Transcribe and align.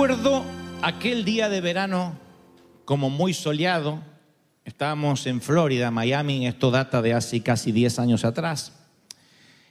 recuerdo 0.00 0.46
aquel 0.80 1.26
día 1.26 1.50
de 1.50 1.60
verano 1.60 2.18
como 2.86 3.10
muy 3.10 3.34
soleado. 3.34 4.02
Estábamos 4.64 5.26
en 5.26 5.42
Florida, 5.42 5.90
Miami, 5.90 6.46
esto 6.46 6.70
data 6.70 7.02
de 7.02 7.12
hace 7.12 7.42
casi 7.42 7.70
10 7.70 7.98
años 7.98 8.24
atrás. 8.24 8.72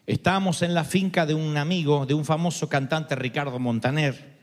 Estábamos 0.06 0.62
en 0.62 0.76
la 0.76 0.84
finca 0.84 1.26
de 1.26 1.34
un 1.34 1.58
amigo, 1.58 2.06
de 2.06 2.14
un 2.14 2.26
famoso 2.26 2.70
cantante, 2.70 3.16
Ricardo 3.16 3.58
Montaner. 3.58 4.38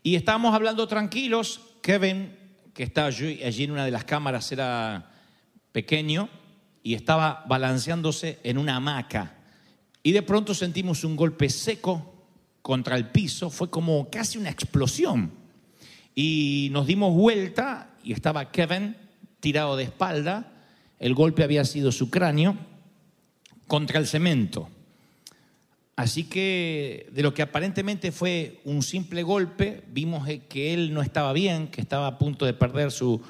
Y 0.00 0.14
estábamos 0.14 0.54
hablando 0.54 0.86
tranquilos. 0.86 1.60
Kevin, 1.82 2.38
que 2.72 2.84
estaba 2.84 3.08
allí 3.08 3.42
allí 3.42 3.64
en 3.64 3.72
una 3.72 3.84
de 3.84 3.90
las 3.90 4.04
cámaras, 4.04 4.52
era 4.52 5.10
pequeño 5.72 6.28
y 6.84 6.94
estaba 6.94 7.44
balanceándose 7.48 8.38
en 8.44 8.58
una 8.58 8.76
hamaca. 8.76 9.38
Y 10.04 10.12
de 10.12 10.22
pronto 10.22 10.54
sentimos 10.54 11.02
un 11.02 11.16
golpe 11.16 11.50
seco 11.50 12.11
contra 12.62 12.96
el 12.96 13.10
piso, 13.10 13.50
fue 13.50 13.68
como 13.70 14.08
casi 14.08 14.38
una 14.38 14.50
explosión. 14.50 15.32
Y 16.14 16.68
nos 16.72 16.86
dimos 16.86 17.14
vuelta 17.14 17.90
y 18.04 18.12
estaba 18.12 18.50
Kevin 18.50 18.96
tirado 19.40 19.76
de 19.76 19.84
espalda, 19.84 20.52
el 21.00 21.14
golpe 21.14 21.42
había 21.42 21.64
sido 21.64 21.90
su 21.90 22.10
cráneo 22.10 22.56
contra 23.66 23.98
el 23.98 24.06
cemento. 24.06 24.68
Así 25.96 26.24
que 26.24 27.08
de 27.12 27.22
lo 27.22 27.34
que 27.34 27.42
aparentemente 27.42 28.12
fue 28.12 28.60
un 28.64 28.82
simple 28.82 29.22
golpe, 29.22 29.82
vimos 29.88 30.28
que 30.48 30.72
él 30.72 30.94
no 30.94 31.02
estaba 31.02 31.32
bien, 31.32 31.68
que 31.68 31.80
estaba 31.80 32.06
a 32.06 32.18
punto 32.18 32.46
de 32.46 32.54
perder 32.54 32.92
su 32.92 33.20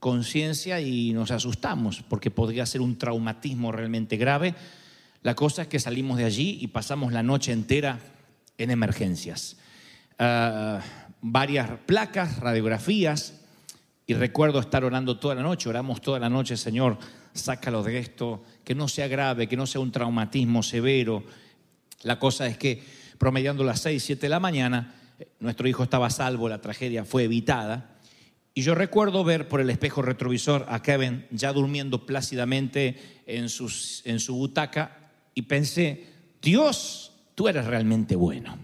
conciencia 0.00 0.80
y 0.80 1.12
nos 1.12 1.30
asustamos 1.30 2.02
porque 2.08 2.30
podría 2.30 2.64
ser 2.64 2.80
un 2.80 2.96
traumatismo 2.96 3.70
realmente 3.70 4.16
grave. 4.16 4.54
La 5.22 5.34
cosa 5.34 5.62
es 5.62 5.68
que 5.68 5.78
salimos 5.78 6.16
de 6.16 6.24
allí 6.24 6.58
y 6.60 6.68
pasamos 6.68 7.12
la 7.12 7.22
noche 7.22 7.52
entera 7.52 8.00
en 8.62 8.70
emergencias. 8.70 9.56
Ah, 10.18 10.80
varias 11.22 11.70
placas, 11.86 12.38
radiografías, 12.38 13.34
y 14.06 14.14
recuerdo 14.14 14.58
estar 14.60 14.84
orando 14.84 15.18
toda 15.18 15.34
la 15.34 15.42
noche, 15.42 15.68
oramos 15.68 16.00
toda 16.00 16.18
la 16.18 16.28
noche, 16.28 16.56
Señor, 16.56 16.98
sácalo 17.32 17.82
de 17.82 17.98
esto, 17.98 18.42
que 18.64 18.74
no 18.74 18.88
sea 18.88 19.06
grave, 19.08 19.46
que 19.46 19.56
no 19.56 19.66
sea 19.66 19.80
un 19.80 19.92
traumatismo 19.92 20.62
severo. 20.62 21.24
La 22.02 22.18
cosa 22.18 22.46
es 22.46 22.58
que 22.58 22.82
promediando 23.18 23.62
las 23.62 23.80
6, 23.80 24.02
7 24.02 24.22
de 24.22 24.28
la 24.30 24.40
mañana, 24.40 24.94
nuestro 25.38 25.68
hijo 25.68 25.82
estaba 25.84 26.10
salvo, 26.10 26.48
la 26.48 26.60
tragedia 26.60 27.04
fue 27.04 27.24
evitada. 27.24 27.96
Y 28.52 28.62
yo 28.62 28.74
recuerdo 28.74 29.22
ver 29.22 29.46
por 29.46 29.60
el 29.60 29.70
espejo 29.70 30.02
retrovisor 30.02 30.66
a 30.68 30.82
Kevin 30.82 31.26
ya 31.30 31.52
durmiendo 31.52 32.04
plácidamente 32.04 33.22
en, 33.26 33.48
sus- 33.48 34.02
en 34.04 34.18
su 34.18 34.34
butaca 34.34 35.12
y 35.34 35.42
pensé, 35.42 36.06
Dios, 36.42 37.09
tú 37.34 37.48
eres 37.48 37.66
realmente 37.66 38.16
bueno. 38.16 38.58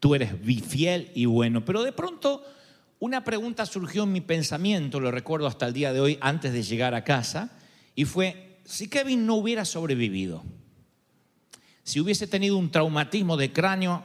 Tú 0.00 0.14
eres 0.14 0.32
fiel 0.66 1.10
y 1.14 1.26
bueno. 1.26 1.64
Pero 1.64 1.82
de 1.82 1.92
pronto 1.92 2.42
una 3.02 3.24
pregunta 3.24 3.66
surgió 3.66 4.04
en 4.04 4.12
mi 4.12 4.20
pensamiento, 4.20 5.00
lo 5.00 5.10
recuerdo 5.10 5.48
hasta 5.48 5.66
el 5.66 5.72
día 5.72 5.92
de 5.92 5.98
hoy, 5.98 6.18
antes 6.20 6.52
de 6.52 6.62
llegar 6.62 6.94
a 6.94 7.02
casa, 7.02 7.50
y 7.96 8.04
fue, 8.04 8.60
si 8.64 8.86
Kevin 8.88 9.26
no 9.26 9.34
hubiera 9.34 9.64
sobrevivido, 9.64 10.44
si 11.82 11.98
hubiese 11.98 12.28
tenido 12.28 12.56
un 12.56 12.70
traumatismo 12.70 13.36
de 13.36 13.52
cráneo 13.52 14.04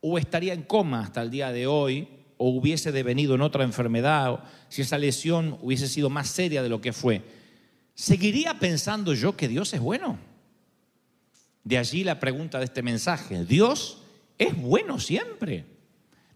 o 0.00 0.16
estaría 0.16 0.54
en 0.54 0.62
coma 0.62 1.00
hasta 1.00 1.20
el 1.20 1.30
día 1.30 1.52
de 1.52 1.66
hoy, 1.66 2.08
o 2.38 2.48
hubiese 2.48 2.92
devenido 2.92 3.34
en 3.34 3.42
otra 3.42 3.62
enfermedad, 3.62 4.32
o 4.32 4.40
si 4.70 4.80
esa 4.80 4.96
lesión 4.96 5.58
hubiese 5.60 5.86
sido 5.86 6.08
más 6.08 6.30
seria 6.30 6.62
de 6.62 6.70
lo 6.70 6.80
que 6.80 6.94
fue, 6.94 7.20
¿seguiría 7.94 8.58
pensando 8.58 9.12
yo 9.12 9.36
que 9.36 9.48
Dios 9.48 9.74
es 9.74 9.80
bueno? 9.80 10.18
De 11.64 11.78
allí 11.78 12.04
la 12.04 12.18
pregunta 12.18 12.58
de 12.58 12.64
este 12.64 12.82
mensaje. 12.82 13.44
¿Dios 13.44 14.02
es 14.38 14.56
bueno 14.56 14.98
siempre? 14.98 15.64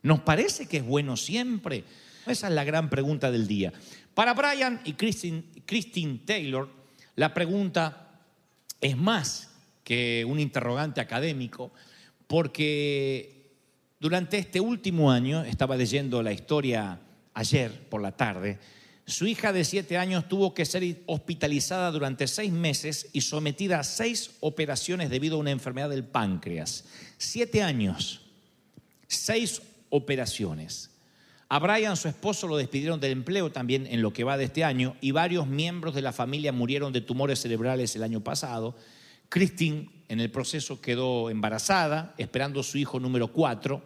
¿Nos 0.03 0.21
parece 0.21 0.67
que 0.67 0.79
es 0.79 0.85
bueno 0.85 1.17
siempre? 1.17 1.85
Esa 2.27 2.49
es 2.49 2.55
la 2.55 2.65
gran 2.65 2.91
pregunta 2.91 3.31
del 3.31 3.47
día. 3.47 3.73
Para 4.15 4.34
Brian 4.34 4.81
y 4.84 4.93
Christine, 4.95 6.21
Taylor, 6.25 6.69
la 7.17 7.34
pregunta 7.34 8.21
es 8.81 8.97
más 8.97 9.51
que 9.83 10.25
un 10.27 10.41
interrogante 10.41 11.01
académico, 11.01 11.73
porque 12.27 13.34
durante 14.01 14.39
este 14.39 14.61
último 14.61 15.11
año, 15.11 15.43
estaba 15.45 15.77
leyendo 15.77 16.23
la 16.23 16.33
historia 16.33 17.01
ayer 17.33 17.89
por 17.89 18.03
la 18.03 18.13
tarde, 18.13 18.59
su 19.06 19.26
hija 19.26 19.53
de 19.53 19.65
siete 19.65 19.98
años 19.98 20.28
tuvo 20.28 20.54
que 20.54 20.65
ser 20.65 21.03
hospitalizada 21.06 21.91
durante 21.91 22.26
seis 22.26 22.53
meses 22.53 23.09
y 23.12 23.20
sometida 23.20 23.81
a 23.81 23.84
seis 23.84 24.31
operaciones 24.41 25.10
debido 25.10 25.37
a 25.37 25.41
una 25.41 25.50
enfermedad 25.50 25.91
del 25.91 26.04
páncreas. 26.04 26.84
Siete 27.19 27.62
años, 27.62 28.22
seis 29.06 29.60
operaciones. 29.91 30.91
A 31.50 31.59
Brian, 31.59 31.97
su 31.97 32.09
esposo, 32.09 32.48
lo 32.48 32.56
despidieron 32.56 32.98
del 32.98 33.12
empleo 33.12 33.53
también 33.53 33.87
en 33.87 34.00
lo 34.00 34.12
que 34.12 34.25
va 34.25 34.38
de 34.38 34.44
este 34.44 34.65
año 34.65 34.97
y 35.03 35.10
varios 35.10 35.47
miembros 35.47 35.94
de 35.94 36.03
la 36.03 36.12
familia 36.12 36.53
murieron 36.53 36.92
de 36.92 37.03
tumores 37.03 37.41
cerebrales 37.41 37.94
el 37.94 38.03
año 38.03 38.25
pasado. 38.25 38.75
Christine 39.28 39.91
en 40.09 40.21
el 40.21 40.31
proceso 40.31 40.81
quedó 40.81 41.28
embarazada, 41.28 42.15
esperando 42.16 42.62
su 42.62 42.78
hijo 42.78 42.98
número 42.98 43.28
cuatro, 43.28 43.82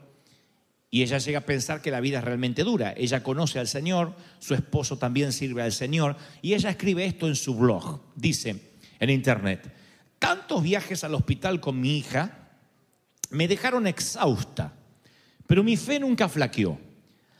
y 0.90 1.02
ella 1.02 1.18
llega 1.18 1.40
a 1.40 1.46
pensar 1.46 1.82
que 1.82 1.90
la 1.90 2.00
vida 2.00 2.18
es 2.18 2.24
realmente 2.24 2.64
dura. 2.64 2.94
Ella 2.96 3.22
conoce 3.22 3.58
al 3.58 3.68
Señor, 3.68 4.14
su 4.38 4.54
esposo 4.54 4.96
también 4.96 5.32
sirve 5.32 5.62
al 5.62 5.72
Señor, 5.72 6.16
y 6.40 6.54
ella 6.54 6.70
escribe 6.70 7.04
esto 7.04 7.28
en 7.28 7.36
su 7.36 7.54
blog. 7.54 8.00
Dice 8.14 8.74
en 8.98 9.10
internet, 9.10 9.72
tantos 10.18 10.62
viajes 10.62 11.04
al 11.04 11.14
hospital 11.14 11.60
con 11.60 11.80
mi 11.80 11.98
hija 11.98 12.48
me 13.30 13.46
dejaron 13.46 13.86
exhausta, 13.86 14.72
pero 15.46 15.62
mi 15.62 15.76
fe 15.76 16.00
nunca 16.00 16.28
flaqueó. 16.28 16.78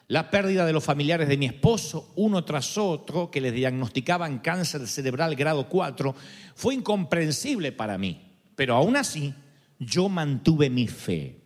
La 0.09 0.31
pérdida 0.31 0.65
de 0.65 0.73
los 0.73 0.85
familiares 0.85 1.29
de 1.29 1.37
mi 1.37 1.47
esposo, 1.47 2.13
uno 2.17 2.43
tras 2.45 2.79
otro, 2.79 3.31
que 3.31 3.43
les 3.43 3.53
diagnosticaban 3.53 4.39
cáncer 4.39 4.87
cerebral 4.87 5.35
grado 5.37 5.69
4, 5.69 6.15
fue 6.55 6.75
incomprensible 6.75 7.73
para 7.73 7.99
mí. 7.99 8.23
Pero 8.57 8.75
aún 8.75 8.97
así, 8.97 9.35
yo 9.79 10.09
mantuve 10.09 10.71
mi 10.71 10.89
fe. 10.89 11.37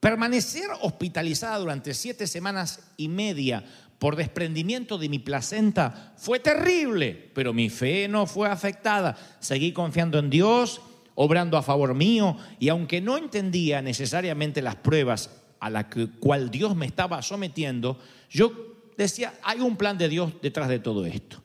Permanecer 0.00 0.68
hospitalizada 0.80 1.58
durante 1.58 1.92
siete 1.92 2.26
semanas 2.26 2.80
y 2.96 3.08
media 3.08 3.62
por 3.98 4.16
desprendimiento 4.16 4.96
de 4.96 5.10
mi 5.10 5.18
placenta 5.18 6.14
fue 6.16 6.40
terrible, 6.40 7.30
pero 7.34 7.52
mi 7.52 7.68
fe 7.68 8.08
no 8.08 8.26
fue 8.26 8.48
afectada. 8.48 9.18
Seguí 9.40 9.72
confiando 9.72 10.18
en 10.18 10.30
Dios, 10.30 10.80
obrando 11.14 11.58
a 11.58 11.62
favor 11.62 11.94
mío, 11.94 12.38
y 12.58 12.70
aunque 12.70 13.02
no 13.02 13.18
entendía 13.18 13.82
necesariamente 13.82 14.62
las 14.62 14.76
pruebas 14.76 15.30
a 15.60 15.68
las 15.68 15.86
cual 16.18 16.50
Dios 16.50 16.74
me 16.74 16.86
estaba 16.86 17.20
sometiendo, 17.20 17.98
yo 18.30 18.52
decía, 18.96 19.34
hay 19.42 19.60
un 19.60 19.76
plan 19.76 19.98
de 19.98 20.08
Dios 20.08 20.32
detrás 20.40 20.70
de 20.70 20.78
todo 20.78 21.04
esto. 21.04 21.42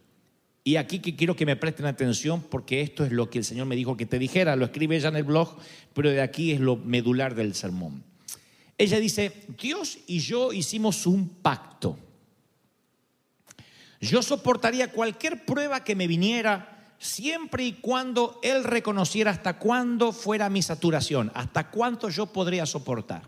Y 0.63 0.77
aquí 0.77 0.99
que 0.99 1.17
quiero 1.17 1.35
que 1.35 1.45
me 1.45 1.57
presten 1.57 1.87
atención 1.87 2.41
porque 2.41 2.79
esto 2.79 3.03
es 3.03 3.11
lo 3.11 3.29
que 3.29 3.39
el 3.39 3.43
Señor 3.43 3.65
me 3.65 3.75
dijo 3.75 3.97
que 3.97 4.05
te 4.05 4.17
dijera, 4.17 4.55
lo 4.55 4.63
escribe 4.63 4.95
ella 4.95 5.09
en 5.09 5.17
el 5.17 5.23
blog, 5.23 5.57
pero 5.93 6.09
de 6.09 6.21
aquí 6.21 6.53
es 6.53 6.61
lo 6.61 6.77
medular 6.77 7.35
del 7.35 7.53
sermón. 7.53 8.14
Ella 8.77 8.99
dice, 8.99 9.45
Dios 9.59 9.99
y 10.07 10.19
yo 10.19 10.51
hicimos 10.51 11.05
un 11.05 11.29
pacto. 11.29 11.97
Yo 14.01 14.21
soportaría 14.21 14.91
cualquier 14.91 15.45
prueba 15.45 15.83
que 15.83 15.95
me 15.95 16.07
viniera 16.07 16.93
siempre 16.99 17.65
y 17.65 17.73
cuando 17.73 18.39
Él 18.43 18.63
reconociera 18.63 19.31
hasta 19.31 19.57
cuándo 19.57 20.11
fuera 20.11 20.49
mi 20.49 20.61
saturación, 20.61 21.31
hasta 21.33 21.69
cuánto 21.69 22.09
yo 22.09 22.27
podría 22.27 22.65
soportar. 22.65 23.23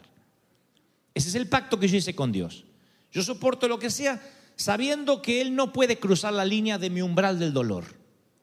Ese 1.13 1.29
es 1.29 1.35
el 1.35 1.47
pacto 1.47 1.79
que 1.79 1.88
yo 1.88 1.97
hice 1.97 2.15
con 2.15 2.31
Dios. 2.31 2.65
Yo 3.11 3.23
soporto 3.23 3.67
lo 3.67 3.79
que 3.79 3.89
sea 3.89 4.21
sabiendo 4.55 5.21
que 5.21 5.41
Él 5.41 5.55
no 5.55 5.71
puede 5.71 5.99
cruzar 5.99 6.33
la 6.33 6.45
línea 6.45 6.77
de 6.77 6.89
mi 6.89 7.01
umbral 7.01 7.39
del 7.39 7.53
dolor, 7.53 7.85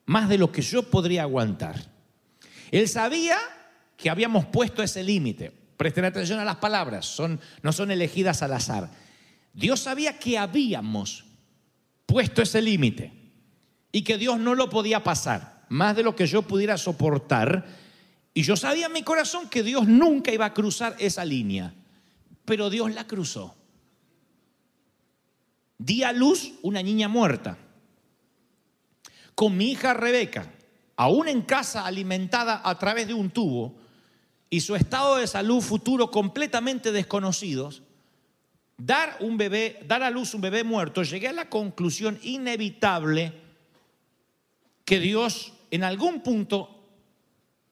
más 0.07 0.29
de 0.29 0.39
lo 0.39 0.51
que 0.51 0.63
yo 0.63 0.91
podría 0.91 1.23
aguantar. 1.23 1.91
Él 2.71 2.89
sabía 2.89 3.39
que 3.97 4.11
habíamos 4.11 4.47
puesto 4.47 4.83
ese 4.83 5.03
límite. 5.03 5.64
Presten 5.77 6.05
atención 6.05 6.39
a 6.39 6.45
las 6.45 6.57
palabras, 6.57 7.07
son, 7.07 7.41
no 7.63 7.73
son 7.73 7.91
elegidas 7.91 8.43
al 8.43 8.53
azar. 8.53 8.91
Dios 9.53 9.81
sabía 9.81 10.19
que 10.19 10.39
habíamos 10.39 11.25
puesto 12.07 12.43
ese 12.43 12.63
límite 12.63 13.13
y 13.91 14.03
que 14.03 14.19
Dios 14.19 14.39
no 14.39 14.55
lo 14.55 14.71
podía 14.71 15.03
pasar, 15.03 15.65
más 15.69 15.97
de 15.97 16.03
lo 16.03 16.15
que 16.15 16.27
yo 16.27 16.43
pudiera 16.43 16.77
soportar. 16.77 17.67
Y 18.35 18.43
yo 18.43 18.57
sabía 18.57 18.87
en 18.87 18.93
mi 18.93 19.03
corazón 19.03 19.49
que 19.49 19.63
Dios 19.63 19.87
nunca 19.87 20.33
iba 20.33 20.45
a 20.45 20.55
cruzar 20.55 20.97
esa 20.99 21.25
línea, 21.25 21.75
pero 22.45 22.71
Dios 22.71 22.93
la 22.93 23.07
cruzó. 23.07 23.55
Di 25.79 26.03
a 26.03 26.13
luz 26.13 26.53
una 26.63 26.83
niña 26.83 27.09
muerta. 27.09 27.59
Con 29.35 29.57
mi 29.57 29.73
hija 29.73 29.95
Rebeca, 29.95 30.53
aún 30.97 31.29
en 31.29 31.43
casa 31.43 31.85
alimentada 31.87 32.63
a 32.65 32.79
través 32.79 33.09
de 33.09 33.15
un 33.15 33.31
tubo, 33.31 33.84
y 34.51 34.61
su 34.61 34.77
estado 34.77 35.17
de 35.17 35.27
salud 35.27 35.61
futuro 35.61 36.11
completamente 36.11 36.93
desconocidos, 36.93 37.83
dar 38.77 39.17
un 39.21 39.37
bebé, 39.37 39.81
dar 39.87 40.03
a 40.03 40.11
luz 40.11 40.35
un 40.35 40.41
bebé 40.41 40.65
muerto, 40.65 41.03
llegué 41.03 41.29
a 41.29 41.33
la 41.33 41.49
conclusión 41.49 42.19
inevitable 42.23 43.33
que 44.85 45.01
Dios 45.01 45.53
en 45.71 45.85
algún 45.85 46.21
punto 46.21 46.71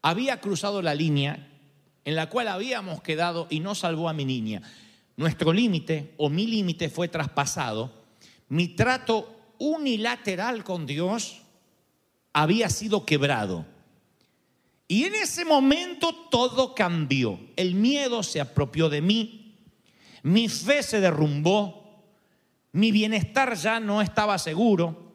había 0.00 0.40
cruzado 0.40 0.82
la 0.82 0.94
línea 0.94 1.48
en 2.04 2.16
la 2.16 2.28
cual 2.28 2.48
habíamos 2.48 3.02
quedado 3.02 3.46
y 3.48 3.60
no 3.60 3.74
salvó 3.74 4.08
a 4.08 4.12
mi 4.12 4.24
niña. 4.24 4.62
Nuestro 5.16 5.52
límite 5.52 6.14
o 6.16 6.28
mi 6.28 6.46
límite 6.46 6.88
fue 6.88 7.08
traspasado. 7.08 7.92
Mi 8.48 8.68
trato 8.68 9.54
unilateral 9.58 10.64
con 10.64 10.86
Dios 10.86 11.42
había 12.32 12.68
sido 12.70 13.06
quebrado. 13.06 13.66
Y 14.92 15.04
en 15.04 15.14
ese 15.14 15.46
momento 15.46 16.14
todo 16.30 16.74
cambió. 16.74 17.40
El 17.56 17.74
miedo 17.74 18.22
se 18.22 18.42
apropió 18.42 18.90
de 18.90 19.00
mí, 19.00 19.56
mi 20.22 20.50
fe 20.50 20.82
se 20.82 21.00
derrumbó, 21.00 22.04
mi 22.72 22.92
bienestar 22.92 23.54
ya 23.56 23.80
no 23.80 24.02
estaba 24.02 24.36
seguro. 24.36 25.14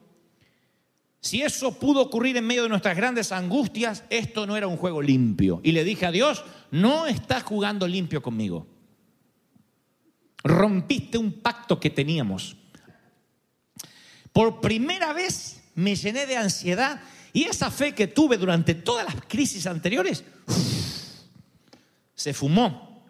Si 1.20 1.42
eso 1.42 1.78
pudo 1.78 2.02
ocurrir 2.02 2.36
en 2.36 2.44
medio 2.48 2.64
de 2.64 2.70
nuestras 2.70 2.96
grandes 2.96 3.30
angustias, 3.30 4.02
esto 4.10 4.48
no 4.48 4.56
era 4.56 4.66
un 4.66 4.78
juego 4.78 5.00
limpio. 5.00 5.60
Y 5.62 5.70
le 5.70 5.84
dije 5.84 6.06
a 6.06 6.10
Dios, 6.10 6.42
no 6.72 7.06
estás 7.06 7.44
jugando 7.44 7.86
limpio 7.86 8.20
conmigo. 8.20 8.66
Rompiste 10.42 11.18
un 11.18 11.34
pacto 11.34 11.78
que 11.78 11.90
teníamos. 11.90 12.56
Por 14.32 14.60
primera 14.60 15.12
vez 15.12 15.62
me 15.76 15.94
llené 15.94 16.26
de 16.26 16.36
ansiedad 16.36 17.00
y 17.38 17.44
esa 17.44 17.70
fe 17.70 17.94
que 17.94 18.08
tuve 18.08 18.36
durante 18.36 18.74
todas 18.74 19.04
las 19.04 19.14
crisis 19.28 19.64
anteriores 19.68 20.24
se 22.12 22.34
fumó. 22.34 23.04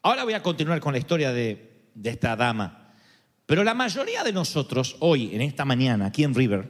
Ahora 0.00 0.24
voy 0.24 0.32
a 0.32 0.42
continuar 0.42 0.80
con 0.80 0.94
la 0.94 0.98
historia 0.98 1.34
de, 1.34 1.90
esta 2.02 2.34
dama. 2.34 2.94
Pero 3.44 3.62
la 3.62 3.74
mayoría 3.74 4.24
de 4.24 4.32
nosotros, 4.32 4.96
hoy, 5.00 5.34
en 5.34 5.42
esta 5.42 5.66
mañana, 5.66 6.06
aquí 6.06 6.24
en 6.24 6.34
River, 6.34 6.66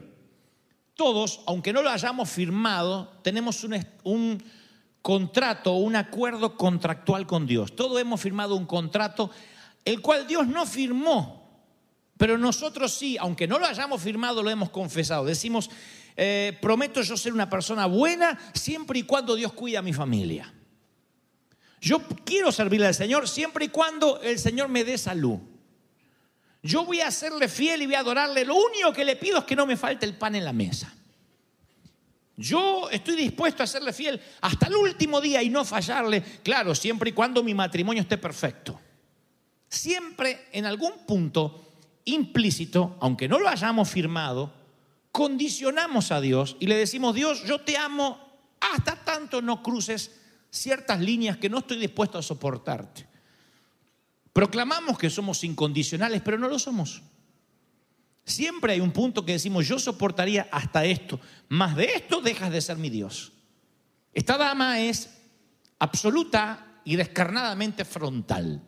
todos, 0.97 1.41
aunque 1.47 1.73
no 1.73 1.83
lo 1.83 1.91
hayamos 1.91 2.29
firmado, 2.29 3.21
tenemos 3.23 3.63
un, 3.63 3.87
un 4.03 4.43
contrato, 5.03 5.75
un 5.75 5.95
acuerdo 5.95 6.57
contractual 6.57 7.29
con 7.29 7.47
Dios. 7.47 7.77
Todos 7.77 8.01
hemos 8.01 8.21
firmado 8.21 8.57
un 8.57 8.67
contrato, 8.67 9.31
el 9.85 10.01
cual 10.01 10.27
Dios 10.27 10.49
no 10.49 10.67
firmó, 10.67 11.42
pero 12.23 12.39
nosotros 12.39 12.95
sí, 12.95 13.17
aunque 13.19 13.49
no 13.49 13.59
lo 13.59 13.67
hayamos 13.67 14.01
firmado, 14.01 14.45
lo 14.45 14.51
hemos 14.51 14.71
confesado. 14.71 15.25
Decimos, 15.25 15.69
eh, 16.17 16.57
prometo 16.63 17.03
yo 17.03 17.17
ser 17.17 17.33
una 17.33 17.51
persona 17.51 17.87
buena 17.87 18.39
siempre 18.55 19.01
y 19.01 19.03
cuando 19.03 19.35
Dios 19.35 19.53
cuida 19.53 19.81
a 19.81 19.83
mi 19.83 19.93
familia. 19.93 20.55
Yo 21.81 22.01
quiero 22.25 22.53
servirle 22.53 22.87
al 22.87 22.95
Señor 22.95 23.29
siempre 23.29 23.65
y 23.65 23.69
cuando 23.71 24.21
el 24.23 24.39
Señor 24.39 24.69
me 24.69 24.85
dé 24.85 24.99
salud. 24.99 25.41
Yo 26.63 26.85
voy 26.85 27.01
a 27.01 27.11
serle 27.11 27.49
fiel 27.49 27.83
y 27.83 27.87
voy 27.87 27.97
a 27.97 27.99
adorarle. 27.99 28.45
Lo 28.45 28.55
único 28.55 28.93
que 28.93 29.05
le 29.05 29.17
pido 29.17 29.39
es 29.39 29.45
que 29.45 29.57
no 29.57 29.67
me 29.67 29.77
falte 29.77 30.07
el 30.07 30.15
pan 30.15 30.37
en 30.37 30.45
la 30.45 30.53
mesa. 30.53 30.95
Yo 32.37 32.89
estoy 32.89 33.17
dispuesto 33.17 33.65
a 33.65 33.67
serle 33.67 33.93
fiel 33.93 34.21
hasta 34.43 34.69
el 34.69 34.77
último 34.77 35.21
día 35.21 35.43
y 35.43 35.51
no 35.51 35.65
fallarle, 35.65 36.23
claro, 36.45 36.73
siempre 36.77 37.11
y 37.11 37.15
cuando 37.15 37.43
mi 37.43 37.53
matrimonio 37.53 38.01
esté 38.01 38.17
perfecto. 38.17 38.79
Siempre 39.69 40.47
en 40.53 40.67
algún 40.67 41.05
punto 41.05 41.72
implícito, 42.05 42.97
aunque 43.01 43.29
no 43.29 43.39
lo 43.39 43.49
hayamos 43.49 43.89
firmado, 43.91 44.53
condicionamos 45.11 46.11
a 46.11 46.21
Dios 46.21 46.57
y 46.59 46.67
le 46.67 46.77
decimos, 46.77 47.15
Dios, 47.15 47.45
yo 47.45 47.61
te 47.61 47.77
amo 47.77 48.19
hasta 48.61 48.97
tanto 48.97 49.43
no 49.43 49.63
cruces 49.63 50.21
ciertas 50.51 51.01
líneas 51.01 51.37
que 51.37 51.49
no 51.49 51.59
estoy 51.59 51.79
dispuesto 51.79 52.19
a 52.19 52.23
soportarte. 52.23 53.07
Proclamamos 54.33 54.99
que 54.99 55.11
somos 55.11 55.45
incondicionales, 55.45 56.23
pero 56.23 56.39
no 56.39 56.49
lo 56.49 56.59
somos. 56.59 57.03
Siempre 58.25 58.75
hay 58.75 58.81
un 58.81 58.93
punto 58.93 59.25
que 59.25 59.33
decimos, 59.33 59.67
yo 59.67 59.79
soportaría 59.79 60.49
hasta 60.53 60.85
esto, 60.85 61.21
más 61.49 61.77
de 61.77 61.87
esto 61.87 62.21
dejas 62.21 62.51
de 62.53 62.61
ser 62.61 62.77
mi 62.79 62.89
Dios. 62.89 63.33
Esta 64.15 64.39
dama 64.39 64.81
es 64.81 65.11
absoluta 65.79 66.81
y 66.85 66.97
descarnadamente 66.97 67.85
frontal. 67.85 68.63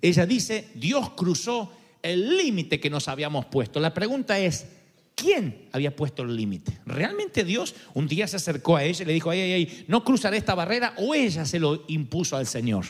Ella 0.00 0.26
dice, 0.26 0.70
Dios 0.74 1.10
cruzó 1.10 1.72
el 2.04 2.36
límite 2.36 2.78
que 2.78 2.90
nos 2.90 3.08
habíamos 3.08 3.46
puesto. 3.46 3.80
La 3.80 3.94
pregunta 3.94 4.38
es, 4.38 4.66
¿quién 5.14 5.68
había 5.72 5.96
puesto 5.96 6.22
el 6.22 6.36
límite? 6.36 6.78
¿Realmente 6.84 7.44
Dios 7.44 7.74
un 7.94 8.06
día 8.06 8.28
se 8.28 8.36
acercó 8.36 8.76
a 8.76 8.84
ella 8.84 9.02
y 9.02 9.06
le 9.06 9.14
dijo, 9.14 9.30
ay, 9.30 9.40
ay, 9.40 9.52
ay, 9.52 9.84
no 9.88 10.04
cruzaré 10.04 10.36
esta 10.36 10.54
barrera 10.54 10.94
o 10.98 11.14
ella 11.14 11.46
se 11.46 11.58
lo 11.58 11.84
impuso 11.88 12.36
al 12.36 12.46
Señor? 12.46 12.84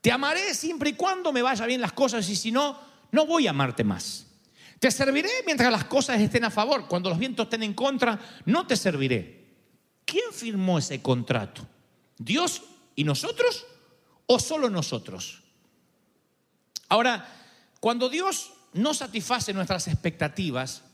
Te 0.00 0.12
amaré 0.12 0.54
siempre 0.54 0.90
y 0.90 0.92
cuando 0.92 1.32
me 1.32 1.42
vaya 1.42 1.66
bien 1.66 1.80
las 1.80 1.92
cosas 1.92 2.28
y 2.28 2.36
si 2.36 2.52
no, 2.52 2.78
no 3.10 3.26
voy 3.26 3.48
a 3.48 3.50
amarte 3.50 3.82
más. 3.82 4.26
Te 4.78 4.90
serviré 4.92 5.30
mientras 5.44 5.72
las 5.72 5.84
cosas 5.84 6.20
estén 6.20 6.44
a 6.44 6.50
favor. 6.50 6.86
Cuando 6.86 7.10
los 7.10 7.18
vientos 7.18 7.46
estén 7.46 7.64
en 7.64 7.74
contra, 7.74 8.18
no 8.46 8.66
te 8.68 8.76
serviré. 8.76 9.46
¿Quién 10.04 10.32
firmó 10.32 10.78
ese 10.78 11.02
contrato? 11.02 11.66
¿Dios 12.18 12.62
y 12.94 13.02
nosotros 13.02 13.66
o 14.26 14.38
solo 14.38 14.70
nosotros? 14.70 15.42
Ahora, 16.88 17.41
cuando 17.82 18.08
Dios 18.08 18.52
no 18.74 18.94
satisface 18.94 19.52
nuestras 19.52 19.88
expectativas, 19.88 20.84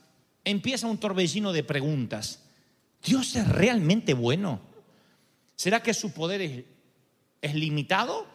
empieza 0.43 0.87
un 0.87 0.97
torbellino 0.97 1.53
de 1.53 1.63
preguntas. 1.63 2.39
¿Dios 3.05 3.35
es 3.35 3.47
realmente 3.47 4.15
bueno? 4.15 4.59
¿Será 5.55 5.83
que 5.83 5.93
su 5.93 6.11
poder 6.11 6.65
es, 7.43 7.53
limitado? 7.53 8.25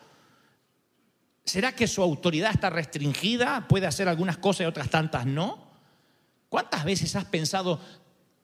¿Será 1.44 1.74
que 1.74 1.88
su 1.88 2.00
autoridad 2.00 2.52
está 2.52 2.70
restringida? 2.70 3.66
¿Puede 3.66 3.88
hacer 3.88 4.08
algunas 4.08 4.38
cosas 4.38 4.60
y 4.60 4.66
otras 4.66 4.88
tantas 4.88 5.26
no? 5.26 5.58
¿Cuántas 6.48 6.84
veces 6.84 7.16
has 7.16 7.24
pensado, 7.24 7.80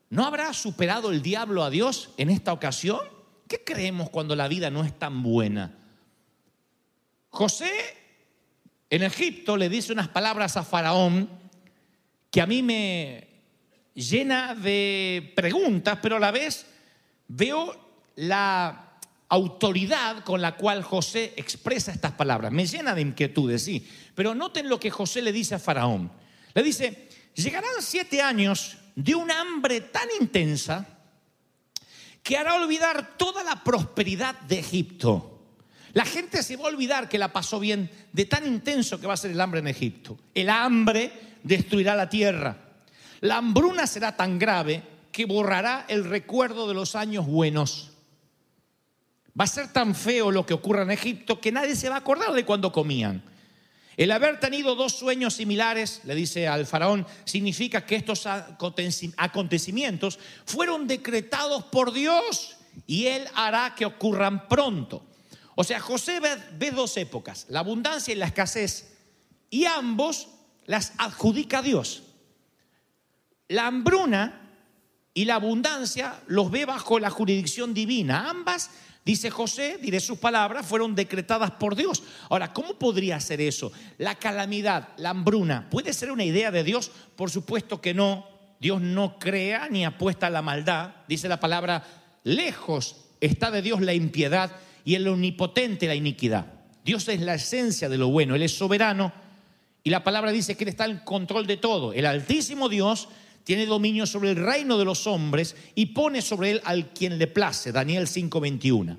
¿no 0.08 0.26
habrá 0.26 0.52
superado 0.54 1.12
el 1.12 1.22
diablo 1.22 1.62
a 1.62 1.70
Dios 1.70 2.10
en 2.16 2.30
esta 2.30 2.52
ocasión? 2.52 2.98
¿Qué 3.46 3.62
creemos 3.62 4.10
cuando 4.10 4.34
la 4.34 4.48
vida 4.48 4.70
no 4.70 4.82
es 4.82 4.98
tan 4.98 5.22
buena? 5.22 5.78
José 7.28 7.99
en 8.90 9.04
Egipto 9.04 9.56
le 9.56 9.68
dice 9.68 9.92
unas 9.92 10.08
palabras 10.08 10.56
a 10.56 10.64
Faraón 10.64 11.30
que 12.30 12.40
a 12.40 12.46
mí 12.46 12.62
me 12.62 13.28
llena 13.94 14.54
de 14.54 15.32
preguntas, 15.36 15.98
pero 16.02 16.16
a 16.16 16.20
la 16.20 16.32
vez 16.32 16.66
veo 17.28 17.90
la 18.16 18.98
autoridad 19.28 20.24
con 20.24 20.42
la 20.42 20.56
cual 20.56 20.82
José 20.82 21.32
expresa 21.36 21.92
estas 21.92 22.12
palabras. 22.12 22.52
Me 22.52 22.66
llena 22.66 22.94
de 22.94 23.02
inquietudes, 23.02 23.62
sí. 23.62 23.88
Pero 24.14 24.34
noten 24.34 24.68
lo 24.68 24.80
que 24.80 24.90
José 24.90 25.22
le 25.22 25.32
dice 25.32 25.54
a 25.54 25.60
Faraón. 25.60 26.10
Le 26.52 26.62
dice, 26.64 27.08
llegarán 27.34 27.70
siete 27.80 28.20
años 28.20 28.76
de 28.96 29.14
un 29.14 29.30
hambre 29.30 29.80
tan 29.80 30.08
intensa 30.20 30.98
que 32.24 32.36
hará 32.36 32.54
olvidar 32.54 33.16
toda 33.16 33.44
la 33.44 33.62
prosperidad 33.62 34.38
de 34.40 34.58
Egipto. 34.58 35.29
La 35.92 36.04
gente 36.04 36.42
se 36.42 36.56
va 36.56 36.64
a 36.64 36.68
olvidar 36.68 37.08
que 37.08 37.18
la 37.18 37.32
pasó 37.32 37.58
bien 37.58 37.90
de 38.12 38.24
tan 38.24 38.46
intenso 38.46 39.00
que 39.00 39.06
va 39.06 39.14
a 39.14 39.16
ser 39.16 39.32
el 39.32 39.40
hambre 39.40 39.60
en 39.60 39.68
Egipto. 39.68 40.18
El 40.34 40.48
hambre 40.48 41.12
destruirá 41.42 41.96
la 41.96 42.08
tierra. 42.08 42.56
La 43.20 43.38
hambruna 43.38 43.86
será 43.86 44.16
tan 44.16 44.38
grave 44.38 44.82
que 45.10 45.24
borrará 45.24 45.86
el 45.88 46.04
recuerdo 46.04 46.68
de 46.68 46.74
los 46.74 46.94
años 46.94 47.26
buenos. 47.26 47.90
Va 49.38 49.44
a 49.44 49.48
ser 49.48 49.72
tan 49.72 49.94
feo 49.94 50.30
lo 50.30 50.46
que 50.46 50.54
ocurra 50.54 50.82
en 50.82 50.90
Egipto 50.90 51.40
que 51.40 51.52
nadie 51.52 51.74
se 51.74 51.88
va 51.88 51.96
a 51.96 51.98
acordar 51.98 52.32
de 52.32 52.44
cuando 52.44 52.72
comían. 52.72 53.22
El 53.96 54.12
haber 54.12 54.40
tenido 54.40 54.76
dos 54.76 54.92
sueños 54.92 55.34
similares, 55.34 56.00
le 56.04 56.14
dice 56.14 56.48
al 56.48 56.66
faraón, 56.66 57.06
significa 57.24 57.84
que 57.84 57.96
estos 57.96 58.26
aconteci- 58.26 59.12
acontecimientos 59.16 60.18
fueron 60.46 60.86
decretados 60.86 61.64
por 61.64 61.92
Dios 61.92 62.56
y 62.86 63.06
él 63.06 63.24
hará 63.34 63.74
que 63.74 63.84
ocurran 63.84 64.48
pronto. 64.48 65.04
O 65.60 65.64
sea, 65.64 65.78
José 65.78 66.20
ve, 66.20 66.70
dos 66.70 66.96
épocas, 66.96 67.44
la 67.50 67.60
abundancia 67.60 68.14
y 68.14 68.16
la 68.16 68.24
escasez, 68.24 68.96
y 69.50 69.66
ambos 69.66 70.28
las 70.64 70.94
adjudica 70.96 71.58
a 71.58 71.62
Dios. 71.62 72.02
La 73.46 73.66
hambruna 73.66 74.40
y 75.12 75.26
la 75.26 75.34
abundancia 75.34 76.18
los 76.28 76.50
ve 76.50 76.64
bajo 76.64 76.98
la 76.98 77.10
jurisdicción 77.10 77.74
divina. 77.74 78.30
Ambas, 78.30 78.70
dice 79.04 79.28
José, 79.28 79.76
diré 79.82 80.00
sus 80.00 80.16
palabras, 80.16 80.64
fueron 80.64 80.94
decretadas 80.94 81.50
por 81.50 81.76
Dios. 81.76 82.04
Ahora, 82.30 82.54
¿cómo 82.54 82.78
podría 82.78 83.20
ser 83.20 83.42
eso? 83.42 83.70
La 83.98 84.14
calamidad, 84.14 84.88
la 84.96 85.10
hambruna, 85.10 85.68
¿puede 85.68 85.92
ser 85.92 86.10
una 86.10 86.24
idea 86.24 86.50
de 86.50 86.64
Dios? 86.64 86.90
Por 87.16 87.30
supuesto 87.30 87.82
que 87.82 87.92
no. 87.92 88.26
Dios 88.60 88.80
no 88.80 89.18
crea 89.18 89.68
ni 89.68 89.84
apuesta 89.84 90.28
a 90.28 90.30
la 90.30 90.40
maldad. 90.40 90.94
Dice 91.06 91.28
la 91.28 91.38
palabra, 91.38 91.86
lejos 92.24 92.96
está 93.20 93.50
de 93.50 93.60
Dios 93.60 93.82
la 93.82 93.92
impiedad 93.92 94.52
y 94.84 94.94
el 94.94 95.06
omnipotente 95.08 95.86
la 95.86 95.94
iniquidad. 95.94 96.46
Dios 96.84 97.08
es 97.08 97.20
la 97.20 97.34
esencia 97.34 97.88
de 97.88 97.98
lo 97.98 98.08
bueno, 98.08 98.34
Él 98.34 98.42
es 98.42 98.56
soberano 98.56 99.12
y 99.82 99.90
la 99.90 100.04
palabra 100.04 100.32
dice 100.32 100.56
que 100.56 100.64
Él 100.64 100.70
está 100.70 100.84
en 100.86 100.98
control 100.98 101.46
de 101.46 101.56
todo. 101.56 101.92
El 101.92 102.06
Altísimo 102.06 102.68
Dios 102.68 103.08
tiene 103.44 103.66
dominio 103.66 104.06
sobre 104.06 104.30
el 104.30 104.36
reino 104.36 104.78
de 104.78 104.84
los 104.84 105.06
hombres 105.06 105.56
y 105.74 105.86
pone 105.86 106.22
sobre 106.22 106.52
él 106.52 106.60
al 106.64 106.92
quien 106.92 107.18
le 107.18 107.26
place. 107.26 107.72
Daniel 107.72 108.06
5:21. 108.06 108.96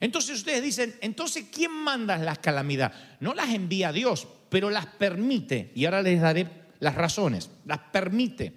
Entonces 0.00 0.38
ustedes 0.38 0.62
dicen, 0.62 0.94
entonces 1.00 1.46
¿quién 1.52 1.70
manda 1.70 2.18
las 2.18 2.38
calamidades? 2.40 2.96
No 3.20 3.34
las 3.34 3.50
envía 3.50 3.92
Dios, 3.92 4.26
pero 4.48 4.68
las 4.68 4.86
permite. 4.86 5.70
Y 5.74 5.84
ahora 5.84 6.02
les 6.02 6.20
daré 6.20 6.48
las 6.80 6.96
razones. 6.96 7.50
Las 7.64 7.78
permite. 7.78 8.52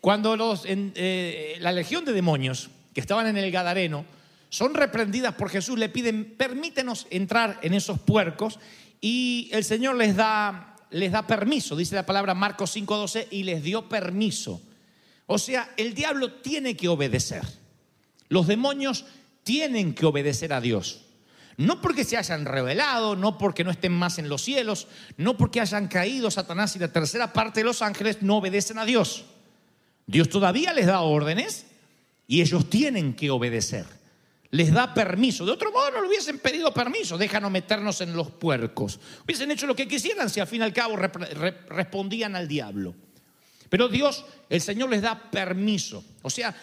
Cuando 0.00 0.36
los, 0.36 0.64
en, 0.64 0.92
eh, 0.94 1.56
la 1.58 1.72
legión 1.72 2.04
de 2.04 2.12
demonios 2.12 2.70
que 2.94 3.00
estaban 3.00 3.26
en 3.26 3.36
el 3.36 3.50
Gadareno 3.50 4.04
son 4.48 4.74
reprendidas 4.74 5.34
por 5.34 5.50
Jesús, 5.50 5.78
le 5.78 5.88
piden, 5.88 6.34
permítenos 6.36 7.06
entrar 7.10 7.58
en 7.62 7.74
esos 7.74 7.98
puercos 7.98 8.58
y 9.00 9.48
el 9.52 9.64
Señor 9.64 9.96
les 9.96 10.16
da 10.16 10.76
les 10.90 11.12
da 11.12 11.26
permiso, 11.26 11.76
dice 11.76 11.94
la 11.94 12.06
palabra 12.06 12.34
Marcos 12.34 12.74
5:12, 12.76 13.28
y 13.30 13.42
les 13.42 13.62
dio 13.62 13.88
permiso. 13.88 14.60
O 15.26 15.38
sea, 15.38 15.72
el 15.76 15.94
diablo 15.94 16.32
tiene 16.34 16.76
que 16.76 16.88
obedecer. 16.88 17.42
Los 18.28 18.46
demonios 18.46 19.04
tienen 19.42 19.94
que 19.94 20.06
obedecer 20.06 20.52
a 20.52 20.60
Dios. 20.60 21.02
No 21.56 21.80
porque 21.80 22.04
se 22.04 22.16
hayan 22.16 22.44
revelado, 22.44 23.16
no 23.16 23.38
porque 23.38 23.64
no 23.64 23.70
estén 23.70 23.92
más 23.92 24.18
en 24.18 24.28
los 24.28 24.42
cielos, 24.42 24.88
no 25.16 25.36
porque 25.36 25.60
hayan 25.60 25.88
caído 25.88 26.30
Satanás 26.30 26.76
y 26.76 26.78
la 26.78 26.92
tercera 26.92 27.32
parte 27.32 27.60
de 27.60 27.64
los 27.64 27.82
ángeles 27.82 28.22
no 28.22 28.36
obedecen 28.36 28.78
a 28.78 28.84
Dios. 28.84 29.24
Dios 30.06 30.28
todavía 30.28 30.72
les 30.72 30.86
da 30.86 31.00
órdenes 31.00 31.66
y 32.28 32.42
ellos 32.42 32.68
tienen 32.68 33.14
que 33.14 33.30
obedecer. 33.30 33.86
Les 34.50 34.72
da 34.72 34.94
permiso. 34.94 35.44
De 35.44 35.52
otro 35.52 35.72
modo 35.72 35.90
no 35.90 36.02
le 36.02 36.08
hubiesen 36.08 36.38
pedido 36.38 36.72
permiso. 36.72 37.18
Déjanos 37.18 37.50
meternos 37.50 38.00
en 38.00 38.16
los 38.16 38.30
puercos. 38.30 39.00
Hubiesen 39.24 39.50
hecho 39.50 39.66
lo 39.66 39.74
que 39.74 39.88
quisieran 39.88 40.30
si 40.30 40.40
al 40.40 40.46
fin 40.46 40.60
y 40.60 40.64
al 40.64 40.72
cabo 40.72 40.96
respondían 40.96 42.36
al 42.36 42.46
diablo. 42.46 42.94
Pero 43.68 43.88
Dios, 43.88 44.24
el 44.48 44.60
Señor 44.60 44.90
les 44.90 45.02
da 45.02 45.30
permiso. 45.30 46.04
O 46.22 46.30
sea, 46.30 46.54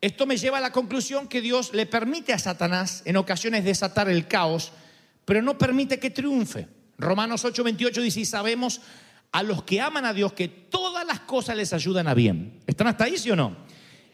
esto 0.00 0.26
me 0.26 0.36
lleva 0.36 0.58
a 0.58 0.60
la 0.60 0.72
conclusión 0.72 1.28
que 1.28 1.40
Dios 1.40 1.72
le 1.72 1.86
permite 1.86 2.32
a 2.32 2.38
Satanás 2.38 3.02
en 3.04 3.16
ocasiones 3.16 3.64
desatar 3.64 4.08
el 4.08 4.26
caos, 4.26 4.72
pero 5.24 5.40
no 5.40 5.56
permite 5.56 5.98
que 5.98 6.10
triunfe. 6.10 6.68
Romanos 6.98 7.44
8:28 7.44 8.02
dice, 8.02 8.20
y 8.20 8.24
sabemos 8.24 8.80
a 9.30 9.42
los 9.42 9.62
que 9.62 9.80
aman 9.80 10.04
a 10.04 10.12
Dios 10.12 10.34
que 10.34 10.48
todas 10.48 11.06
las 11.06 11.20
cosas 11.20 11.56
les 11.56 11.72
ayudan 11.72 12.06
a 12.06 12.14
bien. 12.14 12.60
¿Están 12.66 12.88
hasta 12.88 13.04
ahí, 13.04 13.16
sí 13.16 13.30
o 13.30 13.36
no? 13.36 13.56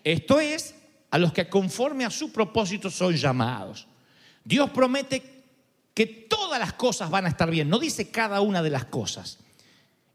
Esto 0.05 0.39
es 0.39 0.75
a 1.11 1.19
los 1.19 1.33
que 1.33 1.49
conforme 1.49 2.05
a 2.05 2.11
su 2.11 2.33
propósito 2.33 2.91
son 2.91 3.15
llamados. 3.17 3.87
Dios 4.45 4.71
promete 4.71 5.45
que 5.95 6.07
todas 6.07 6.61
las 6.61 6.75
cosas 6.75 7.11
van 7.11 7.27
a 7.27 7.29
estar 7.29 7.51
bien, 7.51 7.69
no 7.69 7.79
dice 7.79 8.11
cada 8.11 8.41
una 8.41 8.63
de 8.63 8.71
las 8.71 8.85
cosas. 8.85 9.39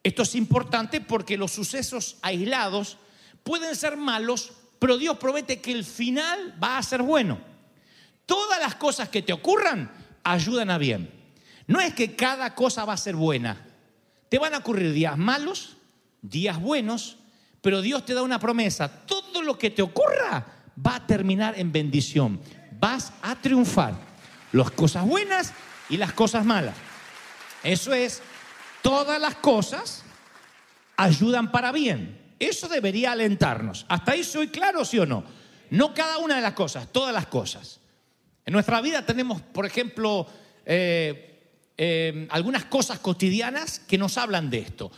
Esto 0.04 0.24
es 0.24 0.36
importante 0.36 1.02
porque 1.02 1.38
los 1.38 1.52
sucesos 1.52 2.18
aislados 2.22 2.98
pueden 3.44 3.76
ser 3.76 3.98
malos, 3.98 4.52
pero 4.80 4.98
Dios 4.98 5.18
promete 5.18 5.62
que 5.62 5.72
el 5.72 5.84
final 5.84 6.56
va 6.62 6.78
a 6.78 6.84
ser 6.84 7.02
bueno. 7.02 7.40
Todas 8.26 8.60
las 8.60 8.76
cosas 8.76 9.10
que 9.10 9.22
te 9.22 9.34
ocurran 9.34 9.92
ayudan 10.24 10.70
a 10.72 10.78
bien. 10.78 11.12
No 11.68 11.80
es 11.80 11.94
que 11.94 12.16
cada 12.16 12.54
cosa 12.56 12.86
va 12.86 12.94
a 12.94 12.98
ser 12.98 13.16
buena. 13.16 13.66
Te 14.30 14.40
van 14.40 14.54
a 14.54 14.60
ocurrir 14.60 14.92
días 14.94 15.18
malos, 15.18 15.78
días 16.22 16.60
buenos, 16.60 17.18
pero 17.62 17.82
Dios 17.82 18.06
te 18.06 18.14
da 18.14 18.24
una 18.24 18.40
promesa. 18.40 19.06
Todo 19.06 19.42
lo 19.42 19.58
que 19.58 19.70
te 19.70 19.82
ocurra 19.82 20.63
va 20.78 20.96
a 20.96 21.08
terminar 21.08 21.58
en 21.58 21.72
bendición. 21.72 22.40
Vas 22.80 23.14
a 23.22 23.36
triunfar. 23.36 23.96
Las 24.52 24.72
cosas 24.72 25.06
buenas 25.06 25.54
y 25.90 25.98
las 25.98 26.14
cosas 26.14 26.46
malas. 26.46 26.76
Eso 27.64 27.94
es, 27.94 28.22
todas 28.82 29.20
las 29.20 29.36
cosas 29.36 30.04
ayudan 30.98 31.52
para 31.52 31.72
bien. 31.72 32.36
Eso 32.40 32.68
debería 32.68 33.14
alentarnos. 33.14 33.86
¿Hasta 33.90 34.12
ahí 34.12 34.24
soy 34.24 34.50
claro, 34.50 34.86
sí 34.86 35.00
o 35.00 35.06
no? 35.06 35.24
No 35.70 35.94
cada 35.94 36.18
una 36.18 36.36
de 36.36 36.42
las 36.42 36.54
cosas, 36.54 36.92
todas 36.92 37.14
las 37.14 37.28
cosas. 37.28 37.80
En 38.46 38.54
nuestra 38.54 38.82
vida 38.82 39.06
tenemos, 39.06 39.42
por 39.42 39.66
ejemplo, 39.66 40.28
eh, 40.66 41.34
eh, 41.78 42.28
algunas 42.30 42.66
cosas 42.66 43.00
cotidianas 43.00 43.80
que 43.80 43.98
nos 43.98 44.18
hablan 44.18 44.50
de 44.50 44.60
esto. 44.60 44.92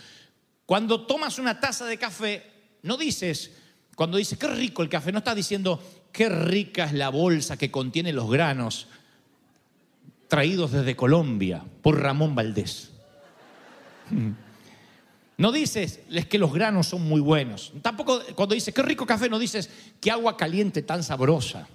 Cuando 0.66 1.06
tomas 1.06 1.38
una 1.38 1.60
taza 1.60 1.86
de 1.86 1.98
café, 1.98 2.52
no 2.82 2.98
dices, 2.98 3.52
cuando 3.96 4.18
dices, 4.18 4.38
qué 4.38 4.48
rico 4.48 4.84
el 4.84 4.90
café, 4.90 5.12
no 5.12 5.20
estás 5.20 5.36
diciendo, 5.36 5.82
qué 6.12 6.30
rica 6.30 6.86
es 6.86 6.94
la 6.94 7.10
bolsa 7.10 7.58
que 7.58 7.72
contiene 7.72 8.14
los 8.14 8.30
granos 8.30 8.88
traídos 10.28 10.72
desde 10.72 10.96
Colombia 10.96 11.64
por 11.82 12.00
Ramón 12.00 12.36
Valdés. 12.36 12.92
No 15.38 15.52
dices, 15.52 16.00
es 16.10 16.26
que 16.28 16.40
los 16.40 16.54
granos 16.54 16.88
son 16.88 17.02
muy 17.02 17.20
buenos. 17.20 17.74
Tampoco 17.82 18.22
cuando 18.36 18.56
dices, 18.56 18.74
qué 18.74 18.82
rico 18.82 19.06
café, 19.06 19.28
no 19.28 19.38
dices, 19.38 19.70
qué 20.00 20.10
agua 20.10 20.38
caliente 20.38 20.82
tan 20.82 21.04
sabrosa. 21.04 21.68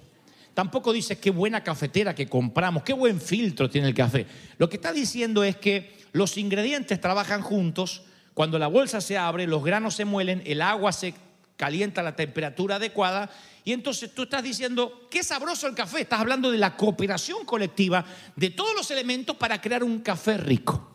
Tampoco 0.55 0.91
dices, 0.91 1.19
qué 1.19 1.29
buena 1.29 1.63
cafetera 1.63 2.15
que 2.15 2.27
compramos, 2.27 2.81
qué 2.81 2.93
buen 2.93 3.21
filtro 3.21 3.69
tiene 3.69 3.87
el 3.87 3.93
café. 3.93 4.25
Lo 4.57 4.67
que 4.67 4.77
está 4.77 4.91
diciendo 4.91 5.43
es 5.43 5.57
que 5.57 5.95
los 6.11 6.37
ingredientes 6.37 6.99
trabajan 6.99 7.43
juntos. 7.43 8.01
Cuando 8.33 8.57
la 8.57 8.65
bolsa 8.65 8.99
se 8.99 9.17
abre, 9.17 9.45
los 9.45 9.63
granos 9.63 9.93
se 9.93 10.05
muelen, 10.05 10.41
el 10.45 10.63
agua 10.63 10.91
se 10.91 11.13
calienta 11.61 12.01
la 12.01 12.15
temperatura 12.15 12.77
adecuada 12.77 13.29
y 13.63 13.71
entonces 13.71 14.15
tú 14.15 14.23
estás 14.23 14.41
diciendo, 14.41 15.07
qué 15.11 15.23
sabroso 15.23 15.67
el 15.67 15.75
café. 15.75 16.01
Estás 16.01 16.19
hablando 16.19 16.49
de 16.49 16.57
la 16.57 16.75
cooperación 16.75 17.45
colectiva 17.45 18.03
de 18.35 18.49
todos 18.49 18.73
los 18.75 18.89
elementos 18.89 19.35
para 19.35 19.61
crear 19.61 19.83
un 19.83 19.99
café 19.99 20.37
rico. 20.39 20.89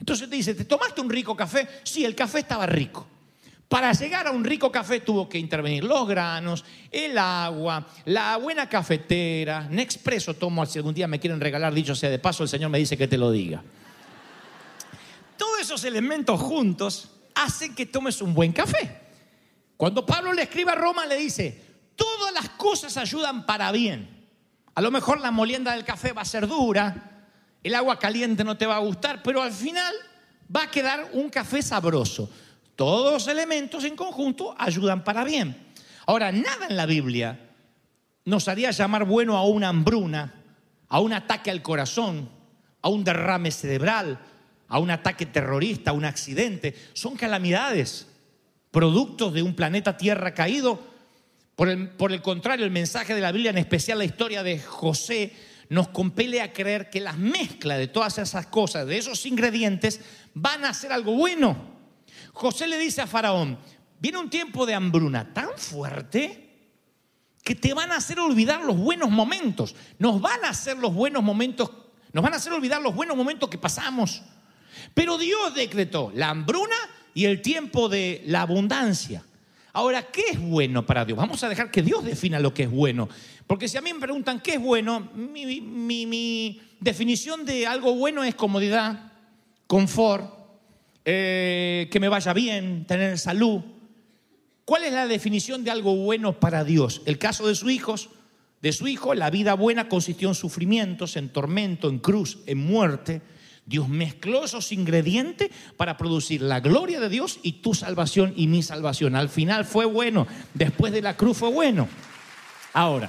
Entonces 0.00 0.28
te 0.28 0.34
dice, 0.34 0.56
¿te 0.56 0.64
tomaste 0.64 1.00
un 1.00 1.08
rico 1.08 1.36
café? 1.36 1.68
Sí, 1.84 2.04
el 2.04 2.16
café 2.16 2.40
estaba 2.40 2.66
rico. 2.66 3.06
Para 3.68 3.92
llegar 3.92 4.26
a 4.26 4.32
un 4.32 4.42
rico 4.44 4.72
café 4.72 4.98
tuvo 4.98 5.28
que 5.28 5.38
intervenir 5.38 5.84
los 5.84 6.08
granos, 6.08 6.64
el 6.90 7.16
agua, 7.16 7.86
la 8.06 8.36
buena 8.36 8.68
cafetera. 8.68 9.68
Nexpreso 9.70 10.34
tomo 10.34 10.66
si 10.66 10.80
algún 10.80 10.92
día 10.92 11.06
me 11.06 11.20
quieren 11.20 11.40
regalar, 11.40 11.72
dicho 11.72 11.94
sea 11.94 12.10
de 12.10 12.18
paso, 12.18 12.42
el 12.42 12.48
Señor 12.48 12.68
me 12.68 12.78
dice 12.78 12.96
que 12.96 13.06
te 13.06 13.16
lo 13.16 13.30
diga. 13.30 13.62
Todos 15.36 15.60
esos 15.60 15.84
elementos 15.84 16.40
juntos 16.40 17.10
hacen 17.36 17.76
que 17.76 17.86
tomes 17.86 18.20
un 18.20 18.34
buen 18.34 18.52
café. 18.52 19.09
Cuando 19.80 20.04
Pablo 20.04 20.34
le 20.34 20.42
escribe 20.42 20.72
a 20.72 20.74
Roma 20.74 21.06
le 21.06 21.16
dice, 21.16 21.58
todas 21.96 22.34
las 22.34 22.50
cosas 22.50 22.98
ayudan 22.98 23.46
para 23.46 23.72
bien. 23.72 24.28
A 24.74 24.82
lo 24.82 24.90
mejor 24.90 25.22
la 25.22 25.30
molienda 25.30 25.72
del 25.72 25.86
café 25.86 26.12
va 26.12 26.20
a 26.20 26.26
ser 26.26 26.46
dura, 26.46 27.24
el 27.62 27.74
agua 27.74 27.98
caliente 27.98 28.44
no 28.44 28.58
te 28.58 28.66
va 28.66 28.76
a 28.76 28.80
gustar, 28.80 29.22
pero 29.22 29.40
al 29.40 29.52
final 29.52 29.94
va 30.54 30.64
a 30.64 30.70
quedar 30.70 31.08
un 31.14 31.30
café 31.30 31.62
sabroso. 31.62 32.28
Todos 32.76 33.10
los 33.10 33.28
elementos 33.28 33.84
en 33.84 33.96
conjunto 33.96 34.54
ayudan 34.58 35.02
para 35.02 35.24
bien. 35.24 35.56
Ahora, 36.04 36.30
nada 36.30 36.66
en 36.68 36.76
la 36.76 36.84
Biblia 36.84 37.40
nos 38.26 38.48
haría 38.48 38.72
llamar 38.72 39.06
bueno 39.06 39.38
a 39.38 39.46
una 39.46 39.70
hambruna, 39.70 40.42
a 40.90 41.00
un 41.00 41.14
ataque 41.14 41.50
al 41.50 41.62
corazón, 41.62 42.28
a 42.82 42.90
un 42.90 43.02
derrame 43.02 43.50
cerebral, 43.50 44.18
a 44.68 44.78
un 44.78 44.90
ataque 44.90 45.24
terrorista, 45.24 45.92
a 45.92 45.94
un 45.94 46.04
accidente. 46.04 46.74
Son 46.92 47.16
calamidades, 47.16 48.09
productos 48.70 49.32
de 49.32 49.42
un 49.42 49.54
planeta 49.54 49.96
Tierra 49.96 50.34
caído. 50.34 50.80
Por 51.56 51.68
el, 51.68 52.22
contrario, 52.22 52.64
el 52.64 52.70
mensaje 52.70 53.14
de 53.14 53.20
la 53.20 53.32
Biblia, 53.32 53.50
en 53.50 53.58
especial 53.58 53.98
la 53.98 54.04
historia 54.04 54.42
de 54.42 54.58
José, 54.58 55.32
nos 55.68 55.88
compele 55.88 56.40
a 56.40 56.52
creer 56.52 56.88
que 56.88 57.00
la 57.00 57.12
mezcla 57.12 57.76
de 57.76 57.86
todas 57.86 58.16
esas 58.16 58.46
cosas, 58.46 58.86
de 58.86 58.96
esos 58.96 59.26
ingredientes, 59.26 60.00
van 60.32 60.64
a 60.64 60.72
ser 60.72 60.90
algo 60.90 61.12
bueno. 61.12 61.56
José 62.32 62.66
le 62.66 62.78
dice 62.78 63.02
a 63.02 63.06
Faraón, 63.06 63.58
viene 63.98 64.18
un 64.18 64.30
tiempo 64.30 64.64
de 64.64 64.74
hambruna 64.74 65.34
tan 65.34 65.50
fuerte 65.56 66.48
que 67.44 67.54
te 67.54 67.74
van 67.74 67.92
a 67.92 67.96
hacer 67.96 68.18
olvidar 68.20 68.62
los 68.62 68.78
buenos 68.78 69.10
momentos. 69.10 69.74
Nos 69.98 70.20
van 70.20 70.42
a 70.44 70.50
hacer 70.50 70.78
los 70.78 70.94
buenos 70.94 71.22
momentos, 71.22 71.70
nos 72.12 72.24
van 72.24 72.32
a 72.32 72.36
hacer 72.36 72.54
olvidar 72.54 72.80
los 72.80 72.94
buenos 72.94 73.18
momentos 73.18 73.50
que 73.50 73.58
pasamos. 73.58 74.22
Pero 74.94 75.18
Dios 75.18 75.54
decretó 75.54 76.10
la 76.14 76.30
hambruna 76.30 76.76
y 77.14 77.24
el 77.24 77.42
tiempo 77.42 77.88
de 77.88 78.22
la 78.26 78.42
abundancia. 78.42 79.22
Ahora, 79.72 80.02
¿qué 80.10 80.22
es 80.32 80.40
bueno 80.40 80.84
para 80.84 81.04
Dios? 81.04 81.16
Vamos 81.16 81.42
a 81.44 81.48
dejar 81.48 81.70
que 81.70 81.82
Dios 81.82 82.04
defina 82.04 82.40
lo 82.40 82.52
que 82.52 82.64
es 82.64 82.70
bueno. 82.70 83.08
Porque 83.46 83.68
si 83.68 83.76
a 83.76 83.80
mí 83.80 83.92
me 83.92 84.00
preguntan 84.00 84.40
qué 84.40 84.54
es 84.54 84.60
bueno, 84.60 85.10
mi, 85.14 85.60
mi- 85.60 86.06
mi 86.06 86.60
definición 86.80 87.44
de 87.44 87.66
algo 87.66 87.94
bueno 87.94 88.24
es 88.24 88.34
comodidad, 88.34 89.12
confort, 89.66 90.34
eh, 91.04 91.88
que 91.90 92.00
me 92.00 92.08
vaya 92.08 92.32
bien, 92.32 92.84
tener 92.86 93.18
salud. 93.18 93.60
¿Cuál 94.64 94.84
es 94.84 94.92
la 94.92 95.06
definición 95.06 95.64
de 95.64 95.70
algo 95.70 95.94
bueno 95.96 96.38
para 96.38 96.64
Dios? 96.64 97.02
El 97.06 97.18
caso 97.18 97.46
de 97.46 97.54
sus 97.54 97.70
hijos, 97.70 98.10
de 98.62 98.72
su 98.72 98.86
hijo, 98.88 99.14
la 99.14 99.30
vida 99.30 99.54
buena 99.54 99.88
consistió 99.88 100.28
en 100.28 100.34
sufrimientos, 100.34 101.16
en 101.16 101.28
tormento, 101.30 101.88
en 101.88 101.98
cruz, 101.98 102.38
en 102.46 102.58
muerte. 102.58 103.22
Dios 103.70 103.88
mezcló 103.88 104.44
esos 104.44 104.72
ingredientes 104.72 105.48
para 105.76 105.96
producir 105.96 106.42
la 106.42 106.58
gloria 106.58 106.98
de 106.98 107.08
Dios 107.08 107.38
y 107.44 107.52
tu 107.62 107.72
salvación 107.72 108.32
y 108.36 108.48
mi 108.48 108.64
salvación. 108.64 109.14
Al 109.14 109.28
final 109.28 109.64
fue 109.64 109.84
bueno, 109.84 110.26
después 110.54 110.92
de 110.92 111.00
la 111.02 111.16
cruz 111.16 111.36
fue 111.38 111.50
bueno. 111.52 111.86
Ahora, 112.72 113.08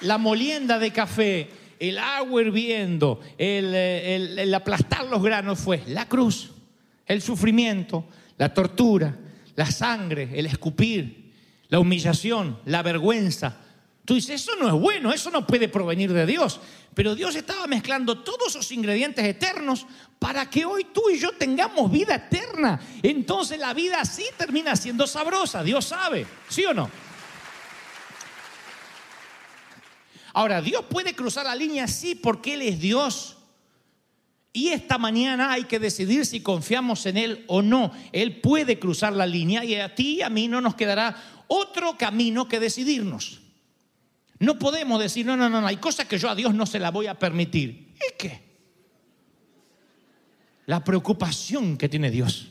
la 0.00 0.16
molienda 0.16 0.78
de 0.78 0.92
café, 0.92 1.50
el 1.78 1.98
agua 1.98 2.40
hirviendo, 2.40 3.20
el, 3.36 3.74
eh, 3.74 4.14
el- 4.38 4.54
aplastar 4.54 5.04
los 5.04 5.22
granos 5.22 5.58
fue 5.58 5.82
la 5.88 6.08
cruz, 6.08 6.50
el 7.06 7.20
sufrimiento, 7.20 8.06
la 8.38 8.54
tortura, 8.54 9.14
la 9.56 9.66
sangre, 9.70 10.30
el 10.32 10.46
escupir, 10.46 11.32
la 11.68 11.80
humillación, 11.80 12.58
la 12.64 12.82
vergüenza. 12.82 13.58
Tú 14.04 14.14
dices, 14.14 14.42
eso 14.42 14.56
no 14.56 14.66
es 14.66 14.74
bueno, 14.74 15.12
eso 15.12 15.30
no 15.30 15.46
puede 15.46 15.68
provenir 15.68 16.12
de 16.12 16.26
Dios. 16.26 16.60
Pero 16.94 17.14
Dios 17.14 17.36
estaba 17.36 17.66
mezclando 17.66 18.22
todos 18.22 18.50
esos 18.50 18.72
ingredientes 18.72 19.24
eternos 19.24 19.86
para 20.18 20.50
que 20.50 20.64
hoy 20.64 20.88
tú 20.92 21.08
y 21.08 21.18
yo 21.18 21.32
tengamos 21.32 21.90
vida 21.90 22.16
eterna. 22.16 22.80
Entonces 23.02 23.58
la 23.58 23.72
vida 23.74 24.00
así 24.00 24.24
termina 24.36 24.74
siendo 24.74 25.06
sabrosa, 25.06 25.62
Dios 25.62 25.84
sabe, 25.84 26.26
¿sí 26.48 26.64
o 26.64 26.74
no? 26.74 26.90
Ahora, 30.34 30.62
Dios 30.62 30.86
puede 30.88 31.14
cruzar 31.14 31.44
la 31.44 31.54
línea, 31.54 31.86
sí, 31.86 32.14
porque 32.14 32.54
Él 32.54 32.62
es 32.62 32.80
Dios. 32.80 33.36
Y 34.54 34.68
esta 34.68 34.96
mañana 34.98 35.52
hay 35.52 35.64
que 35.64 35.78
decidir 35.78 36.24
si 36.24 36.42
confiamos 36.42 37.04
en 37.06 37.18
Él 37.18 37.44
o 37.48 37.60
no. 37.60 37.92
Él 38.12 38.40
puede 38.40 38.78
cruzar 38.78 39.12
la 39.12 39.26
línea 39.26 39.62
y 39.62 39.74
a 39.74 39.94
ti 39.94 40.16
y 40.16 40.22
a 40.22 40.30
mí 40.30 40.48
no 40.48 40.60
nos 40.60 40.74
quedará 40.74 41.44
otro 41.48 41.98
camino 41.98 42.48
que 42.48 42.60
decidirnos. 42.60 43.41
No 44.42 44.58
podemos 44.58 45.00
decir, 45.00 45.24
no, 45.24 45.36
no, 45.36 45.48
no, 45.48 45.60
no, 45.60 45.66
hay 45.68 45.76
cosas 45.76 46.06
que 46.06 46.18
yo 46.18 46.28
a 46.28 46.34
Dios 46.34 46.52
no 46.52 46.66
se 46.66 46.80
la 46.80 46.90
voy 46.90 47.06
a 47.06 47.16
permitir. 47.16 47.94
¿Y 47.94 48.16
qué? 48.18 48.42
La 50.66 50.82
preocupación 50.82 51.78
que 51.78 51.88
tiene 51.88 52.10
Dios. 52.10 52.48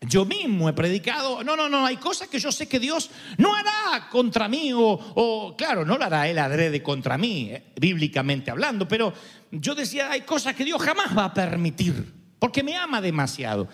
Yo 0.00 0.24
mismo 0.24 0.68
he 0.68 0.72
predicado, 0.72 1.44
no, 1.44 1.54
no, 1.54 1.68
no, 1.68 1.86
hay 1.86 1.96
cosas 1.98 2.26
que 2.26 2.40
yo 2.40 2.50
sé 2.50 2.66
que 2.66 2.80
Dios 2.80 3.08
no 3.36 3.54
hará 3.54 4.08
contra 4.10 4.48
mí, 4.48 4.72
o, 4.72 4.80
o, 4.80 5.56
claro, 5.56 5.84
no 5.84 5.96
lo 5.96 6.04
hará 6.04 6.28
Él 6.28 6.38
adrede 6.38 6.82
contra 6.82 7.16
mí, 7.16 7.50
eh, 7.52 7.72
bíblicamente 7.80 8.50
hablando, 8.50 8.88
pero 8.88 9.12
yo 9.52 9.76
decía, 9.76 10.10
hay 10.10 10.22
cosas 10.22 10.56
que 10.56 10.64
Dios 10.64 10.82
jamás 10.82 11.16
va 11.16 11.26
a 11.26 11.34
permitir, 11.34 12.12
porque 12.40 12.64
me 12.64 12.74
ama 12.74 13.00
demasiado. 13.00 13.68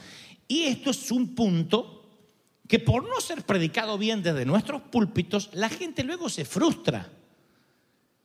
Y 0.46 0.64
esto 0.64 0.90
es 0.90 1.10
un 1.10 1.34
punto 1.34 1.93
que 2.68 2.78
por 2.78 3.06
no 3.06 3.21
ser 3.21 3.43
predicado 3.43 3.99
bien 3.99 4.23
desde 4.23 4.45
nuestros 4.45 4.82
púlpitos, 4.82 5.50
la 5.52 5.69
gente 5.69 6.02
luego 6.02 6.28
se 6.28 6.45
frustra. 6.45 7.10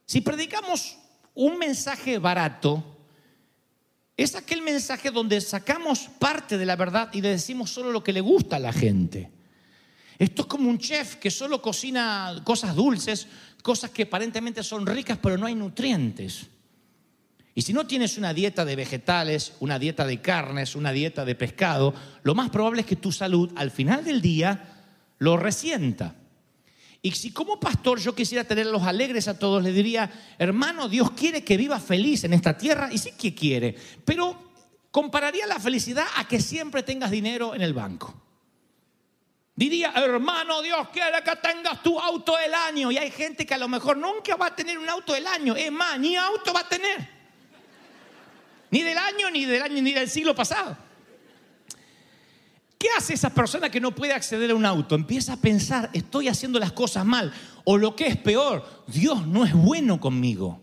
Si 0.05 0.21
predicamos 0.21 0.97
un 1.35 1.57
mensaje 1.57 2.17
barato, 2.17 2.83
es 4.15 4.35
aquel 4.35 4.61
mensaje 4.61 5.11
donde 5.11 5.39
sacamos 5.39 6.09
parte 6.19 6.57
de 6.57 6.65
la 6.65 6.75
verdad 6.75 7.09
y 7.13 7.21
le 7.21 7.29
decimos 7.29 7.69
solo 7.69 7.91
lo 7.91 8.03
que 8.03 8.13
le 8.13 8.21
gusta 8.21 8.57
a 8.57 8.59
la 8.59 8.73
gente. 8.73 9.31
Esto 10.17 10.41
es 10.41 10.47
como 10.47 10.69
un 10.69 10.77
chef 10.77 11.15
que 11.15 11.31
solo 11.31 11.61
cocina 11.61 12.41
cosas 12.43 12.75
dulces, 12.75 13.27
cosas 13.63 13.91
que 13.91 14.03
aparentemente 14.03 14.63
son 14.63 14.85
ricas, 14.85 15.17
pero 15.21 15.37
no 15.37 15.45
hay 15.45 15.55
nutrientes. 15.55 16.47
Y 17.59 17.61
si 17.61 17.73
no 17.73 17.85
tienes 17.85 18.17
una 18.17 18.33
dieta 18.33 18.63
de 18.63 18.77
vegetales, 18.77 19.51
una 19.59 19.77
dieta 19.77 20.05
de 20.05 20.21
carnes, 20.21 20.77
una 20.77 20.93
dieta 20.93 21.25
de 21.25 21.35
pescado, 21.35 21.93
lo 22.23 22.33
más 22.33 22.49
probable 22.51 22.79
es 22.79 22.87
que 22.87 22.95
tu 22.95 23.11
salud 23.11 23.51
al 23.57 23.69
final 23.69 24.05
del 24.05 24.21
día 24.21 24.77
lo 25.17 25.35
resienta. 25.35 26.15
Y 27.01 27.11
si 27.11 27.33
como 27.33 27.59
pastor 27.59 27.99
yo 27.99 28.15
quisiera 28.15 28.45
tenerlos 28.45 28.83
alegres 28.83 29.27
a 29.27 29.37
todos, 29.37 29.61
le 29.61 29.73
diría, 29.73 30.09
hermano, 30.37 30.87
Dios 30.87 31.11
quiere 31.11 31.43
que 31.43 31.57
viva 31.57 31.81
feliz 31.81 32.23
en 32.23 32.31
esta 32.31 32.57
tierra, 32.57 32.87
y 32.93 32.97
sí 32.97 33.11
que 33.19 33.35
quiere, 33.35 33.75
pero 34.05 34.53
compararía 34.89 35.45
la 35.45 35.59
felicidad 35.59 36.05
a 36.15 36.25
que 36.29 36.39
siempre 36.39 36.83
tengas 36.83 37.11
dinero 37.11 37.53
en 37.53 37.61
el 37.61 37.73
banco. 37.73 38.23
Diría, 39.53 39.91
hermano, 39.97 40.61
Dios 40.61 40.87
quiere 40.93 41.21
que 41.21 41.35
tengas 41.35 41.83
tu 41.83 41.99
auto 41.99 42.37
del 42.37 42.53
año, 42.53 42.89
y 42.89 42.97
hay 42.97 43.11
gente 43.11 43.45
que 43.45 43.55
a 43.55 43.57
lo 43.57 43.67
mejor 43.67 43.97
nunca 43.97 44.37
va 44.37 44.45
a 44.45 44.55
tener 44.55 44.79
un 44.79 44.87
auto 44.87 45.11
del 45.11 45.27
año, 45.27 45.57
es 45.57 45.69
más, 45.69 45.99
ni 45.99 46.15
auto 46.15 46.53
va 46.53 46.61
a 46.61 46.69
tener. 46.69 47.18
Ni 48.71 48.81
del 48.81 48.97
año, 48.97 49.31
ni 49.31 49.45
del 49.45 49.61
año, 49.61 49.81
ni 49.81 49.93
del 49.93 50.09
siglo 50.09 50.35
pasado. 50.35 50.77
¿Qué 52.77 52.87
hace 52.97 53.13
esa 53.13 53.29
persona 53.29 53.69
que 53.69 53.81
no 53.81 53.93
puede 53.93 54.13
acceder 54.13 54.51
a 54.51 54.55
un 54.55 54.65
auto? 54.65 54.95
Empieza 54.95 55.33
a 55.33 55.37
pensar, 55.37 55.89
estoy 55.91 56.29
haciendo 56.29 56.59
las 56.59 56.71
cosas 56.71 57.05
mal. 57.05 57.33
O 57.65 57.77
lo 57.77 57.93
que 57.93 58.07
es 58.07 58.15
peor, 58.15 58.85
Dios 58.87 59.27
no 59.27 59.43
es 59.43 59.53
bueno 59.53 59.99
conmigo. 59.99 60.61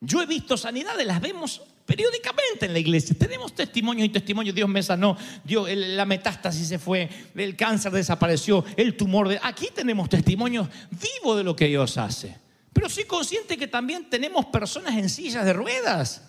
Yo 0.00 0.22
he 0.22 0.26
visto 0.26 0.56
sanidades, 0.56 1.06
las 1.06 1.20
vemos 1.20 1.60
periódicamente 1.84 2.66
en 2.66 2.72
la 2.72 2.78
iglesia. 2.78 3.16
Tenemos 3.18 3.54
testimonios 3.54 4.06
y 4.06 4.10
testimonios. 4.10 4.54
Dios 4.54 4.68
me 4.68 4.82
sanó, 4.82 5.16
Dios, 5.44 5.68
la 5.70 6.06
metástasis 6.06 6.68
se 6.68 6.78
fue, 6.78 7.10
el 7.34 7.54
cáncer 7.54 7.92
desapareció, 7.92 8.64
el 8.76 8.96
tumor. 8.96 9.28
De... 9.28 9.38
Aquí 9.42 9.68
tenemos 9.74 10.08
testimonios 10.08 10.68
vivos 10.90 11.36
de 11.36 11.44
lo 11.44 11.54
que 11.54 11.66
Dios 11.66 11.98
hace. 11.98 12.45
Pero 12.76 12.90
soy 12.90 13.04
consciente 13.04 13.56
que 13.56 13.68
también 13.68 14.10
tenemos 14.10 14.44
personas 14.44 14.94
en 14.98 15.08
sillas 15.08 15.46
de 15.46 15.54
ruedas 15.54 16.20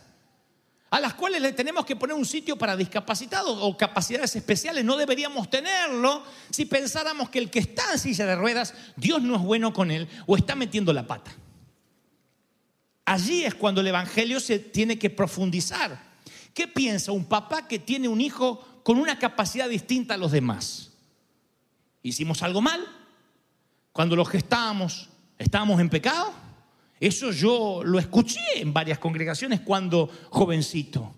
a 0.89 1.01
las 1.01 1.13
cuales 1.13 1.41
le 1.41 1.51
tenemos 1.51 1.85
que 1.85 1.97
poner 1.97 2.15
un 2.15 2.25
sitio 2.25 2.57
para 2.57 2.77
discapacitados 2.77 3.57
o 3.59 3.75
capacidades 3.75 4.33
especiales. 4.33 4.85
No 4.85 4.95
deberíamos 4.95 5.49
tenerlo 5.49 6.23
si 6.49 6.63
pensáramos 6.63 7.29
que 7.29 7.39
el 7.39 7.51
que 7.51 7.59
está 7.59 7.91
en 7.91 7.99
silla 7.99 8.25
de 8.25 8.37
ruedas, 8.37 8.73
Dios 8.95 9.21
no 9.21 9.35
es 9.35 9.41
bueno 9.41 9.73
con 9.73 9.91
él 9.91 10.07
o 10.25 10.37
está 10.37 10.55
metiendo 10.55 10.93
la 10.93 11.05
pata. 11.05 11.35
Allí 13.03 13.43
es 13.43 13.53
cuando 13.53 13.81
el 13.81 13.87
Evangelio 13.87 14.39
se 14.39 14.57
tiene 14.57 14.97
que 14.97 15.09
profundizar. 15.09 16.01
¿Qué 16.53 16.65
piensa 16.69 17.11
un 17.11 17.25
papá 17.25 17.67
que 17.67 17.79
tiene 17.79 18.07
un 18.07 18.21
hijo 18.21 18.81
con 18.83 18.99
una 18.99 19.19
capacidad 19.19 19.67
distinta 19.67 20.13
a 20.13 20.17
los 20.17 20.31
demás? 20.31 20.93
¿Hicimos 22.03 22.41
algo 22.41 22.61
mal? 22.61 22.87
Cuando 23.91 24.15
lo 24.15 24.23
gestábamos, 24.23 25.09
¿estábamos 25.37 25.79
en 25.79 25.89
pecado? 25.89 26.33
Eso 26.99 27.31
yo 27.31 27.81
lo 27.83 27.99
escuché 27.99 28.41
en 28.55 28.73
varias 28.73 28.97
congregaciones 28.97 29.61
cuando 29.61 30.09
jovencito. 30.29 31.13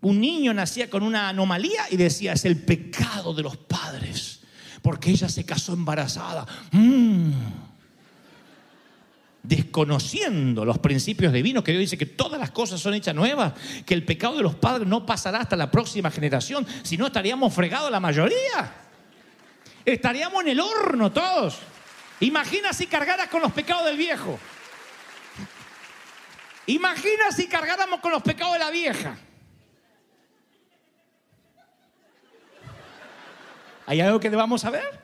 Un 0.00 0.20
niño 0.20 0.52
nacía 0.52 0.88
con 0.88 1.02
una 1.02 1.28
anomalía 1.28 1.86
y 1.90 1.96
decía, 1.96 2.32
es 2.32 2.44
el 2.44 2.62
pecado 2.62 3.34
de 3.34 3.42
los 3.42 3.56
padres, 3.56 4.40
porque 4.82 5.10
ella 5.10 5.28
se 5.28 5.44
casó 5.44 5.72
embarazada. 5.72 6.46
Mm. 6.72 7.32
Desconociendo 9.42 10.64
los 10.64 10.78
principios 10.78 11.32
divinos, 11.32 11.64
que 11.64 11.72
Dios 11.72 11.80
dice 11.80 11.98
que 11.98 12.06
todas 12.06 12.40
las 12.40 12.50
cosas 12.50 12.80
son 12.80 12.94
hechas 12.94 13.14
nuevas, 13.14 13.52
que 13.84 13.92
el 13.92 14.04
pecado 14.04 14.36
de 14.36 14.42
los 14.42 14.54
padres 14.54 14.88
no 14.88 15.04
pasará 15.04 15.40
hasta 15.40 15.56
la 15.56 15.70
próxima 15.70 16.10
generación, 16.10 16.66
si 16.82 16.96
no 16.96 17.06
estaríamos 17.06 17.52
fregados 17.52 17.90
la 17.90 18.00
mayoría. 18.00 18.74
Estaríamos 19.84 20.42
en 20.42 20.48
el 20.48 20.60
horno 20.60 21.12
todos. 21.12 21.58
Imagina 22.24 22.72
si 22.72 22.86
cargaras 22.86 23.28
con 23.28 23.42
los 23.42 23.52
pecados 23.52 23.84
del 23.84 23.98
viejo. 23.98 24.38
Imagina 26.66 27.30
si 27.30 27.46
cargáramos 27.46 28.00
con 28.00 28.12
los 28.12 28.22
pecados 28.22 28.54
de 28.54 28.58
la 28.60 28.70
vieja. 28.70 29.18
¿Hay 33.84 34.00
algo 34.00 34.18
que 34.18 34.30
debamos 34.30 34.62
saber? 34.62 34.98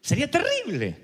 Sería 0.00 0.30
terrible. 0.30 0.98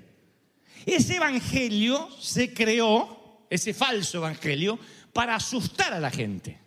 Ese 0.87 1.17
evangelio 1.17 2.09
se 2.19 2.51
creó, 2.51 3.45
ese 3.51 3.75
falso 3.75 4.17
evangelio, 4.17 4.79
para 5.13 5.35
asustar 5.35 5.93
a 5.93 5.99
la 5.99 6.09
gente. 6.09 6.57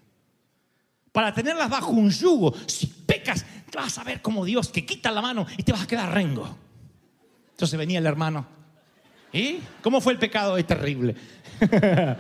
Para 1.11 1.35
tenerlas 1.35 1.69
bajo 1.69 1.91
un 1.91 2.11
yugo. 2.11 2.55
Si 2.69 2.87
pecas, 2.87 3.45
te 3.69 3.77
vas 3.77 3.99
a 3.99 4.05
ver 4.05 4.23
como 4.23 4.45
Dios 4.45 4.69
que 4.69 4.87
quita 4.87 5.11
la 5.11 5.21
mano 5.21 5.49
y 5.57 5.65
te 5.65 5.73
vas 5.73 5.83
a 5.83 5.87
quedar 5.89 6.15
rengo. 6.15 6.62
Entonces 7.53 7.79
venía 7.79 7.99
el 7.99 8.07
hermano. 8.07 8.47
¿Y 9.33 9.61
cómo 9.81 10.01
fue 10.01 10.13
el 10.13 10.19
pecado? 10.19 10.59
Es 10.59 10.67
terrible. 10.67 11.15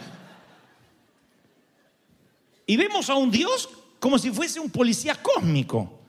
y 2.66 2.77
vemos 2.77 3.11
a 3.11 3.14
un 3.14 3.31
Dios 3.31 3.68
como 3.99 4.18
si 4.18 4.31
fuese 4.31 4.59
un 4.59 4.71
policía 4.71 5.14
cósmico, 5.14 6.01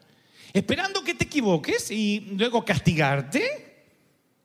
esperando 0.52 1.04
que 1.04 1.14
te 1.14 1.26
equivoques 1.26 1.92
y 1.92 2.22
luego 2.38 2.64
castigarte 2.66 3.86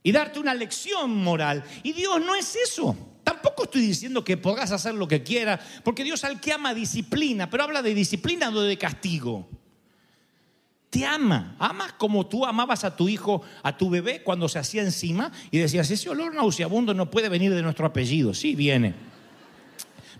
y 0.03 0.13
darte 0.13 0.39
una 0.39 0.55
lección 0.55 1.17
moral. 1.17 1.65
Y 1.83 1.93
Dios 1.93 2.21
no 2.21 2.35
es 2.35 2.57
eso. 2.57 2.97
Tampoco 3.25 3.65
estoy 3.65 3.83
diciendo 3.83 4.25
que 4.25 4.37
podrás 4.37 4.73
hacer 4.73 4.95
lo 4.95 5.07
que 5.07 5.23
quieras, 5.23 5.61
porque 5.85 6.03
Dios 6.05 6.25
al 6.25 6.41
que 6.41 6.53
ama 6.53 6.75
disciplina, 6.75 7.49
pero 7.49 7.65
habla 7.65 7.83
de 7.83 7.95
disciplina 7.95 8.51
no 8.51 8.63
de 8.63 8.79
castigo. 8.79 9.49
Te 10.91 11.05
ama, 11.05 11.55
amas 11.59 11.93
como 11.93 12.27
tú 12.27 12.47
amabas 12.47 12.85
a 12.85 12.97
tu 12.97 13.09
hijo, 13.09 13.43
a 13.63 13.77
tu 13.77 13.91
bebé 13.91 14.23
cuando 14.23 14.49
se 14.49 14.59
hacía 14.59 14.83
encima 14.83 15.31
y 15.51 15.59
decías, 15.59 15.91
ese 15.91 16.09
olor 16.09 16.35
nauseabundo 16.35 16.95
no 16.95 17.11
puede 17.11 17.29
venir 17.29 17.55
de 17.55 17.63
nuestro 17.63 17.87
apellido. 17.87 18.33
Sí, 18.33 18.55
viene. 18.55 18.95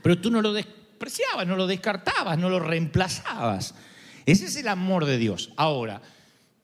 Pero 0.03 0.19
tú 0.19 0.31
no 0.31 0.43
lo 0.43 0.53
despreciabas, 0.53 1.47
no 1.47 1.57
lo 1.57 1.67
descartabas, 1.67 2.39
no 2.39 2.51
lo 2.51 2.61
reemplazabas. 2.61 3.75
Ese 4.27 4.45
es 4.45 4.57
el 4.57 4.69
amor 4.69 5.07
de 5.07 5.17
Dios. 5.17 5.53
Ahora, 5.57 6.03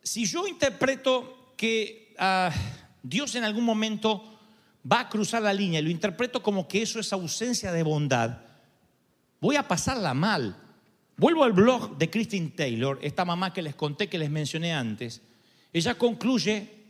si 0.03 0.27
yo 0.27 0.47
interpreto 0.47 1.55
que 1.57 2.15
ah, 2.19 2.51
Dios 3.03 3.35
en 3.37 3.45
algún 3.45 3.65
momento 3.65 4.39
va 4.91 5.01
a 5.01 5.09
cruzar 5.09 5.43
la 5.43 5.55
línea 5.55 5.81
y 5.81 5.85
lo 5.85 5.91
interpreto 5.91 6.43
como 6.43 6.69
que 6.69 6.83
eso 6.83 7.01
es 7.01 7.11
ausencia 7.13 7.73
de 7.73 7.83
bondad, 7.83 8.39
voy 9.41 9.57
a 9.57 9.67
pasarla 9.67 10.13
mal. 10.13 10.57
Vuelvo 11.17 11.45
al 11.45 11.53
blog 11.53 11.97
de 11.97 12.11
Christine 12.11 12.51
Taylor, 12.51 12.99
esta 13.03 13.25
mamá 13.25 13.53
que 13.53 13.63
les 13.63 13.75
conté, 13.75 14.09
que 14.09 14.19
les 14.19 14.31
mencioné 14.31 14.73
antes. 14.73 15.23
Ella 15.73 15.95
concluye 15.95 16.85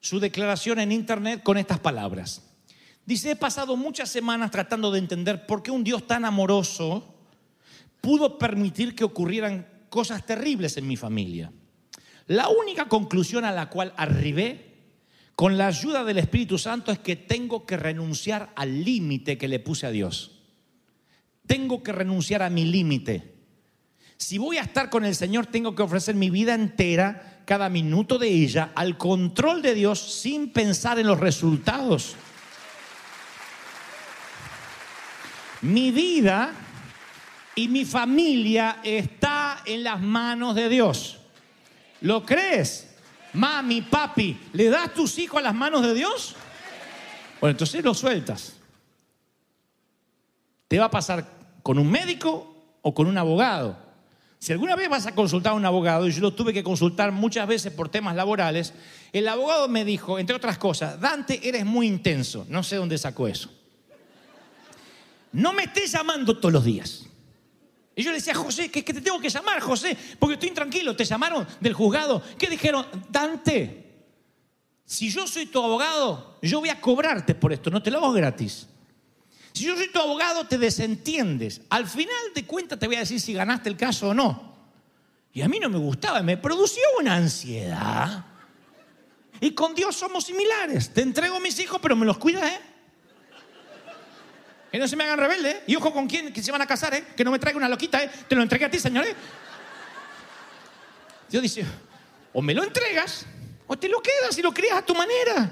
su 0.00 0.18
declaración 0.20 0.80
en 0.80 0.92
internet 0.92 1.42
con 1.42 1.56
estas 1.56 1.78
palabras. 1.78 2.42
Dice, 3.04 3.32
he 3.32 3.36
pasado 3.36 3.76
muchas 3.76 4.08
semanas 4.08 4.50
tratando 4.50 4.90
de 4.90 4.98
entender 4.98 5.46
por 5.46 5.62
qué 5.62 5.70
un 5.70 5.84
Dios 5.84 6.06
tan 6.06 6.24
amoroso 6.24 7.14
pudo 8.00 8.36
permitir 8.36 8.94
que 8.96 9.04
ocurrieran 9.04 9.66
cosas 9.88 10.26
terribles 10.26 10.76
en 10.76 10.88
mi 10.88 10.96
familia. 10.96 11.52
La 12.26 12.48
única 12.48 12.88
conclusión 12.88 13.44
a 13.44 13.52
la 13.52 13.70
cual 13.70 13.94
arribé 13.96 14.74
con 15.36 15.56
la 15.56 15.68
ayuda 15.68 16.02
del 16.02 16.18
Espíritu 16.18 16.58
Santo 16.58 16.90
es 16.90 16.98
que 16.98 17.14
tengo 17.14 17.64
que 17.64 17.76
renunciar 17.76 18.52
al 18.56 18.84
límite 18.84 19.38
que 19.38 19.48
le 19.48 19.60
puse 19.60 19.86
a 19.86 19.90
Dios. 19.90 20.42
Tengo 21.46 21.82
que 21.82 21.92
renunciar 21.92 22.42
a 22.42 22.50
mi 22.50 22.64
límite. 22.64 23.35
Si 24.16 24.38
voy 24.38 24.56
a 24.56 24.62
estar 24.62 24.88
con 24.88 25.04
el 25.04 25.14
Señor, 25.14 25.46
tengo 25.46 25.74
que 25.74 25.82
ofrecer 25.82 26.14
mi 26.14 26.30
vida 26.30 26.54
entera, 26.54 27.42
cada 27.44 27.68
minuto 27.68 28.18
de 28.18 28.28
ella, 28.28 28.72
al 28.74 28.96
control 28.96 29.62
de 29.62 29.74
Dios 29.74 30.00
sin 30.00 30.52
pensar 30.52 30.98
en 30.98 31.06
los 31.06 31.20
resultados. 31.20 32.16
Mi 35.62 35.90
vida 35.90 36.52
y 37.54 37.68
mi 37.68 37.84
familia 37.84 38.80
está 38.82 39.62
en 39.64 39.84
las 39.84 40.00
manos 40.00 40.54
de 40.54 40.68
Dios. 40.68 41.18
¿Lo 42.00 42.24
crees? 42.24 42.96
Mami, 43.34 43.82
papi, 43.82 44.38
¿le 44.52 44.68
das 44.68 44.94
tus 44.94 45.18
hijos 45.18 45.38
a 45.38 45.42
las 45.42 45.54
manos 45.54 45.82
de 45.82 45.94
Dios? 45.94 46.34
Bueno, 47.40 47.52
entonces 47.52 47.84
lo 47.84 47.94
sueltas. 47.94 48.56
Te 50.68 50.78
va 50.78 50.86
a 50.86 50.90
pasar 50.90 51.24
con 51.62 51.78
un 51.78 51.90
médico 51.90 52.78
o 52.82 52.94
con 52.94 53.06
un 53.06 53.18
abogado. 53.18 53.85
Si 54.46 54.52
alguna 54.52 54.76
vez 54.76 54.88
vas 54.88 55.04
a 55.06 55.12
consultar 55.12 55.54
a 55.54 55.56
un 55.56 55.66
abogado, 55.66 56.06
y 56.06 56.12
yo 56.12 56.20
lo 56.20 56.32
tuve 56.32 56.52
que 56.52 56.62
consultar 56.62 57.10
muchas 57.10 57.48
veces 57.48 57.72
por 57.72 57.88
temas 57.88 58.14
laborales, 58.14 58.74
el 59.12 59.26
abogado 59.26 59.66
me 59.66 59.84
dijo, 59.84 60.20
entre 60.20 60.36
otras 60.36 60.56
cosas, 60.56 61.00
Dante, 61.00 61.40
eres 61.48 61.64
muy 61.64 61.88
intenso. 61.88 62.46
No 62.48 62.62
sé 62.62 62.76
dónde 62.76 62.96
sacó 62.96 63.26
eso. 63.26 63.50
No 65.32 65.52
me 65.52 65.64
estés 65.64 65.90
llamando 65.90 66.38
todos 66.38 66.52
los 66.52 66.64
días. 66.64 67.06
Y 67.96 68.04
yo 68.04 68.12
le 68.12 68.18
decía, 68.18 68.36
José, 68.36 68.70
que, 68.70 68.84
que 68.84 68.94
te 68.94 69.00
tengo 69.00 69.18
que 69.18 69.30
llamar, 69.30 69.58
José, 69.58 69.98
porque 70.16 70.34
estoy 70.34 70.50
intranquilo. 70.50 70.94
Te 70.94 71.04
llamaron 71.04 71.44
del 71.60 71.74
juzgado. 71.74 72.22
¿Qué 72.38 72.46
dijeron? 72.46 72.86
Dante, 73.10 73.96
si 74.84 75.10
yo 75.10 75.26
soy 75.26 75.46
tu 75.46 75.60
abogado, 75.60 76.38
yo 76.40 76.60
voy 76.60 76.68
a 76.68 76.80
cobrarte 76.80 77.34
por 77.34 77.52
esto, 77.52 77.68
no 77.68 77.82
te 77.82 77.90
lo 77.90 77.98
hago 77.98 78.12
gratis. 78.12 78.68
Si 79.56 79.64
yo 79.64 79.74
soy 79.74 79.88
tu 79.88 79.98
abogado, 79.98 80.46
te 80.46 80.58
desentiendes. 80.58 81.62
Al 81.70 81.86
final 81.86 82.14
de 82.34 82.44
cuentas 82.44 82.78
te 82.78 82.86
voy 82.86 82.96
a 82.96 82.98
decir 82.98 83.18
si 83.18 83.32
ganaste 83.32 83.70
el 83.70 83.76
caso 83.78 84.10
o 84.10 84.14
no. 84.14 84.54
Y 85.32 85.40
a 85.40 85.48
mí 85.48 85.58
no 85.58 85.70
me 85.70 85.78
gustaba, 85.78 86.20
me 86.20 86.36
producía 86.36 86.82
una 87.00 87.16
ansiedad. 87.16 88.26
Y 89.40 89.52
con 89.52 89.74
Dios 89.74 89.96
somos 89.96 90.24
similares. 90.24 90.90
Te 90.90 91.00
entrego 91.00 91.40
mis 91.40 91.58
hijos, 91.58 91.78
pero 91.80 91.96
me 91.96 92.04
los 92.04 92.18
cuidas, 92.18 92.52
¿eh? 92.52 92.60
Que 94.70 94.78
no 94.78 94.86
se 94.86 94.94
me 94.94 95.04
hagan 95.04 95.20
rebelde, 95.20 95.50
¿eh? 95.50 95.62
Y 95.68 95.76
ojo 95.76 95.90
con 95.90 96.06
quién 96.06 96.34
que 96.34 96.42
se 96.42 96.52
van 96.52 96.60
a 96.60 96.66
casar, 96.66 96.92
¿eh? 96.92 97.06
Que 97.16 97.24
no 97.24 97.30
me 97.30 97.38
traiga 97.38 97.56
una 97.56 97.70
loquita, 97.70 98.04
¿eh? 98.04 98.10
Te 98.28 98.34
lo 98.34 98.42
entregué 98.42 98.66
a 98.66 98.70
ti, 98.70 98.78
señor, 98.78 99.06
¿eh? 99.06 99.16
Dios 101.30 101.42
dice, 101.42 101.64
o 102.34 102.42
me 102.42 102.52
lo 102.52 102.62
entregas, 102.62 103.24
o 103.66 103.78
te 103.78 103.88
lo 103.88 104.02
quedas 104.02 104.36
y 104.36 104.42
lo 104.42 104.52
crías 104.52 104.76
a 104.76 104.84
tu 104.84 104.94
manera. 104.94 105.50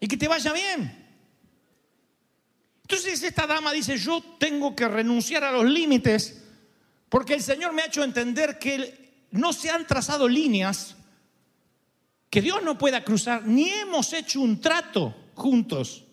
Y 0.00 0.08
que 0.08 0.16
te 0.16 0.26
vaya 0.26 0.52
bien. 0.52 1.03
Entonces 2.84 3.22
esta 3.22 3.46
dama 3.46 3.72
dice, 3.72 3.96
yo 3.96 4.22
tengo 4.38 4.76
que 4.76 4.86
renunciar 4.86 5.42
a 5.42 5.52
los 5.52 5.64
límites 5.64 6.42
porque 7.08 7.34
el 7.34 7.42
Señor 7.42 7.72
me 7.72 7.82
ha 7.82 7.86
hecho 7.86 8.04
entender 8.04 8.58
que 8.58 9.26
no 9.30 9.52
se 9.52 9.70
han 9.70 9.86
trazado 9.86 10.28
líneas 10.28 10.96
que 12.28 12.42
Dios 12.42 12.62
no 12.64 12.76
pueda 12.76 13.04
cruzar, 13.04 13.46
ni 13.46 13.70
hemos 13.70 14.12
hecho 14.12 14.40
un 14.40 14.60
trato 14.60 15.14
juntos. 15.34 16.04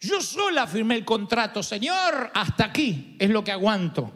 Yo 0.00 0.22
sola 0.22 0.66
firmé 0.66 0.96
el 0.96 1.04
contrato, 1.04 1.62
Señor, 1.62 2.30
hasta 2.32 2.64
aquí 2.64 3.16
es 3.18 3.28
lo 3.28 3.44
que 3.44 3.52
aguanto. 3.52 4.10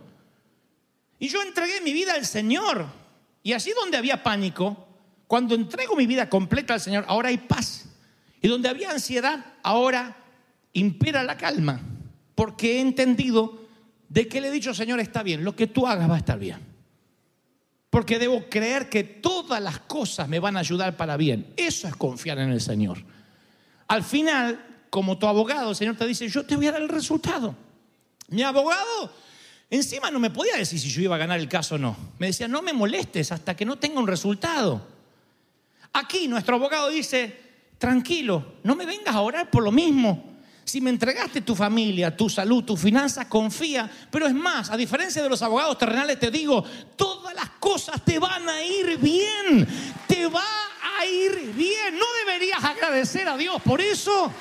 Y 1.18 1.28
yo 1.28 1.42
entregué 1.42 1.82
mi 1.82 1.92
vida 1.92 2.14
al 2.14 2.24
Señor. 2.24 2.86
Y 3.42 3.52
así 3.52 3.72
donde 3.78 3.98
había 3.98 4.22
pánico, 4.22 4.88
cuando 5.26 5.54
entrego 5.54 5.94
mi 5.94 6.06
vida 6.06 6.30
completa 6.30 6.72
al 6.72 6.80
Señor, 6.80 7.04
ahora 7.06 7.28
hay 7.28 7.36
paz. 7.36 7.90
Y 8.40 8.48
donde 8.48 8.70
había 8.70 8.90
ansiedad, 8.90 9.44
ahora 9.62 10.19
impera 10.72 11.22
la 11.22 11.36
calma, 11.36 11.80
porque 12.34 12.76
he 12.76 12.80
entendido 12.80 13.60
de 14.08 14.28
que 14.28 14.40
le 14.40 14.48
he 14.48 14.50
dicho, 14.50 14.74
Señor, 14.74 15.00
está 15.00 15.22
bien, 15.22 15.44
lo 15.44 15.54
que 15.54 15.66
tú 15.66 15.86
hagas 15.86 16.10
va 16.10 16.16
a 16.16 16.18
estar 16.18 16.38
bien. 16.38 16.58
Porque 17.90 18.18
debo 18.18 18.48
creer 18.48 18.88
que 18.88 19.02
todas 19.02 19.60
las 19.60 19.80
cosas 19.80 20.28
me 20.28 20.38
van 20.38 20.56
a 20.56 20.60
ayudar 20.60 20.96
para 20.96 21.16
bien. 21.16 21.52
Eso 21.56 21.88
es 21.88 21.96
confiar 21.96 22.38
en 22.38 22.50
el 22.50 22.60
Señor. 22.60 22.98
Al 23.88 24.04
final, 24.04 24.84
como 24.90 25.18
tu 25.18 25.26
abogado, 25.26 25.70
el 25.70 25.76
Señor 25.76 25.96
te 25.96 26.06
dice, 26.06 26.28
yo 26.28 26.44
te 26.44 26.54
voy 26.54 26.68
a 26.68 26.72
dar 26.72 26.82
el 26.82 26.88
resultado. 26.88 27.56
Mi 28.28 28.42
abogado 28.42 29.12
encima 29.68 30.10
no 30.10 30.20
me 30.20 30.30
podía 30.30 30.56
decir 30.56 30.78
si 30.78 30.88
yo 30.88 31.02
iba 31.02 31.16
a 31.16 31.18
ganar 31.18 31.40
el 31.40 31.48
caso 31.48 31.74
o 31.74 31.78
no. 31.78 31.96
Me 32.18 32.28
decía, 32.28 32.46
no 32.46 32.62
me 32.62 32.72
molestes 32.72 33.32
hasta 33.32 33.56
que 33.56 33.64
no 33.64 33.76
tenga 33.76 33.98
un 33.98 34.06
resultado. 34.06 34.86
Aquí 35.92 36.28
nuestro 36.28 36.56
abogado 36.56 36.90
dice, 36.90 37.36
tranquilo, 37.78 38.54
no 38.62 38.76
me 38.76 38.86
vengas 38.86 39.14
a 39.14 39.20
orar 39.20 39.50
por 39.50 39.64
lo 39.64 39.72
mismo. 39.72 40.29
Si 40.64 40.80
me 40.80 40.90
entregaste 40.90 41.40
tu 41.40 41.56
familia, 41.56 42.16
tu 42.16 42.28
salud, 42.28 42.64
tu 42.64 42.76
finanza, 42.76 43.28
confía. 43.28 43.90
Pero 44.10 44.26
es 44.26 44.34
más, 44.34 44.70
a 44.70 44.76
diferencia 44.76 45.22
de 45.22 45.28
los 45.28 45.42
abogados 45.42 45.78
terrenales, 45.78 46.18
te 46.18 46.30
digo, 46.30 46.64
todas 46.96 47.34
las 47.34 47.50
cosas 47.58 48.04
te 48.04 48.18
van 48.18 48.48
a 48.48 48.62
ir 48.62 48.98
bien. 48.98 49.66
Te 50.06 50.26
va 50.26 50.44
a 50.98 51.06
ir 51.06 51.52
bien. 51.54 51.98
No 51.98 52.06
deberías 52.24 52.62
agradecer 52.62 53.28
a 53.28 53.36
Dios 53.36 53.60
por 53.62 53.80
eso. 53.80 54.32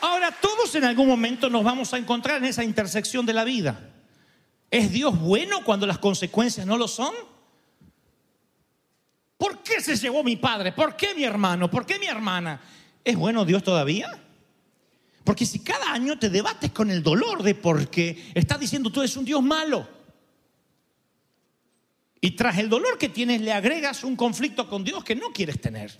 Ahora, 0.00 0.30
todos 0.32 0.74
en 0.74 0.84
algún 0.84 1.08
momento 1.08 1.48
nos 1.50 1.64
vamos 1.64 1.92
a 1.94 1.98
encontrar 1.98 2.38
en 2.38 2.44
esa 2.46 2.64
intersección 2.64 3.26
de 3.26 3.32
la 3.32 3.44
vida. 3.44 3.78
¿Es 4.70 4.90
Dios 4.92 5.18
bueno 5.18 5.64
cuando 5.64 5.86
las 5.86 5.98
consecuencias 5.98 6.66
no 6.66 6.76
lo 6.76 6.88
son? 6.88 7.14
¿Por 9.36 9.62
qué 9.62 9.80
se 9.80 9.96
llevó 9.96 10.24
mi 10.24 10.36
padre? 10.36 10.72
¿Por 10.72 10.96
qué 10.96 11.14
mi 11.14 11.24
hermano? 11.24 11.70
¿Por 11.70 11.84
qué 11.84 11.98
mi 11.98 12.06
hermana? 12.06 12.60
¿Es 13.04 13.16
bueno 13.16 13.44
Dios 13.44 13.62
todavía? 13.62 14.08
Porque 15.24 15.44
si 15.44 15.58
cada 15.58 15.92
año 15.92 16.18
te 16.18 16.30
debates 16.30 16.70
con 16.70 16.90
el 16.90 17.02
dolor 17.02 17.42
de 17.42 17.54
por 17.54 17.88
qué, 17.88 18.30
estás 18.34 18.60
diciendo 18.60 18.90
tú 18.90 19.00
eres 19.00 19.16
un 19.16 19.24
Dios 19.24 19.42
malo. 19.42 19.86
Y 22.20 22.30
tras 22.32 22.58
el 22.58 22.68
dolor 22.68 22.96
que 22.96 23.08
tienes 23.08 23.40
le 23.40 23.52
agregas 23.52 24.04
un 24.04 24.16
conflicto 24.16 24.68
con 24.68 24.84
Dios 24.84 25.04
que 25.04 25.16
no 25.16 25.32
quieres 25.32 25.60
tener. 25.60 25.92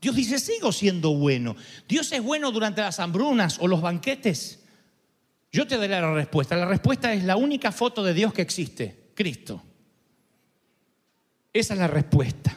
Dios 0.00 0.14
dice, 0.14 0.38
sigo 0.38 0.72
siendo 0.72 1.14
bueno. 1.14 1.56
Dios 1.88 2.10
es 2.12 2.22
bueno 2.22 2.52
durante 2.52 2.80
las 2.80 3.00
hambrunas 3.00 3.58
o 3.60 3.66
los 3.66 3.82
banquetes. 3.82 4.60
Yo 5.50 5.66
te 5.66 5.76
daré 5.76 5.88
la 6.00 6.14
respuesta. 6.14 6.56
La 6.56 6.66
respuesta 6.66 7.12
es 7.12 7.24
la 7.24 7.36
única 7.36 7.72
foto 7.72 8.04
de 8.04 8.14
Dios 8.14 8.32
que 8.32 8.42
existe, 8.42 9.10
Cristo. 9.14 9.62
Esa 11.52 11.74
es 11.74 11.80
la 11.80 11.86
respuesta. 11.86 12.56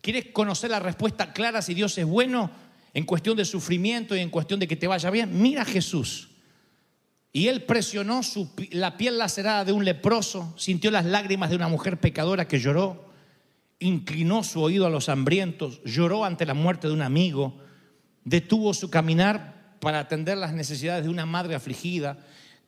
¿Quieres 0.00 0.26
conocer 0.32 0.70
la 0.70 0.80
respuesta 0.80 1.32
clara 1.32 1.62
si 1.62 1.74
Dios 1.74 1.96
es 1.98 2.04
bueno 2.04 2.50
en 2.94 3.04
cuestión 3.04 3.36
de 3.36 3.44
sufrimiento 3.44 4.16
y 4.16 4.20
en 4.20 4.30
cuestión 4.30 4.58
de 4.58 4.68
que 4.68 4.76
te 4.76 4.86
vaya 4.86 5.10
bien? 5.10 5.40
Mira 5.40 5.62
a 5.62 5.66
Jesús. 5.66 6.30
Y 7.32 7.48
él 7.48 7.62
presionó 7.62 8.22
su, 8.22 8.50
la 8.72 8.96
piel 8.96 9.16
lacerada 9.16 9.64
de 9.64 9.72
un 9.72 9.84
leproso, 9.84 10.52
sintió 10.58 10.90
las 10.90 11.06
lágrimas 11.06 11.48
de 11.48 11.56
una 11.56 11.68
mujer 11.68 11.98
pecadora 11.98 12.46
que 12.46 12.58
lloró, 12.58 13.10
inclinó 13.78 14.44
su 14.44 14.60
oído 14.60 14.86
a 14.86 14.90
los 14.90 15.08
hambrientos, 15.08 15.80
lloró 15.84 16.24
ante 16.24 16.44
la 16.44 16.54
muerte 16.54 16.88
de 16.88 16.94
un 16.94 17.00
amigo, 17.00 17.58
detuvo 18.24 18.74
su 18.74 18.90
caminar 18.90 19.76
para 19.80 20.00
atender 20.00 20.36
las 20.36 20.52
necesidades 20.52 21.04
de 21.04 21.10
una 21.10 21.24
madre 21.24 21.54
afligida, 21.54 22.18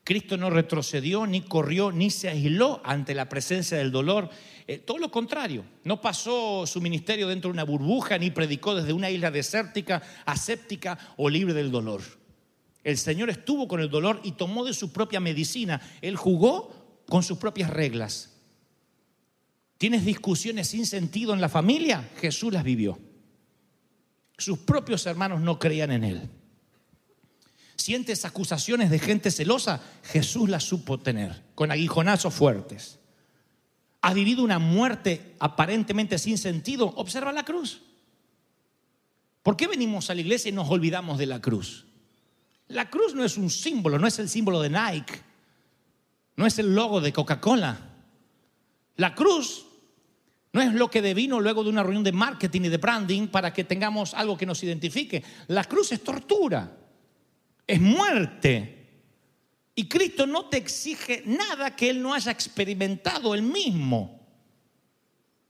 Cristo 0.04 0.36
no 0.36 0.50
retrocedió, 0.50 1.26
ni 1.26 1.40
corrió, 1.40 1.90
ni 1.90 2.10
se 2.10 2.28
aisló 2.28 2.82
ante 2.84 3.14
la 3.14 3.30
presencia 3.30 3.78
del 3.78 3.90
dolor. 3.90 4.28
Eh, 4.66 4.78
todo 4.78 4.98
lo 4.98 5.10
contrario, 5.10 5.64
no 5.82 6.02
pasó 6.02 6.66
su 6.66 6.82
ministerio 6.82 7.26
dentro 7.26 7.48
de 7.48 7.54
una 7.54 7.64
burbuja, 7.64 8.18
ni 8.18 8.30
predicó 8.30 8.74
desde 8.74 8.92
una 8.92 9.10
isla 9.10 9.30
desértica, 9.30 10.02
aséptica 10.26 10.98
o 11.16 11.30
libre 11.30 11.54
del 11.54 11.70
dolor. 11.70 12.02
El 12.82 12.98
Señor 12.98 13.30
estuvo 13.30 13.66
con 13.66 13.80
el 13.80 13.88
dolor 13.88 14.20
y 14.22 14.32
tomó 14.32 14.62
de 14.66 14.74
su 14.74 14.92
propia 14.92 15.20
medicina. 15.20 15.80
Él 16.02 16.16
jugó 16.16 17.02
con 17.08 17.22
sus 17.22 17.38
propias 17.38 17.70
reglas. 17.70 18.34
¿Tienes 19.78 20.04
discusiones 20.04 20.68
sin 20.68 20.84
sentido 20.84 21.32
en 21.32 21.40
la 21.40 21.48
familia? 21.48 22.10
Jesús 22.20 22.52
las 22.52 22.62
vivió. 22.62 22.98
Sus 24.36 24.58
propios 24.58 25.06
hermanos 25.06 25.40
no 25.40 25.58
creían 25.58 25.92
en 25.92 26.04
Él. 26.04 26.30
¿Sientes 27.76 28.24
acusaciones 28.24 28.90
de 28.90 28.98
gente 28.98 29.30
celosa? 29.30 29.80
Jesús 30.04 30.48
las 30.48 30.64
supo 30.64 30.98
tener, 31.00 31.42
con 31.54 31.70
aguijonazos 31.70 32.32
fuertes. 32.32 32.98
¿Has 34.00 34.14
vivido 34.14 34.44
una 34.44 34.58
muerte 34.58 35.34
aparentemente 35.38 36.18
sin 36.18 36.38
sentido? 36.38 36.92
Observa 36.96 37.32
la 37.32 37.44
cruz. 37.44 37.82
¿Por 39.42 39.56
qué 39.56 39.66
venimos 39.66 40.08
a 40.10 40.14
la 40.14 40.20
iglesia 40.20 40.50
y 40.50 40.52
nos 40.52 40.70
olvidamos 40.70 41.18
de 41.18 41.26
la 41.26 41.40
cruz? 41.40 41.86
La 42.68 42.88
cruz 42.88 43.14
no 43.14 43.24
es 43.24 43.36
un 43.36 43.50
símbolo, 43.50 43.98
no 43.98 44.06
es 44.06 44.18
el 44.18 44.28
símbolo 44.28 44.60
de 44.62 44.70
Nike, 44.70 45.20
no 46.36 46.46
es 46.46 46.58
el 46.58 46.74
logo 46.74 47.00
de 47.00 47.12
Coca-Cola. 47.12 47.78
La 48.96 49.14
cruz 49.14 49.66
no 50.52 50.62
es 50.62 50.72
lo 50.72 50.90
que 50.90 51.02
devino 51.02 51.40
luego 51.40 51.64
de 51.64 51.70
una 51.70 51.82
reunión 51.82 52.04
de 52.04 52.12
marketing 52.12 52.62
y 52.62 52.68
de 52.68 52.76
branding 52.76 53.26
para 53.28 53.52
que 53.52 53.64
tengamos 53.64 54.14
algo 54.14 54.38
que 54.38 54.46
nos 54.46 54.62
identifique. 54.62 55.22
La 55.48 55.64
cruz 55.64 55.92
es 55.92 56.02
tortura, 56.04 56.70
es 57.66 57.80
muerte. 57.80 58.70
Y 59.74 59.88
Cristo 59.88 60.26
no 60.26 60.46
te 60.46 60.56
exige 60.56 61.22
nada 61.26 61.74
que 61.74 61.90
Él 61.90 62.00
no 62.00 62.14
haya 62.14 62.30
experimentado 62.30 63.34
Él 63.34 63.42
mismo. 63.42 64.20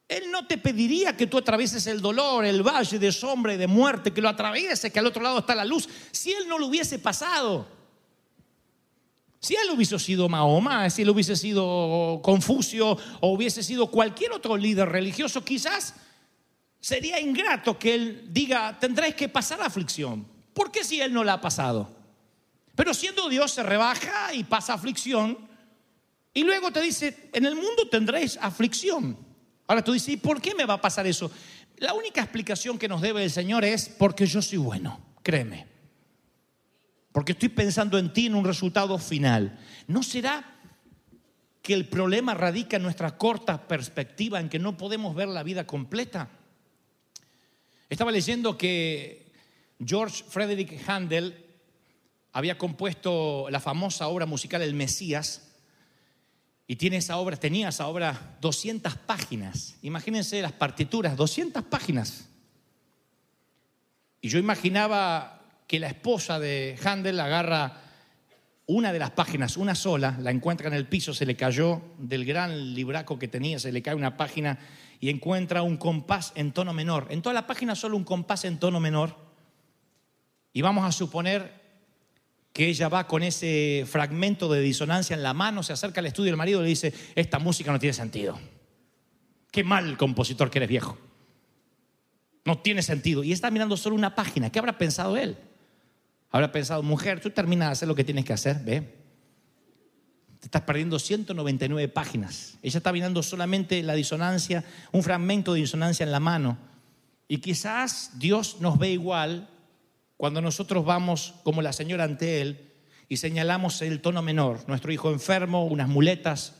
Él 0.09 0.31
no 0.31 0.47
te 0.47 0.59
pediría 0.59 1.17
que 1.17 1.27
tú 1.27 1.39
atravieses 1.39 1.87
el 1.87 2.01
dolor, 2.01 2.45
el 2.45 2.63
valle 2.63 2.99
de 2.99 3.11
sombra 3.11 3.55
y 3.55 3.57
de 3.57 3.67
muerte, 3.67 4.13
que 4.13 4.21
lo 4.21 4.29
atravieses, 4.29 4.93
que 4.93 4.99
al 4.99 5.07
otro 5.07 5.23
lado 5.23 5.39
está 5.39 5.55
la 5.55 5.65
luz, 5.65 5.89
si 6.11 6.33
Él 6.33 6.47
no 6.47 6.59
lo 6.59 6.67
hubiese 6.67 6.99
pasado. 6.99 7.67
Si 9.41 9.55
Él 9.55 9.71
hubiese 9.75 9.99
sido 9.99 10.29
Mahoma, 10.29 10.89
si 10.89 11.03
Él 11.03 11.11
hubiese 11.11 11.37
sido 11.37 12.21
Confucio 12.23 12.97
o 13.21 13.33
hubiese 13.33 13.63
sido 13.63 13.91
cualquier 13.91 14.33
otro 14.33 14.57
líder 14.57 14.89
religioso, 14.89 15.45
quizás 15.45 15.95
sería 16.81 17.21
ingrato 17.21 17.79
que 17.79 17.95
Él 17.95 18.29
diga, 18.31 18.79
tendréis 18.79 19.15
que 19.15 19.29
pasar 19.29 19.61
aflicción. 19.61 20.27
¿Por 20.55 20.71
qué 20.71 20.85
si 20.85 21.01
Él 21.01 21.13
no 21.13 21.25
la 21.25 21.35
ha 21.35 21.41
pasado? 21.41 22.04
Pero 22.75 22.93
siendo 22.95 23.29
Dios 23.29 23.53
se 23.53 23.63
rebaja 23.63 24.35
y 24.35 24.45
pasa 24.45 24.75
aflicción 24.75 25.39
y 26.35 26.43
luego 26.43 26.73
te 26.73 26.81
dice, 26.81 27.31
en 27.33 27.47
el 27.47 27.55
mundo 27.55 27.89
tendréis 27.89 28.37
aflicción. 28.41 29.17
Ahora 29.69 29.85
tú 29.85 29.93
dices, 29.93 30.09
¿y 30.09 30.17
por 30.17 30.43
qué 30.43 30.55
me 30.55 30.67
va 30.67 30.75
a 30.75 30.81
pasar 30.81 31.07
eso? 31.07 31.31
La 31.77 31.95
única 31.95 32.21
explicación 32.21 32.77
que 32.77 32.89
nos 32.89 33.01
debe 33.01 33.23
el 33.23 33.31
Señor 33.31 33.65
es 33.65 33.89
porque 33.89 34.27
yo 34.27 34.43
soy 34.43 34.59
bueno, 34.59 35.01
créeme. 35.23 35.67
Porque 37.13 37.33
estoy 37.33 37.51
pensando 37.51 37.97
en 37.99 38.13
ti 38.13 38.27
en 38.27 38.35
un 38.35 38.45
resultado 38.45 38.99
final. 38.99 39.61
¿No 39.87 40.03
será 40.03 40.59
que 41.63 41.73
el 41.73 41.89
problema 41.89 42.35
radica 42.35 42.77
en 42.77 42.83
nuestra 42.83 43.17
corta 43.17 43.69
perspectiva, 43.69 44.41
en 44.41 44.49
que 44.49 44.59
no 44.59 44.77
podemos 44.77 45.15
ver 45.15 45.29
la 45.29 45.45
vida 45.45 45.65
completa? 45.65 46.29
Estaba 47.89 48.11
leyendo 48.11 48.59
que 48.59 49.33
George 49.79 50.25
Frederick 50.29 50.83
Handel 50.89 51.44
había 52.35 52.59
compuesto 52.59 53.47
la 53.49 53.61
famosa 53.61 54.09
obra 54.09 54.27
musical 54.27 54.61
El 54.61 54.75
Mesías, 54.75 55.53
y 56.67 56.77
tiene 56.77 56.97
esa 56.97 57.19
obra, 57.19 57.37
tenía 57.37 57.69
esa 57.69 57.87
obra 57.87 58.37
200 58.41 58.97
páginas. 58.97 59.77
Imagínense 59.83 60.43
las 60.43 60.53
partituras, 60.53 61.17
200 61.17 61.63
páginas. 61.65 62.29
Y 64.21 64.29
yo 64.29 64.39
imaginaba 64.39 65.43
que 65.69 65.79
la 65.79 65.89
esposa 65.89 66.41
de 66.41 66.77
Handel 66.85 67.21
agarra 67.21 67.83
una 68.67 68.93
de 68.93 68.99
las 68.99 69.11
páginas, 69.11 69.57
una 69.57 69.75
sola, 69.75 70.17
la 70.21 70.31
encuentra 70.31 70.67
en 70.69 70.75
el 70.75 70.89
piso, 70.89 71.15
se 71.15 71.27
le 71.27 71.37
cayó 71.37 71.83
del 71.99 72.25
gran 72.25 72.75
libraco 72.75 73.19
que 73.19 73.29
tenía, 73.29 73.59
se 73.61 73.71
le 73.71 73.83
cae 73.83 73.95
una 73.95 74.17
página 74.17 74.59
y 74.99 75.11
encuentra 75.11 75.63
un 75.63 75.77
compás 75.77 76.33
en 76.35 76.51
tono 76.51 76.73
menor. 76.73 77.07
En 77.11 77.23
toda 77.23 77.35
la 77.35 77.47
página 77.47 77.77
solo 77.77 77.97
un 77.97 78.05
compás 78.05 78.45
en 78.45 78.59
tono 78.59 78.81
menor. 78.81 79.17
Y 80.53 80.63
vamos 80.63 80.85
a 80.85 80.91
suponer 80.93 81.64
que 82.55 82.69
ella 82.69 82.89
va 82.89 83.09
con 83.09 83.25
ese 83.25 83.85
fragmento 83.85 84.51
de 84.51 84.61
disonancia 84.61 85.15
en 85.15 85.25
la 85.25 85.35
mano, 85.35 85.65
se 85.65 85.73
acerca 85.73 85.99
al 86.01 86.07
estudio 86.07 86.31
del 86.31 86.37
marido 86.37 86.61
y 86.61 86.63
le 86.63 86.69
dice, 86.69 86.95
esta 87.17 87.41
música 87.41 87.73
no 87.73 87.81
tiene 87.81 87.93
sentido. 87.93 88.39
Qué 89.51 89.65
mal 89.65 89.97
compositor 89.97 90.53
que 90.53 90.61
eres 90.61 90.69
viejo. 90.69 90.97
No 92.45 92.59
tiene 92.59 92.83
sentido. 92.83 93.25
Y 93.25 93.33
está 93.33 93.51
mirando 93.51 93.77
solo 93.77 93.97
una 93.97 94.15
página. 94.15 94.51
¿Qué 94.51 94.61
habrá 94.61 94.79
pensado 94.79 95.17
él? 95.17 95.37
Habrá 96.31 96.53
pensado, 96.53 96.85
mujer, 96.85 97.21
tú 97.21 97.31
terminas 97.31 97.69
de 97.69 97.73
hacer 97.73 97.89
lo 97.89 97.97
que 97.97 98.05
tienes 98.05 98.25
que 98.25 98.33
hacer, 98.33 98.61
ve. 98.65 98.83
Te 100.39 100.47
estás 100.47 100.63
perdiendo 100.63 101.01
199 101.01 101.89
páginas. 101.89 102.57
Ella 102.63 102.79
está 102.79 102.93
mirando 102.93 103.25
solamente 103.25 103.83
la 103.83 103.95
disonancia, 103.95 104.63
un 104.93 105.03
fragmento 105.03 105.55
de 105.55 105.61
disonancia 105.61 106.05
en 106.05 106.13
la 106.13 106.21
mano. 106.21 106.57
Y 107.27 107.39
quizás 107.39 108.13
Dios 108.21 108.59
nos 108.61 108.79
ve 108.79 108.91
igual 108.91 109.49
cuando 110.17 110.41
nosotros 110.41 110.85
vamos 110.85 111.35
como 111.43 111.63
la 111.63 111.73
señora 111.73 112.05
ante 112.05 112.41
Él 112.41 112.73
y 113.09 113.17
señalamos 113.17 113.83
el 113.83 114.01
tono 114.01 114.23
menor, 114.23 114.67
nuestro 114.69 114.93
hijo 114.93 115.11
enfermo, 115.11 115.67
unas 115.67 115.89
muletas, 115.89 116.55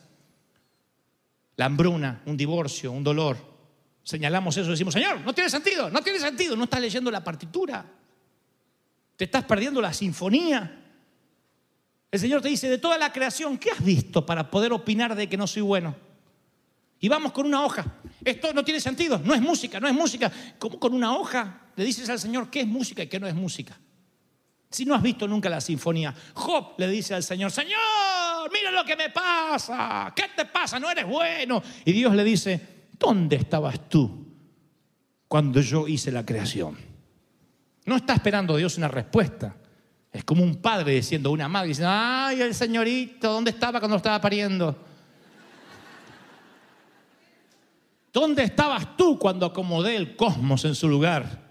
la 1.57 1.67
hambruna, 1.67 2.23
un 2.27 2.37
divorcio, 2.37 2.93
un 2.93 3.05
dolor, 3.05 3.37
señalamos 4.03 4.57
eso 4.57 4.69
y 4.69 4.73
decimos, 4.73 4.95
Señor, 4.95 5.21
no 5.21 5.33
tiene 5.33 5.49
sentido, 5.49 5.89
no 5.91 6.03
tiene 6.03 6.19
sentido, 6.19 6.57
no 6.57 6.65
estás 6.65 6.81
leyendo 6.81 7.11
la 7.11 7.23
partitura, 7.23 7.85
te 9.17 9.25
estás 9.25 9.45
perdiendo 9.45 9.81
la 9.81 9.93
sinfonía. 9.93 10.81
El 12.11 12.21
Señor 12.21 12.43
te 12.43 12.49
dice, 12.49 12.69
de 12.69 12.79
toda 12.79 12.99
la 12.99 13.13
creación, 13.13 13.59
¿qué 13.59 13.71
has 13.71 13.85
visto 13.85 14.25
para 14.25 14.51
poder 14.51 14.73
opinar 14.73 15.15
de 15.15 15.29
que 15.29 15.37
no 15.37 15.47
soy 15.47 15.63
bueno? 15.63 15.97
Y 17.01 17.09
vamos 17.09 17.33
con 17.33 17.47
una 17.47 17.65
hoja. 17.65 17.85
Esto 18.25 18.53
no 18.53 18.65
tiene 18.65 18.81
sentido, 18.81 19.19
no 19.19 19.35
es 19.35 19.41
música, 19.41 19.81
no 19.81 19.89
es 19.89 19.95
música. 19.95 20.31
¿Cómo 20.59 20.79
con 20.79 20.95
una 20.95 21.17
hoja 21.17 21.64
le 21.77 21.85
dices 21.85 22.09
al 22.09 22.19
Señor 22.19 22.51
qué 22.51 22.61
es 22.61 22.67
música 22.67 23.03
y 23.03 23.07
qué 23.07 23.19
no 23.19 23.27
es 23.27 23.35
música? 23.35 23.79
Si 24.75 24.85
no 24.85 24.95
has 24.95 25.03
visto 25.03 25.29
nunca 25.29 25.49
la 25.49 25.61
sinfonía, 25.61 26.13
Job 26.35 26.75
le 26.79 26.89
dice 26.89 27.15
al 27.15 27.23
Señor, 27.23 27.53
Señor, 27.53 27.79
mira 28.53 28.73
lo 28.73 28.85
que 28.85 28.97
me 28.97 29.09
pasa, 29.11 30.13
¿qué 30.17 30.25
te 30.37 30.47
pasa? 30.47 30.81
No 30.81 30.91
eres 30.91 31.07
bueno. 31.07 31.63
Y 31.85 31.93
Dios 31.93 32.13
le 32.15 32.25
dice, 32.25 32.89
¿dónde 32.99 33.37
estabas 33.37 33.89
tú 33.89 34.27
cuando 35.29 35.61
yo 35.61 35.87
hice 35.87 36.11
la 36.11 36.27
creación? 36.27 36.77
No 37.85 37.95
está 37.95 38.15
esperando 38.15 38.57
Dios 38.57 38.77
una 38.77 38.89
respuesta. 38.89 39.55
Es 40.11 40.25
como 40.25 40.43
un 40.43 40.57
padre 40.57 40.95
diciendo 40.95 41.31
una 41.31 41.49
madre, 41.49 41.69
diciendo, 41.69 41.93
ay, 41.95 42.41
el 42.41 42.53
señorito, 42.53 43.33
¿dónde 43.33 43.51
estaba 43.51 43.79
cuando 43.79 43.97
estaba 43.97 44.21
pariendo? 44.21 44.77
¿Dónde 48.13 48.43
estabas 48.43 48.97
tú 48.97 49.21
cuando 49.21 49.47
acomodé 49.47 49.95
el 49.95 50.17
cosmos 50.17 50.65
en 50.65 50.75
su 50.75 50.89
lugar? 50.89 51.44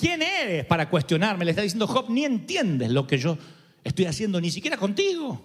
¿Quién 0.00 0.22
eres 0.22 0.64
para 0.64 0.88
cuestionarme? 0.88 1.44
Le 1.44 1.50
está 1.50 1.60
diciendo 1.60 1.86
Job, 1.86 2.06
ni 2.08 2.24
entiendes 2.24 2.88
lo 2.88 3.06
que 3.06 3.18
yo 3.18 3.36
estoy 3.84 4.06
haciendo, 4.06 4.40
ni 4.40 4.50
siquiera 4.50 4.78
contigo. 4.78 5.44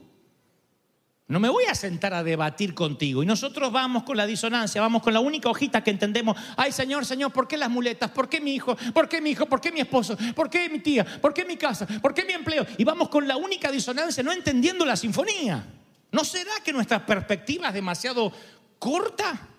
No 1.28 1.42
me 1.42 1.50
voy 1.50 1.66
a 1.66 1.76
sentar 1.76 2.14
a 2.14 2.24
debatir 2.24 2.74
contigo. 2.74 3.22
Y 3.22 3.26
nosotros 3.26 3.70
vamos 3.70 4.04
con 4.04 4.16
la 4.16 4.26
disonancia, 4.26 4.80
vamos 4.80 5.04
con 5.04 5.14
la 5.14 5.20
única 5.20 5.50
hojita 5.50 5.84
que 5.84 5.92
entendemos. 5.92 6.38
Ay, 6.56 6.72
Señor, 6.72 7.06
Señor, 7.06 7.34
¿por 7.34 7.50
qué 7.50 7.58
las 7.58 7.70
muletas? 7.70 8.12
¿Por 8.12 8.30
qué 8.30 8.40
mi 8.40 8.56
hijo? 8.56 8.78
¿Por 8.94 9.10
qué 9.10 9.20
mi 9.20 9.32
hijo? 9.32 9.46
¿Por 9.46 9.60
qué 9.60 9.74
mi 9.74 9.82
esposo? 9.82 10.16
¿Por 10.34 10.50
qué 10.50 10.70
mi 10.70 10.80
tía? 10.80 11.04
¿Por 11.04 11.34
qué 11.34 11.44
mi 11.44 11.58
casa? 11.58 11.86
¿Por 11.86 12.14
qué 12.14 12.24
mi 12.24 12.32
empleo? 12.32 12.66
Y 12.78 12.86
vamos 12.86 13.10
con 13.10 13.28
la 13.28 13.36
única 13.36 13.70
disonancia, 13.70 14.24
no 14.24 14.32
entendiendo 14.32 14.86
la 14.86 14.96
sinfonía. 14.96 15.66
¿No 16.14 16.24
será 16.24 16.52
que 16.64 16.72
nuestra 16.72 17.06
perspectiva 17.06 17.68
es 17.68 17.74
demasiado 17.74 18.32
corta? 18.80 19.50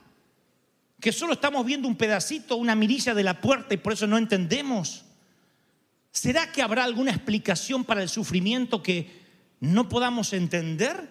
Que 1.07 1.13
solo 1.13 1.35
estamos 1.35 1.65
viendo 1.65 1.87
un 1.87 1.95
pedacito, 1.95 2.57
una 2.57 2.75
mirilla 2.75 3.15
de 3.15 3.23
la 3.23 3.41
puerta 3.41 3.73
y 3.73 3.77
por 3.77 3.93
eso 3.93 4.09
no 4.09 4.19
entendemos? 4.19 5.05
¿Será 6.11 6.51
que 6.51 6.63
habrá 6.63 6.83
alguna 6.83 7.13
explicación 7.13 7.85
para 7.85 8.03
el 8.03 8.09
sufrimiento 8.09 8.83
que 8.83 9.23
no 9.61 9.89
podamos 9.89 10.33
entender? 10.33 11.09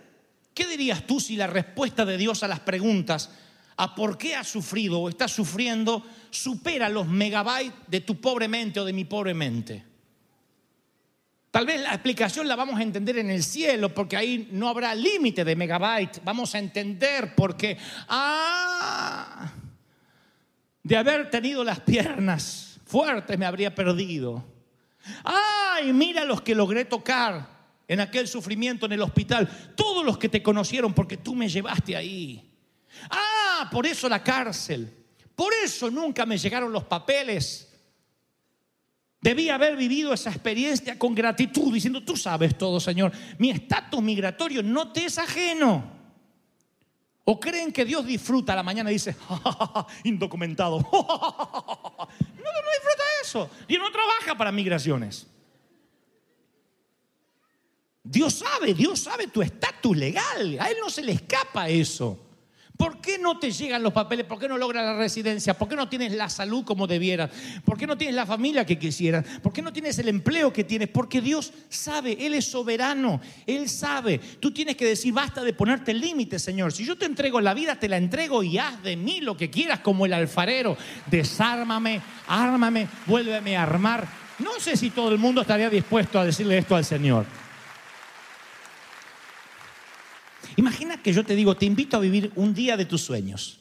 ¿Qué 0.54 0.68
dirías 0.68 1.08
tú 1.08 1.22
si 1.22 1.38
la 1.38 1.48
respuesta 1.48 2.04
de 2.04 2.18
Dios 2.18 2.44
a 2.44 2.50
las 2.50 2.60
preguntas 2.60 3.30
a 3.78 3.96
por 3.96 4.18
qué 4.18 4.36
has 4.36 4.50
sufrido 4.50 5.00
o 5.00 5.08
estás 5.08 5.32
sufriendo 5.32 6.06
supera 6.30 6.90
los 6.90 7.08
megabytes 7.08 7.72
de 7.88 8.02
tu 8.02 8.20
pobre 8.20 8.50
mente 8.50 8.82
o 8.82 8.84
de 8.84 8.92
mi 8.92 9.06
pobre 9.06 9.34
mente? 9.34 9.82
Tal 11.52 11.66
vez 11.66 11.80
la 11.80 11.94
explicación 11.94 12.50
la 12.50 12.58
vamos 12.58 12.78
a 12.78 12.84
entender 12.84 13.18
en 13.18 13.30
el 13.30 13.42
cielo 13.42 13.94
porque 13.94 14.18
ahí 14.18 14.50
no 14.52 14.68
habrá 14.68 14.94
límite 14.94 15.46
de 15.46 15.56
megabytes. 15.56 16.22
Vamos 16.22 16.54
a 16.54 16.60
entender 16.60 17.34
porque, 17.34 17.78
ah, 18.10 19.54
de 20.86 20.96
haber 20.96 21.32
tenido 21.32 21.64
las 21.64 21.80
piernas 21.80 22.80
fuertes 22.86 23.40
me 23.40 23.48
habría 23.48 23.74
perdido. 23.74 24.46
Ay, 25.24 25.92
mira 25.92 26.24
los 26.24 26.42
que 26.42 26.56
logré 26.56 26.86
tocar. 26.86 27.54
en 27.88 28.00
aquel 28.00 28.28
sufrimiento 28.28 28.88
en 28.88 28.94
el 28.94 29.02
hospital, 29.04 29.48
todos 29.76 30.04
los 30.04 30.18
que 30.18 30.28
te 30.28 30.42
conocieron 30.42 30.92
porque 30.96 31.18
tú 31.18 31.36
me 31.36 31.48
llevaste 31.48 31.96
ahí. 31.96 32.52
Ah, 33.12 33.70
por 33.72 33.86
eso 33.86 34.10
la 34.10 34.24
cárcel. 34.24 34.92
Por 35.36 35.54
eso 35.64 35.92
nunca 35.92 36.26
me 36.26 36.36
llegaron 36.40 36.72
los 36.72 36.86
papeles. 36.86 37.72
Debí 39.22 39.50
haber 39.50 39.76
vivido 39.76 40.14
esa 40.14 40.32
experiencia 40.32 40.98
con 40.98 41.14
gratitud, 41.14 41.72
diciendo, 41.72 42.04
tú 42.04 42.18
sabes 42.18 42.58
todo, 42.58 42.80
Señor, 42.80 43.12
mi 43.38 43.52
estatus 43.52 44.02
migratorio 44.02 44.64
no 44.64 44.92
te 44.92 45.06
es 45.06 45.20
ajeno. 45.20 45.95
O 47.28 47.40
creen 47.40 47.72
que 47.72 47.84
Dios 47.84 48.06
disfruta 48.06 48.54
a 48.54 48.56
la 48.56 48.64
mañana 48.64 48.92
y 48.92 48.94
dice, 48.94 49.14
"Ja, 49.14 49.88
indocumentado. 50.04 50.78
No, 52.46 52.52
no 52.52 52.72
disfruta 52.72 53.04
eso. 53.24 53.50
Dios 53.68 53.82
no 53.82 53.92
trabaja 53.92 54.38
para 54.38 54.52
migraciones. 54.52 55.26
Dios 58.04 58.36
sabe, 58.36 58.76
Dios 58.76 59.00
sabe 59.00 59.28
tu 59.28 59.42
estatus 59.42 59.98
legal. 59.98 60.58
A 60.60 60.70
Él 60.70 60.78
no 60.80 60.92
se 60.92 61.02
le 61.02 61.14
escapa 61.14 61.68
eso. 61.68 62.20
¿Por 62.78 63.00
qué 63.00 63.18
no 63.18 63.40
te 63.40 63.52
llegan 63.52 63.84
los 63.84 63.94
papeles? 63.94 64.26
¿Por 64.26 64.38
qué 64.38 64.50
no 64.50 64.58
logras 64.58 64.84
la 64.84 64.98
residencia? 64.98 65.54
¿Por 65.54 65.70
qué 65.70 65.76
no 65.76 65.88
tienes 65.88 66.12
la 66.12 66.30
salud 66.30 66.66
como 66.66 66.88
debieras? 66.88 67.30
¿Por 67.64 67.78
qué 67.78 67.88
no 67.88 67.98
tienes 67.98 68.16
la 68.16 68.26
familia 68.26 68.66
que 68.66 68.78
quisieras? 68.78 69.26
¿Por 69.42 69.54
qué 69.54 69.62
no 69.62 69.72
tienes 69.72 69.98
el 70.00 70.10
empleo 70.10 70.52
que 70.52 70.64
tienes? 70.66 70.90
Porque 70.90 71.22
Dios 71.22 71.54
sabe, 71.70 72.18
Él 72.26 72.34
es 72.34 72.46
soberano, 72.46 73.22
Él 73.46 73.70
sabe. 73.70 74.18
Tú 74.18 74.52
tienes 74.52 74.76
que 74.76 74.86
decir, 74.86 75.14
basta 75.14 75.44
de 75.44 75.54
ponerte 75.54 75.94
límites, 75.94 76.42
Señor. 76.42 76.74
Si 76.74 76.84
yo 76.84 76.98
te 76.98 77.06
entrego 77.06 77.40
la 77.40 77.54
vida, 77.54 77.80
te 77.80 77.88
la 77.88 77.98
entrego 77.98 78.44
y 78.44 78.58
haz 78.58 78.84
de 78.84 78.98
mí 78.98 79.22
lo 79.22 79.38
que 79.38 79.50
quieras 79.50 79.80
como 79.80 80.06
el 80.06 80.14
alfarero. 80.14 80.76
Desármame, 81.10 82.02
ármame, 82.28 82.88
vuélveme 83.06 83.56
a 83.56 83.64
armar. 83.64 84.08
No 84.40 84.60
sé 84.60 84.76
si 84.76 84.90
todo 84.90 85.12
el 85.12 85.18
mundo 85.18 85.42
estaría 85.42 85.70
dispuesto 85.70 86.20
a 86.20 86.26
decirle 86.26 86.58
esto 86.58 86.76
al 86.76 86.84
Señor. 86.84 87.26
Imagina 90.58 91.02
que 91.02 91.14
yo 91.14 91.24
te 91.26 91.36
digo, 91.36 91.56
te 91.56 91.66
invito 91.66 91.98
a 91.98 92.00
vivir 92.00 92.32
un 92.36 92.54
día 92.54 92.78
de 92.78 92.86
tus 92.86 93.02
sueños. 93.02 93.60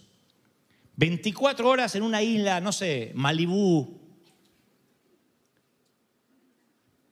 24 0.96 1.68
horas 1.68 1.94
en 1.96 2.02
una 2.02 2.22
isla, 2.22 2.60
no 2.60 2.70
sé, 2.70 3.10
Malibú, 3.14 4.00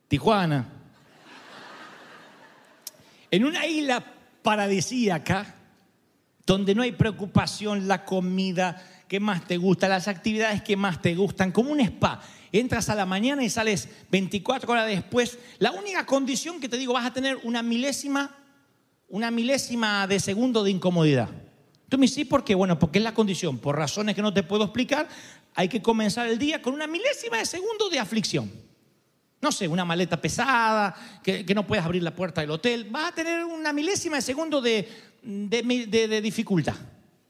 Tijuana. 0.06 0.68
En 3.30 3.44
una 3.44 3.66
isla 3.66 4.04
paradisíaca, 4.42 5.56
donde 6.46 6.74
no 6.74 6.82
hay 6.82 6.92
preocupación, 6.92 7.88
la 7.88 8.04
comida 8.04 9.04
que 9.08 9.20
más 9.20 9.46
te 9.46 9.56
gusta, 9.56 9.88
las 9.88 10.08
actividades 10.08 10.62
que 10.62 10.76
más 10.76 11.00
te 11.00 11.14
gustan, 11.14 11.50
como 11.50 11.72
un 11.72 11.80
spa. 11.80 12.20
Entras 12.52 12.88
a 12.90 12.94
la 12.94 13.06
mañana 13.06 13.42
y 13.42 13.50
sales 13.50 13.88
24 14.10 14.70
horas 14.70 14.86
después. 14.86 15.38
La 15.58 15.72
única 15.72 16.04
condición 16.04 16.60
que 16.60 16.68
te 16.68 16.76
digo, 16.76 16.92
vas 16.92 17.06
a 17.06 17.12
tener 17.12 17.38
una 17.42 17.62
milésima 17.62 18.41
una 19.12 19.30
milésima 19.30 20.06
de 20.06 20.18
segundo 20.18 20.64
de 20.64 20.70
incomodidad. 20.70 21.28
Tú 21.90 21.98
me 21.98 22.06
dices, 22.06 22.26
¿por 22.26 22.42
qué? 22.44 22.54
Bueno, 22.54 22.78
porque 22.78 22.96
es 22.98 23.04
la 23.04 23.12
condición. 23.12 23.58
Por 23.58 23.76
razones 23.76 24.14
que 24.14 24.22
no 24.22 24.32
te 24.32 24.42
puedo 24.42 24.64
explicar, 24.64 25.06
hay 25.54 25.68
que 25.68 25.82
comenzar 25.82 26.26
el 26.28 26.38
día 26.38 26.62
con 26.62 26.72
una 26.72 26.86
milésima 26.86 27.36
de 27.36 27.44
segundo 27.44 27.90
de 27.90 27.98
aflicción. 27.98 28.50
No 29.42 29.52
sé, 29.52 29.68
una 29.68 29.84
maleta 29.84 30.18
pesada, 30.18 31.20
que, 31.22 31.44
no 31.54 31.66
puedes 31.66 31.84
abrir 31.84 32.02
la 32.02 32.14
puerta 32.14 32.40
del 32.40 32.50
hotel. 32.52 32.84
Vas 32.90 33.12
a 33.12 33.14
tener 33.14 33.44
una 33.44 33.70
milésima 33.74 34.16
de 34.16 34.22
segundo 34.22 34.62
de, 34.62 34.88
de, 35.22 35.86
de- 35.90 36.08
de 36.08 36.20
dificultad. 36.22 36.74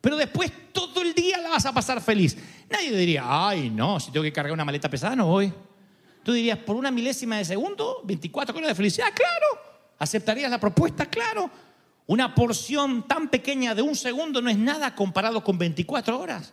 Pero 0.00 0.16
después 0.16 0.52
todo 0.72 1.02
el 1.02 1.14
día 1.14 1.38
la 1.38 1.48
vas 1.50 1.66
a 1.66 1.72
pasar 1.74 2.00
feliz. 2.00 2.36
Nadie 2.70 2.96
diría, 2.96 3.24
ay, 3.26 3.70
no, 3.70 3.98
si 3.98 4.12
tengo 4.12 4.22
que 4.22 4.32
cargar 4.32 4.52
una 4.52 4.64
maleta 4.64 4.88
pesada, 4.88 5.16
no 5.16 5.26
voy. 5.26 5.52
Tú 6.22 6.32
dirías, 6.32 6.58
por 6.58 6.76
una 6.76 6.92
milésima 6.92 7.38
de 7.38 7.44
segundo, 7.44 8.02
24 8.04 8.56
horas 8.56 8.68
de 8.68 8.74
felicidad, 8.76 9.08
claro. 9.12 9.72
¿Aceptarías 9.98 10.48
la 10.48 10.60
propuesta? 10.60 11.06
Claro. 11.06 11.50
Una 12.06 12.34
porción 12.34 13.06
tan 13.06 13.28
pequeña 13.28 13.74
de 13.74 13.82
un 13.82 13.94
segundo 13.94 14.42
no 14.42 14.50
es 14.50 14.58
nada 14.58 14.94
comparado 14.94 15.44
con 15.44 15.58
24 15.58 16.18
horas. 16.18 16.52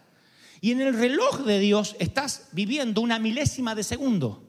Y 0.62 0.72
en 0.72 0.82
el 0.82 0.94
reloj 0.94 1.44
de 1.44 1.60
Dios 1.60 1.96
estás 2.00 2.50
viviendo 2.52 3.02
una 3.02 3.18
milésima 3.20 3.76
de 3.76 3.84
segundo. 3.84 4.46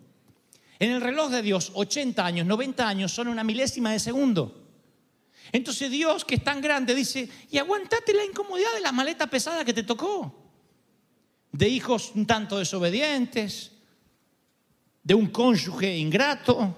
En 0.78 0.90
el 0.90 1.00
reloj 1.00 1.30
de 1.30 1.42
Dios, 1.42 1.72
80 1.74 2.24
años, 2.24 2.46
90 2.46 2.88
años 2.88 3.12
son 3.12 3.28
una 3.28 3.44
milésima 3.44 3.92
de 3.92 4.00
segundo. 4.00 4.68
Entonces 5.52 5.90
Dios, 5.90 6.24
que 6.24 6.36
es 6.36 6.44
tan 6.44 6.60
grande, 6.60 6.94
dice, 6.94 7.28
y 7.50 7.58
aguantate 7.58 8.14
la 8.14 8.24
incomodidad 8.24 8.72
de 8.74 8.80
la 8.80 8.92
maleta 8.92 9.26
pesada 9.26 9.64
que 9.64 9.74
te 9.74 9.82
tocó. 9.82 10.34
De 11.52 11.68
hijos 11.68 12.12
un 12.14 12.26
tanto 12.26 12.58
desobedientes, 12.58 13.72
de 15.02 15.14
un 15.14 15.28
cónyuge 15.28 15.96
ingrato, 15.96 16.76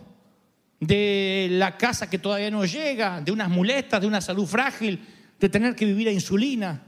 de 0.83 1.47
la 1.49 1.79
casa 1.79 2.11
que 2.11 2.19
todavía 2.19 2.51
no 2.51 2.65
llega, 2.65 3.21
de 3.21 3.31
unas 3.31 3.49
muletas, 3.49 4.01
de 4.01 4.07
una 4.09 4.21
salud 4.21 4.47
frágil, 4.47 5.01
de 5.39 5.49
tener 5.49 5.77
que 5.77 5.85
vivir 5.85 6.09
a 6.09 6.11
insulina, 6.11 6.83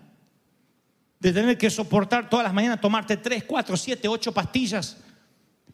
de 1.21 1.33
tener 1.33 1.57
que 1.57 1.71
soportar 1.71 2.29
todas 2.29 2.43
las 2.43 2.53
mañanas 2.53 2.81
tomarte 2.81 3.17
3, 3.17 3.45
4, 3.45 3.77
7, 3.77 4.09
8 4.09 4.35
pastillas 4.35 4.97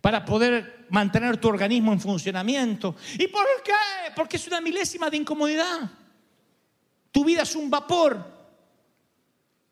para 0.03 0.23
poder 0.23 0.85
mantener 0.91 1.39
tu 1.39 1.49
organismo 1.49 1.95
en 1.95 2.01
funcionamiento. 2.01 2.95
¿Y 3.19 3.27
por 3.29 3.47
qué? 3.65 3.73
Porque 4.15 4.37
es 4.37 4.47
una 4.49 4.61
milésima 4.61 5.09
de 5.09 5.17
incomodidad. 5.17 5.91
Tu 7.11 7.25
vida 7.25 7.43
es 7.43 7.57
un 7.57 7.71
vapor. 7.71 8.23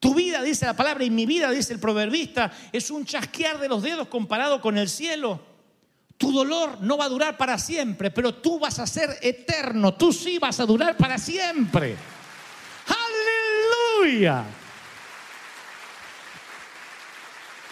Tu 0.01 0.15
vida, 0.15 0.43
dice 0.43 0.65
la 0.65 0.75
palabra, 0.75 1.05
y 1.05 1.11
mi 1.11 1.27
vida, 1.27 1.51
dice 1.51 1.75
el 1.75 1.81
proverbista, 1.81 2.51
es 2.73 2.91
un 2.91 3.05
chasquear 3.05 3.59
de 3.59 3.69
los 3.69 3.83
dedos 3.83 4.09
comparado 4.09 4.63
con 4.63 4.79
el 4.79 4.89
cielo. 4.89 5.48
Tu 6.19 6.33
dolor 6.33 6.79
no 6.81 6.99
va 6.99 7.05
a 7.05 7.09
durar 7.09 7.37
para 7.37 7.57
siempre, 7.59 8.11
pero 8.11 8.35
tú 8.35 8.59
vas 8.59 8.81
a 8.81 8.87
ser 8.87 9.19
eterno. 9.23 9.95
Tú 9.95 10.13
sí 10.13 10.39
vas 10.39 10.59
a 10.59 10.67
durar 10.67 10.97
para 10.97 11.17
siempre. 11.17 11.97
Aleluya. 14.03 14.45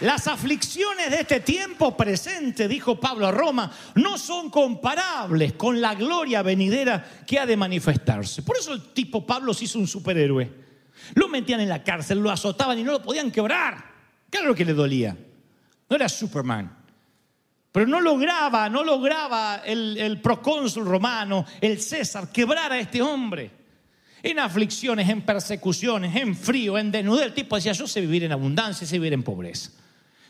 Las 0.00 0.28
aflicciones 0.28 1.10
de 1.10 1.20
este 1.20 1.40
tiempo 1.40 1.96
presente, 1.96 2.68
dijo 2.68 3.00
Pablo 3.00 3.26
a 3.26 3.32
Roma, 3.32 3.72
no 3.94 4.16
son 4.16 4.50
comparables 4.50 5.54
con 5.54 5.80
la 5.80 5.94
gloria 5.94 6.42
venidera 6.42 7.24
que 7.26 7.40
ha 7.40 7.46
de 7.46 7.56
manifestarse. 7.56 8.42
Por 8.42 8.58
eso 8.58 8.74
el 8.74 8.92
tipo 8.92 9.26
Pablo 9.26 9.54
se 9.54 9.64
hizo 9.64 9.78
un 9.78 9.88
superhéroe. 9.88 10.52
Lo 11.14 11.28
metían 11.28 11.60
en 11.60 11.68
la 11.68 11.82
cárcel, 11.82 12.18
lo 12.18 12.30
azotaban 12.30 12.78
y 12.78 12.84
no 12.84 12.92
lo 12.92 13.02
podían 13.02 13.32
quebrar. 13.32 13.84
Claro 14.30 14.54
que 14.54 14.64
le 14.64 14.74
dolía. 14.74 15.16
No 15.88 15.96
era 15.96 16.08
Superman. 16.08 16.85
Pero 17.76 17.88
no 17.88 18.00
lograba, 18.00 18.70
no 18.70 18.82
lograba 18.82 19.60
el, 19.62 19.98
el 19.98 20.18
procónsul 20.22 20.86
romano, 20.86 21.44
el 21.60 21.78
César, 21.78 22.32
quebrar 22.32 22.72
a 22.72 22.78
este 22.78 23.02
hombre. 23.02 23.50
En 24.22 24.38
aflicciones, 24.38 25.06
en 25.10 25.20
persecuciones, 25.20 26.16
en 26.16 26.34
frío, 26.34 26.78
en 26.78 26.90
desnudez. 26.90 27.26
El 27.26 27.34
tipo 27.34 27.54
decía, 27.54 27.72
yo 27.72 27.86
sé 27.86 28.00
vivir 28.00 28.24
en 28.24 28.32
abundancia, 28.32 28.86
sé 28.86 28.98
vivir 28.98 29.12
en 29.12 29.22
pobreza. 29.22 29.72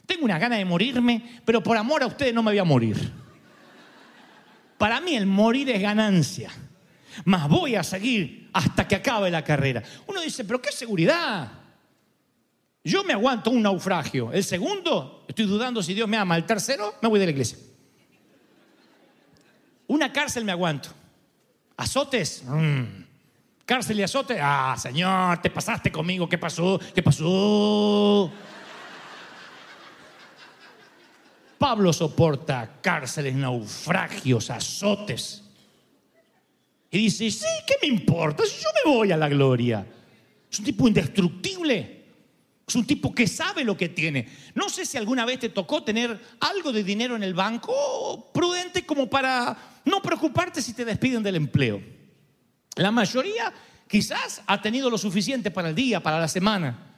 Tengo 0.07 0.25
una 0.25 0.41
gana 0.41 0.57
de 0.57 0.65
morirme, 0.65 1.41
pero 1.45 1.63
por 1.63 1.77
amor 1.77 2.03
a 2.03 2.07
ustedes 2.07 2.35
no 2.35 2.43
me 2.43 2.51
voy 2.51 2.59
a 2.59 2.65
morir. 2.65 3.13
Para 4.77 5.01
mí 5.01 5.15
el 5.15 5.27
morir 5.27 5.71
es 5.71 5.81
ganancia. 5.81 6.51
Más 7.27 7.49
voy 7.49 7.77
a 7.77 7.85
seguir 7.85 8.51
hasta 8.55 8.89
que 8.89 8.97
acabe 8.97 9.31
la 9.31 9.45
carrera. 9.45 9.85
Uno 10.09 10.21
dice, 10.21 10.45
pero 10.45 10.61
qué 10.61 10.73
seguridad. 10.73 11.53
Yo 12.87 13.03
me 13.03 13.13
aguanto 13.13 13.51
un 13.51 13.63
naufragio. 13.63 14.33
El 14.33 14.45
segundo, 14.45 15.25
estoy 15.27 15.45
dudando 15.45 15.83
si 15.83 15.93
Dios 15.93 16.09
me 16.09 16.17
ama. 16.17 16.37
El 16.37 16.47
tercero, 16.47 16.95
me 17.03 17.09
voy 17.09 17.19
de 17.19 17.27
la 17.27 17.33
iglesia. 17.33 17.59
Una 19.89 20.13
cárcel 20.13 20.45
me 20.45 20.53
aguanto. 20.53 20.91
Azotes. 21.77 22.45
mm. 22.45 23.05
Cárcel 23.65 23.99
y 23.99 24.05
azote. 24.05 24.39
Ah, 24.41 24.77
Señor, 24.79 25.43
te 25.43 25.51
pasaste 25.51 25.91
conmigo. 25.91 26.29
¿Qué 26.29 26.39
pasó? 26.39 26.79
¿Qué 26.95 27.03
pasó? 27.03 28.31
Pablo 31.59 31.93
soporta 31.93 32.79
cárceles, 32.81 33.35
naufragios, 33.35 34.49
azotes. 34.49 35.43
Y 36.93 36.99
dice, 36.99 37.33
sí, 37.33 37.47
¿qué 37.67 37.75
me 37.83 37.89
importa? 37.89 38.45
Yo 38.45 38.69
me 38.85 38.97
voy 38.97 39.11
a 39.11 39.17
la 39.17 39.29
gloria. 39.29 39.85
Es 40.49 40.61
un 40.61 40.65
tipo 40.65 40.87
indestructible. 40.87 41.96
Es 42.67 42.75
un 42.75 42.85
tipo 42.85 43.15
que 43.15 43.29
sabe 43.29 43.65
lo 43.65 43.77
que 43.77 43.89
tiene. 43.89 44.29
No 44.55 44.69
sé 44.69 44.85
si 44.85 44.97
alguna 44.97 45.25
vez 45.25 45.39
te 45.39 45.51
tocó 45.51 45.85
tener 45.85 46.21
algo 46.41 46.73
de 46.73 46.83
dinero 46.83 47.15
en 47.15 47.23
el 47.23 47.33
banco 47.33 48.31
prudente 48.35 48.85
como 48.85 49.09
para 49.09 49.57
no 49.85 50.03
preocuparte 50.03 50.61
si 50.61 50.73
te 50.73 50.85
despiden 50.85 51.23
del 51.23 51.37
empleo. 51.37 51.81
La 52.75 52.91
mayoría 52.91 53.53
quizás 53.87 54.43
ha 54.47 54.61
tenido 54.61 54.91
lo 54.91 54.99
suficiente 54.99 55.53
para 55.53 55.69
el 55.69 55.77
día, 55.77 56.03
para 56.03 56.19
la 56.19 56.27
semana. 56.27 56.95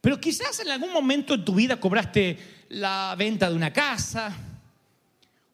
Pero 0.00 0.20
quizás 0.20 0.60
en 0.60 0.70
algún 0.70 0.92
momento 0.92 1.34
en 1.34 1.44
tu 1.44 1.54
vida 1.54 1.80
cobraste 1.80 2.38
la 2.68 3.16
venta 3.18 3.50
de 3.50 3.56
una 3.56 3.72
casa, 3.72 4.32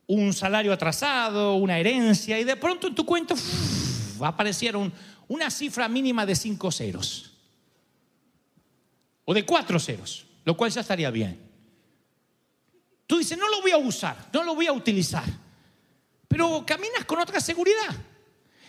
un 0.07 0.35
salario 0.35 0.73
atrasado, 0.73 1.55
una 1.55 1.79
herencia, 1.79 2.39
y 2.39 2.45
de 2.45 2.57
pronto 2.57 2.89
en 2.89 2.95
tu 2.95 3.07
cuenta 3.07 3.35
aparecieron 4.21 4.93
una 5.29 5.51
cifra 5.51 5.89
mínima 5.89 6.27
de 6.27 6.35
cinco 6.35 6.71
ceros. 6.71 7.30
O 9.25 9.35
de 9.35 9.45
cuatro 9.45 9.79
ceros, 9.79 10.27
lo 10.45 10.57
cual 10.57 10.71
ya 10.71 10.81
estaría 10.81 11.11
bien. 11.11 11.39
Tú 13.07 13.19
dices, 13.19 13.37
no 13.37 13.49
lo 13.49 13.61
voy 13.61 13.73
a 13.73 13.77
usar, 13.77 14.29
no 14.33 14.45
lo 14.45 14.55
voy 14.55 14.67
a 14.67 14.73
utilizar. 14.73 15.25
Pero 16.29 16.65
caminas 16.65 17.05
con 17.05 17.19
otra 17.19 17.41
seguridad. 17.41 17.97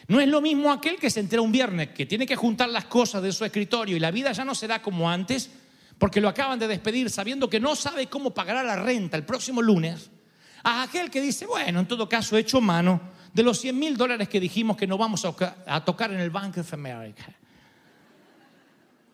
No 0.07 0.19
es 0.19 0.27
lo 0.27 0.41
mismo 0.41 0.71
aquel 0.71 0.97
que 0.97 1.09
se 1.09 1.19
entera 1.19 1.41
un 1.41 1.51
viernes, 1.51 1.89
que 1.89 2.05
tiene 2.05 2.25
que 2.25 2.35
juntar 2.35 2.69
las 2.69 2.85
cosas 2.85 3.21
de 3.21 3.31
su 3.31 3.45
escritorio 3.45 3.95
y 3.95 3.99
la 3.99 4.11
vida 4.11 4.31
ya 4.31 4.43
no 4.43 4.55
será 4.55 4.81
como 4.81 5.09
antes, 5.09 5.49
porque 5.97 6.19
lo 6.19 6.27
acaban 6.27 6.57
de 6.57 6.67
despedir 6.67 7.09
sabiendo 7.09 7.49
que 7.49 7.59
no 7.59 7.75
sabe 7.75 8.07
cómo 8.07 8.33
pagará 8.33 8.63
la 8.63 8.75
renta 8.75 9.15
el 9.15 9.23
próximo 9.23 9.61
lunes, 9.61 10.09
a 10.63 10.83
aquel 10.83 11.09
que 11.09 11.21
dice, 11.21 11.45
bueno, 11.45 11.79
en 11.79 11.87
todo 11.87 12.09
caso, 12.09 12.35
he 12.35 12.41
hecho 12.41 12.59
mano 12.61 12.99
de 13.33 13.43
los 13.43 13.59
100 13.59 13.77
mil 13.77 13.97
dólares 13.97 14.27
que 14.27 14.39
dijimos 14.39 14.75
que 14.75 14.87
no 14.87 14.97
vamos 14.97 15.23
a, 15.25 15.85
tocar 15.85 16.11
en 16.11 16.19
el 16.19 16.29
Bank 16.29 16.57
of 16.57 16.73
America. 16.73 17.25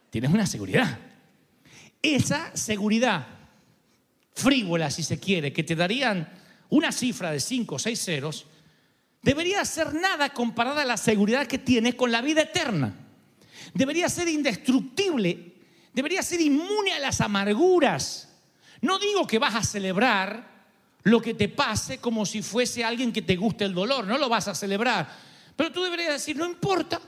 Tienes 0.10 0.32
una 0.32 0.46
seguridad. 0.46 0.98
Esa 2.02 2.56
seguridad 2.56 3.28
frívola, 4.34 4.92
si 4.92 5.04
se 5.04 5.20
quiere, 5.20 5.52
que 5.52 5.64
te 5.64 5.76
darían 5.76 6.32
una 6.70 6.92
cifra 6.92 7.32
de 7.32 7.40
5 7.40 7.76
o 7.76 7.80
6 7.80 8.00
ceros, 8.00 8.46
debería 9.22 9.64
ser 9.66 9.94
nada 9.94 10.30
comparada 10.30 10.84
a 10.84 10.86
la 10.86 10.98
seguridad 10.98 11.48
que 11.48 11.58
tienes 11.58 11.96
con 11.96 12.12
la 12.12 12.22
vida 12.22 12.44
eterna. 12.44 12.94
Debería 13.74 14.10
ser 14.10 14.28
indestructible, 14.28 15.54
debería 15.94 16.22
ser 16.22 16.42
inmune 16.42 16.94
a 16.94 17.00
las 17.00 17.20
amarguras. 17.22 18.30
No 18.82 19.00
digo 19.00 19.26
que 19.26 19.40
vas 19.40 19.56
a 19.56 19.64
celebrar 19.64 20.58
lo 21.04 21.22
que 21.22 21.34
te 21.34 21.50
pase 21.50 22.00
como 22.00 22.26
si 22.26 22.42
fuese 22.42 22.84
alguien 22.84 23.12
que 23.12 23.22
te 23.22 23.36
guste 23.36 23.66
el 23.66 23.74
dolor, 23.74 24.06
no 24.06 24.18
lo 24.18 24.30
vas 24.30 24.48
a 24.48 24.56
celebrar. 24.56 25.10
Pero 25.56 25.72
tú 25.72 25.82
deberías 25.82 26.14
decir, 26.14 26.38
no 26.38 26.46
importa, 26.46 27.02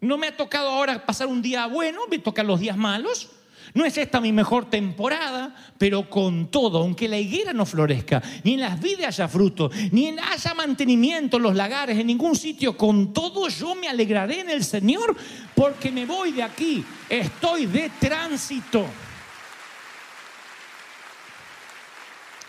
no 0.00 0.16
me 0.16 0.28
ha 0.28 0.36
tocado 0.36 0.68
ahora 0.70 1.04
pasar 1.04 1.26
un 1.26 1.42
día 1.42 1.66
bueno, 1.66 2.02
me 2.08 2.18
tocan 2.18 2.46
los 2.46 2.60
días 2.60 2.76
malos. 2.76 3.30
No 3.78 3.84
es 3.84 3.96
esta 3.96 4.20
mi 4.20 4.32
mejor 4.32 4.68
temporada, 4.68 5.54
pero 5.78 6.10
con 6.10 6.50
todo, 6.50 6.78
aunque 6.78 7.06
la 7.06 7.16
higuera 7.16 7.52
no 7.52 7.64
florezca, 7.64 8.20
ni 8.42 8.54
en 8.54 8.60
las 8.62 8.80
vidas 8.80 9.06
haya 9.06 9.28
fruto, 9.28 9.70
ni 9.92 10.08
haya 10.18 10.52
mantenimiento 10.52 11.36
en 11.36 11.44
los 11.44 11.54
lagares, 11.54 11.96
en 11.96 12.08
ningún 12.08 12.34
sitio, 12.34 12.76
con 12.76 13.12
todo 13.12 13.48
yo 13.48 13.76
me 13.76 13.86
alegraré 13.86 14.40
en 14.40 14.50
el 14.50 14.64
Señor, 14.64 15.16
porque 15.54 15.92
me 15.92 16.06
voy 16.06 16.32
de 16.32 16.42
aquí, 16.42 16.84
estoy 17.08 17.66
de 17.66 17.88
tránsito. 18.00 18.84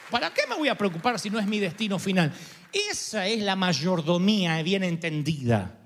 ¿Para 0.10 0.34
qué 0.34 0.48
me 0.50 0.56
voy 0.56 0.70
a 0.70 0.76
preocupar 0.76 1.20
si 1.20 1.30
no 1.30 1.38
es 1.38 1.46
mi 1.46 1.60
destino 1.60 2.00
final? 2.00 2.34
Esa 2.74 3.28
es 3.28 3.44
la 3.44 3.56
mayordomía 3.56 4.64
bien 4.64 4.84
entendida. 4.84 5.78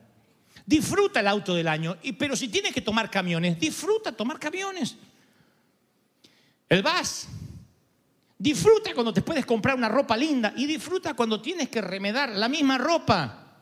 Disfruta 0.66 1.20
el 1.20 1.28
auto 1.28 1.54
del 1.54 1.68
año, 1.68 1.98
pero 2.18 2.38
si 2.38 2.48
tienes 2.48 2.74
que 2.74 2.80
tomar 2.80 3.12
camiones, 3.12 3.60
disfruta 3.60 4.14
tomar 4.14 4.39
camiones. 4.39 4.96
El 6.74 6.82
VAS. 6.82 7.28
Disfruta 8.36 8.95
cuando 8.95 9.13
te 9.13 9.21
puedes 9.21 9.45
comprar 9.45 9.76
una 9.76 9.88
ropa 9.89 10.17
linda 10.17 10.53
y 10.57 10.65
disfruta 10.65 11.13
cuando 11.13 11.39
tienes 11.39 11.69
que 11.69 11.82
remedar 11.82 12.30
la 12.30 12.49
misma 12.49 12.80
ropa. 12.80 13.61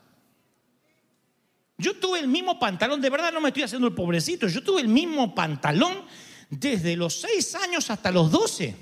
Yo 1.78 1.98
tuve 1.98 2.20
el 2.20 2.30
mismo 2.30 2.58
pantalón, 2.58 3.02
de 3.02 3.10
verdad 3.10 3.34
no 3.34 3.42
me 3.42 3.50
estoy 3.50 3.64
haciendo 3.64 3.90
el 3.90 3.94
pobrecito, 3.94 4.48
yo 4.48 4.64
tuve 4.64 4.80
el 4.80 4.88
mismo 4.88 5.36
pantalón 5.36 6.06
desde 6.50 6.96
los 6.96 7.20
6 7.20 7.56
años 7.56 7.90
hasta 7.90 8.12
los 8.12 8.32
12. 8.32 8.76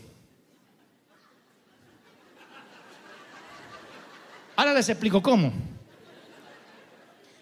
Ahora 4.57 4.73
les 4.75 4.89
explico 4.89 5.23
cómo. 5.23 5.51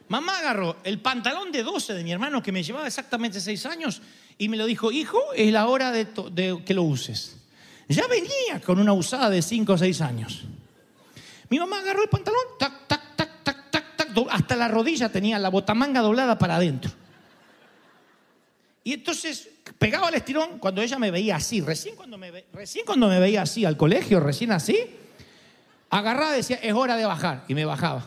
Mamá 0.08 0.40
agarró 0.40 0.78
el 0.86 1.02
pantalón 1.02 1.52
de 1.52 1.64
12 1.64 1.96
de 1.96 2.04
mi 2.04 2.14
hermano 2.14 2.42
que 2.42 2.54
me 2.54 2.64
llevaba 2.64 2.88
exactamente 2.88 3.42
6 3.42 3.66
años 3.66 4.02
y 4.38 4.50
me 4.50 4.58
lo 4.58 4.66
dijo, 4.66 4.92
hijo, 4.92 5.20
es 5.36 5.52
la 5.52 5.68
hora 5.68 5.92
de, 5.92 6.08
que 6.66 6.74
lo 6.74 6.84
uses. 6.84 7.38
Ya 7.90 8.06
venía 8.08 8.62
con 8.64 8.80
una 8.80 8.94
usada 8.94 9.30
de 9.30 9.42
5 9.42 9.74
o 9.74 9.78
6 9.78 10.02
años. 10.02 10.44
Mi 11.50 11.60
mamá 11.60 11.80
agarró 11.80 12.04
el 12.04 12.10
pantalón, 12.10 12.42
tac, 12.60 12.88
tac, 12.88 13.16
tac, 13.16 13.44
tac, 13.44 13.72
tac, 13.72 13.96
tac, 13.96 14.28
hasta 14.30 14.56
la 14.56 14.68
rodilla 14.68 15.10
tenía 15.10 15.40
la 15.40 15.50
botamanga 15.50 16.02
doblada 16.02 16.38
para 16.38 16.58
adentro. 16.58 16.92
Y 18.84 18.94
entonces 18.94 19.50
pegaba 19.78 20.10
el 20.10 20.16
estirón 20.16 20.60
cuando 20.60 20.82
ella 20.82 21.00
me 21.00 21.12
veía 21.12 21.38
así, 21.38 21.64
cuando 21.96 22.18
me, 22.18 22.46
recién 22.54 22.86
cuando 22.86 23.08
me 23.08 23.20
veía 23.20 23.42
así 23.42 23.66
al 23.66 23.76
colegio, 23.76 24.20
recién 24.20 24.52
así, 24.52 24.78
agarraba 25.90 26.34
y 26.34 26.38
decía, 26.38 26.58
es 26.62 26.74
hora 26.74 26.96
de 26.96 27.06
bajar, 27.06 27.44
y 27.48 27.54
me 27.54 27.66
bajaba. 27.66 28.06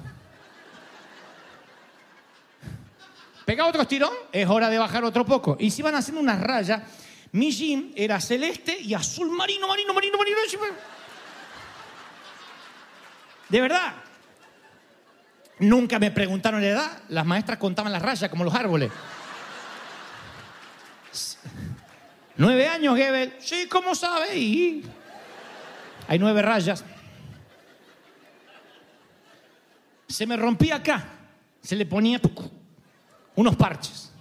Pegaba 3.50 3.68
otro 3.68 3.82
estirón, 3.82 4.12
es 4.30 4.48
hora 4.48 4.70
de 4.70 4.78
bajar 4.78 5.02
otro 5.02 5.26
poco. 5.26 5.56
Y 5.58 5.72
se 5.72 5.82
iban 5.82 5.96
haciendo 5.96 6.20
unas 6.20 6.40
rayas. 6.40 6.82
Mi 7.32 7.50
jean 7.50 7.90
era 7.96 8.20
celeste 8.20 8.78
y 8.78 8.94
azul 8.94 9.28
marino, 9.28 9.66
marino, 9.66 9.92
marino, 9.92 10.16
marino. 10.16 10.38
De 13.48 13.60
verdad. 13.60 13.94
Nunca 15.58 15.98
me 15.98 16.12
preguntaron 16.12 16.60
la 16.60 16.68
edad. 16.68 17.02
Las 17.08 17.26
maestras 17.26 17.58
contaban 17.58 17.92
las 17.92 18.00
rayas 18.00 18.30
como 18.30 18.44
los 18.44 18.54
árboles. 18.54 18.92
Nueve 22.36 22.68
años, 22.68 22.96
Gebel. 22.96 23.34
Sí, 23.40 23.66
¿cómo 23.68 23.96
sabe? 23.96 24.38
Y 24.38 24.84
hay 26.06 26.20
nueve 26.20 26.40
rayas. 26.40 26.84
Se 30.06 30.24
me 30.24 30.36
rompía 30.36 30.76
acá. 30.76 31.04
Se 31.60 31.74
le 31.74 31.84
ponía 31.84 32.20
unos 33.40 33.56
parches. 33.56 34.12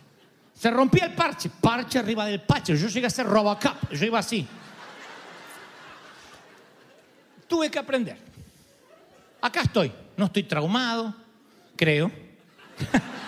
Se 0.54 0.70
rompía 0.72 1.06
el 1.06 1.14
parche, 1.14 1.50
parche 1.50 2.00
arriba 2.00 2.26
del 2.26 2.42
parche. 2.42 2.76
Yo 2.76 2.88
llegué 2.88 3.08
a 3.08 3.10
ser 3.10 3.26
Robocop, 3.26 3.92
yo 3.92 4.06
iba 4.06 4.20
así. 4.20 4.48
Tuve 7.48 7.70
que 7.70 7.80
aprender. 7.80 8.18
Acá 9.42 9.62
estoy, 9.62 9.92
no 10.18 10.26
estoy 10.26 10.44
traumado, 10.44 11.14
creo. 11.76 12.12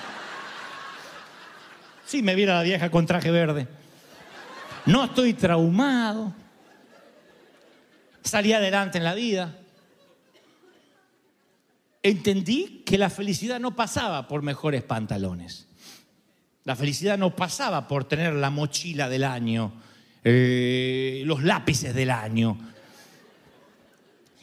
Si 2.05 2.21
me 2.21 2.35
viera 2.35 2.55
la 2.55 2.63
vieja 2.63 2.91
con 2.91 3.05
traje 3.05 3.31
verde. 3.31 3.69
No 4.85 5.05
estoy 5.05 5.33
traumado. 5.33 6.33
Salí 8.21 8.51
adelante 8.51 8.97
en 8.97 9.05
la 9.05 9.13
vida. 9.13 9.57
Entendí 12.03 12.83
que 12.85 12.97
la 12.97 13.09
felicidad 13.09 13.61
no 13.61 13.77
pasaba 13.77 14.27
por 14.27 14.41
mejores 14.41 14.83
pantalones. 14.83 15.69
La 16.63 16.75
felicidad 16.75 17.17
no 17.17 17.35
pasaba 17.35 17.87
por 17.87 18.05
tener 18.05 18.33
la 18.33 18.49
mochila 18.49 19.09
del 19.09 19.23
año, 19.23 19.71
eh, 20.23 21.23
los 21.25 21.43
lápices 21.43 21.93
del 21.95 22.11
año. 22.11 22.57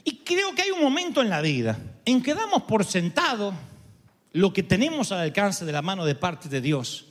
Y 0.04 0.16
creo 0.24 0.54
que 0.54 0.62
hay 0.62 0.70
un 0.70 0.82
momento 0.82 1.22
en 1.22 1.30
la 1.30 1.40
vida 1.40 1.78
en 2.04 2.22
que 2.22 2.34
damos 2.34 2.62
por 2.62 2.84
sentado 2.84 3.54
lo 4.32 4.52
que 4.52 4.62
tenemos 4.62 5.12
al 5.12 5.20
alcance 5.20 5.64
de 5.64 5.72
la 5.72 5.82
mano 5.82 6.04
de 6.04 6.14
parte 6.14 6.48
de 6.48 6.60
Dios 6.60 7.06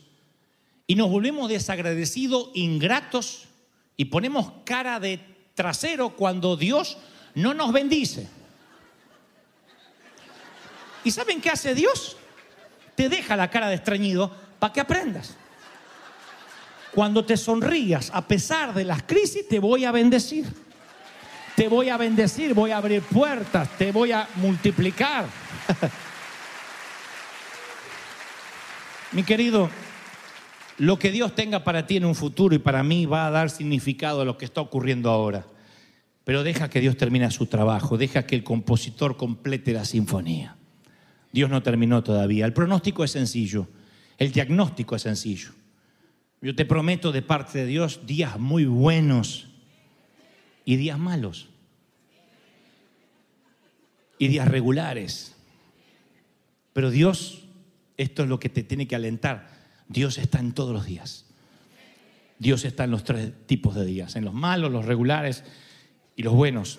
y 0.86 0.94
nos 0.94 1.10
volvemos 1.10 1.48
desagradecidos, 1.48 2.50
ingratos 2.54 3.44
y 3.96 4.06
ponemos 4.06 4.52
cara 4.64 4.98
de 4.98 5.20
trasero 5.54 6.10
cuando 6.10 6.56
Dios 6.56 6.98
no 7.34 7.54
nos 7.54 7.72
bendice. 7.72 8.28
¿Y 11.04 11.10
saben 11.10 11.40
qué 11.40 11.50
hace 11.50 11.74
Dios? 11.74 12.16
Te 12.94 13.08
deja 13.08 13.36
la 13.36 13.50
cara 13.50 13.68
de 13.68 13.76
estreñido 13.76 14.47
para 14.58 14.72
que 14.72 14.80
aprendas. 14.80 15.36
Cuando 16.94 17.24
te 17.24 17.36
sonrías, 17.36 18.10
a 18.12 18.26
pesar 18.26 18.74
de 18.74 18.84
las 18.84 19.02
crisis, 19.02 19.46
te 19.46 19.58
voy 19.58 19.84
a 19.84 19.92
bendecir. 19.92 20.46
Te 21.54 21.68
voy 21.68 21.88
a 21.88 21.96
bendecir, 21.96 22.54
voy 22.54 22.70
a 22.70 22.78
abrir 22.78 23.02
puertas, 23.02 23.68
te 23.76 23.92
voy 23.92 24.12
a 24.12 24.28
multiplicar. 24.36 25.26
Mi 29.12 29.22
querido, 29.24 29.70
lo 30.78 30.98
que 30.98 31.10
Dios 31.10 31.34
tenga 31.34 31.64
para 31.64 31.86
ti 31.86 31.96
en 31.96 32.04
un 32.04 32.14
futuro 32.14 32.54
y 32.54 32.58
para 32.58 32.82
mí 32.82 33.06
va 33.06 33.26
a 33.26 33.30
dar 33.30 33.50
significado 33.50 34.20
a 34.20 34.24
lo 34.24 34.38
que 34.38 34.44
está 34.44 34.60
ocurriendo 34.60 35.10
ahora. 35.10 35.46
Pero 36.24 36.42
deja 36.42 36.70
que 36.70 36.80
Dios 36.80 36.96
termine 36.96 37.30
su 37.30 37.46
trabajo, 37.46 37.96
deja 37.98 38.26
que 38.26 38.36
el 38.36 38.44
compositor 38.44 39.16
complete 39.16 39.72
la 39.72 39.84
sinfonía. 39.84 40.56
Dios 41.32 41.50
no 41.50 41.62
terminó 41.62 42.02
todavía. 42.02 42.44
El 42.46 42.52
pronóstico 42.52 43.02
es 43.02 43.10
sencillo, 43.10 43.66
el 44.18 44.32
diagnóstico 44.32 44.96
es 44.96 45.02
sencillo. 45.02 45.50
Yo 46.40 46.54
te 46.54 46.64
prometo 46.64 47.10
de 47.12 47.22
parte 47.22 47.58
de 47.58 47.66
Dios 47.66 48.06
días 48.06 48.38
muy 48.38 48.64
buenos 48.64 49.48
y 50.64 50.76
días 50.76 50.98
malos. 50.98 51.48
Y 54.18 54.28
días 54.28 54.48
regulares. 54.48 55.34
Pero 56.72 56.90
Dios, 56.90 57.44
esto 57.96 58.24
es 58.24 58.28
lo 58.28 58.38
que 58.38 58.48
te 58.48 58.62
tiene 58.62 58.86
que 58.86 58.96
alentar. 58.96 59.48
Dios 59.88 60.18
está 60.18 60.40
en 60.40 60.52
todos 60.52 60.72
los 60.72 60.86
días. 60.86 61.24
Dios 62.38 62.64
está 62.64 62.84
en 62.84 62.90
los 62.90 63.04
tres 63.04 63.32
tipos 63.46 63.74
de 63.74 63.84
días, 63.84 64.14
en 64.14 64.24
los 64.24 64.34
malos, 64.34 64.70
los 64.70 64.84
regulares 64.84 65.44
y 66.14 66.22
los 66.22 66.34
buenos. 66.34 66.78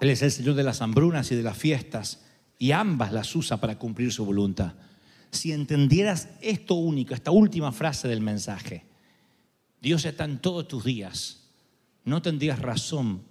Él 0.00 0.10
es 0.10 0.22
el 0.22 0.30
Señor 0.30 0.54
de 0.54 0.62
las 0.62 0.82
hambrunas 0.82 1.30
y 1.32 1.36
de 1.36 1.42
las 1.42 1.56
fiestas 1.56 2.24
y 2.58 2.72
ambas 2.72 3.12
las 3.12 3.34
usa 3.34 3.58
para 3.58 3.78
cumplir 3.78 4.12
su 4.12 4.26
voluntad. 4.26 4.74
Si 5.34 5.52
entendieras 5.52 6.28
esto 6.40 6.74
único, 6.76 7.12
esta 7.12 7.32
última 7.32 7.72
frase 7.72 8.06
del 8.06 8.20
mensaje, 8.20 8.84
Dios 9.80 10.04
está 10.04 10.24
en 10.24 10.38
todos 10.38 10.68
tus 10.68 10.84
días, 10.84 11.50
no 12.04 12.22
tendrías 12.22 12.60
razón 12.60 13.22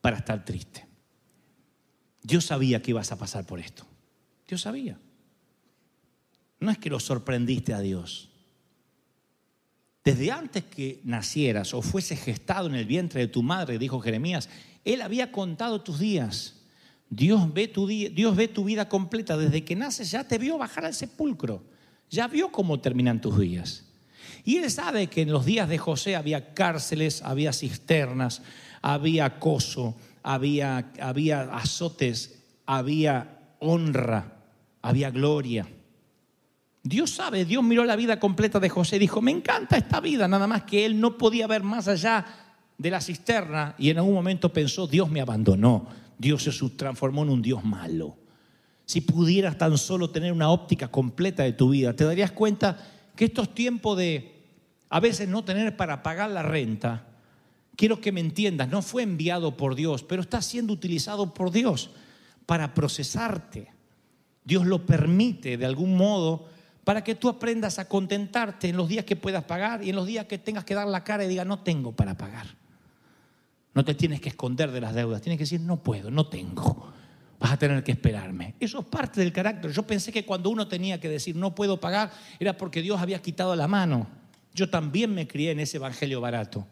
para 0.00 0.18
estar 0.18 0.44
triste. 0.44 0.84
Dios 2.22 2.46
sabía 2.46 2.82
que 2.82 2.90
ibas 2.90 3.12
a 3.12 3.18
pasar 3.18 3.46
por 3.46 3.60
esto. 3.60 3.86
Dios 4.48 4.62
sabía. 4.62 4.98
no 6.58 6.70
es 6.70 6.78
que 6.78 6.90
lo 6.90 6.98
sorprendiste 6.98 7.72
a 7.72 7.80
Dios. 7.80 8.30
Desde 10.02 10.32
antes 10.32 10.64
que 10.64 11.00
nacieras 11.04 11.72
o 11.72 11.82
fuese 11.82 12.16
gestado 12.16 12.68
en 12.68 12.74
el 12.74 12.84
vientre 12.84 13.20
de 13.20 13.28
tu 13.28 13.42
madre, 13.42 13.78
dijo 13.78 14.00
Jeremías, 14.00 14.48
Él 14.84 15.02
había 15.02 15.30
contado 15.30 15.82
tus 15.82 15.98
días. 16.00 16.63
Dios 17.14 17.52
ve 17.52 17.68
tu, 17.68 17.86
Dios 17.86 18.34
ve 18.34 18.48
tu 18.48 18.64
vida 18.64 18.88
completa. 18.88 19.36
Desde 19.36 19.64
que 19.64 19.76
naces 19.76 20.10
ya 20.10 20.24
te 20.24 20.38
vio 20.38 20.58
bajar 20.58 20.84
al 20.84 20.94
sepulcro. 20.94 21.62
Ya 22.10 22.26
vio 22.26 22.50
cómo 22.50 22.80
terminan 22.80 23.20
tus 23.20 23.38
días. 23.38 23.84
Y 24.44 24.56
Él 24.56 24.70
sabe 24.70 25.06
que 25.06 25.22
en 25.22 25.32
los 25.32 25.44
días 25.44 25.68
de 25.68 25.78
José 25.78 26.16
había 26.16 26.54
cárceles, 26.54 27.22
había 27.22 27.52
cisternas, 27.52 28.42
había 28.82 29.26
acoso, 29.26 29.94
había, 30.22 30.90
había 31.00 31.42
azotes, 31.54 32.42
había 32.66 33.38
honra, 33.60 34.36
había 34.82 35.10
gloria. 35.10 35.66
Dios 36.82 37.10
sabe, 37.10 37.44
Dios 37.44 37.62
miró 37.62 37.84
la 37.84 37.96
vida 37.96 38.20
completa 38.20 38.60
de 38.60 38.68
José 38.68 38.96
y 38.96 38.98
dijo, 38.98 39.22
me 39.22 39.30
encanta 39.30 39.78
esta 39.78 40.00
vida, 40.00 40.28
nada 40.28 40.46
más 40.46 40.64
que 40.64 40.84
él 40.84 41.00
no 41.00 41.16
podía 41.16 41.46
ver 41.46 41.62
más 41.62 41.88
allá 41.88 42.26
de 42.76 42.90
la 42.90 43.00
cisterna 43.00 43.74
y 43.78 43.88
en 43.88 43.98
algún 43.98 44.14
momento 44.14 44.52
pensó, 44.52 44.86
Dios 44.86 45.10
me 45.10 45.22
abandonó, 45.22 45.88
Dios 46.18 46.42
se 46.42 46.68
transformó 46.70 47.22
en 47.22 47.30
un 47.30 47.42
Dios 47.42 47.64
malo. 47.64 48.16
Si 48.86 49.00
pudieras 49.00 49.56
tan 49.56 49.78
solo 49.78 50.10
tener 50.10 50.32
una 50.32 50.50
óptica 50.50 50.88
completa 50.88 51.42
de 51.42 51.52
tu 51.52 51.70
vida, 51.70 51.94
te 51.94 52.04
darías 52.04 52.32
cuenta 52.32 52.78
que 53.16 53.26
estos 53.26 53.54
tiempos 53.54 53.96
de 53.96 54.34
a 54.90 55.00
veces 55.00 55.28
no 55.28 55.44
tener 55.44 55.76
para 55.76 56.02
pagar 56.02 56.30
la 56.30 56.42
renta, 56.42 57.06
quiero 57.76 58.00
que 58.00 58.12
me 58.12 58.20
entiendas, 58.20 58.68
no 58.68 58.82
fue 58.82 59.02
enviado 59.02 59.56
por 59.56 59.74
Dios, 59.74 60.02
pero 60.02 60.22
está 60.22 60.42
siendo 60.42 60.72
utilizado 60.72 61.34
por 61.34 61.50
Dios 61.50 61.90
para 62.46 62.74
procesarte. 62.74 63.72
Dios 64.44 64.66
lo 64.66 64.84
permite 64.84 65.56
de 65.56 65.66
algún 65.66 65.96
modo 65.96 66.46
para 66.84 67.02
que 67.02 67.14
tú 67.14 67.28
aprendas 67.28 67.78
a 67.78 67.88
contentarte 67.88 68.68
en 68.68 68.76
los 68.76 68.88
días 68.88 69.06
que 69.06 69.16
puedas 69.16 69.44
pagar 69.44 69.82
y 69.82 69.90
en 69.90 69.96
los 69.96 70.06
días 70.06 70.26
que 70.26 70.38
tengas 70.38 70.64
que 70.64 70.74
dar 70.74 70.86
la 70.86 71.02
cara 71.02 71.24
y 71.24 71.28
diga, 71.28 71.44
no 71.44 71.60
tengo 71.60 71.92
para 71.92 72.16
pagar. 72.16 72.46
No 73.74 73.84
te 73.84 73.94
tienes 73.94 74.20
que 74.20 74.28
esconder 74.28 74.70
de 74.70 74.80
las 74.80 74.94
deudas, 74.94 75.20
tienes 75.20 75.38
que 75.38 75.44
decir, 75.44 75.60
no 75.60 75.82
puedo, 75.82 76.10
no 76.10 76.28
tengo. 76.28 76.92
Vas 77.40 77.52
a 77.52 77.58
tener 77.58 77.82
que 77.82 77.92
esperarme. 77.92 78.54
Eso 78.60 78.80
es 78.80 78.86
parte 78.86 79.20
del 79.20 79.32
carácter. 79.32 79.72
Yo 79.72 79.82
pensé 79.82 80.12
que 80.12 80.24
cuando 80.24 80.50
uno 80.50 80.68
tenía 80.68 81.00
que 81.00 81.08
decir, 81.08 81.34
no 81.36 81.54
puedo 81.54 81.80
pagar, 81.80 82.12
era 82.38 82.56
porque 82.56 82.80
Dios 82.80 83.00
había 83.00 83.20
quitado 83.20 83.54
la 83.56 83.66
mano. 83.66 84.06
Yo 84.54 84.70
también 84.70 85.12
me 85.12 85.26
crié 85.26 85.50
en 85.50 85.60
ese 85.60 85.78
evangelio 85.78 86.20
barato. 86.20 86.66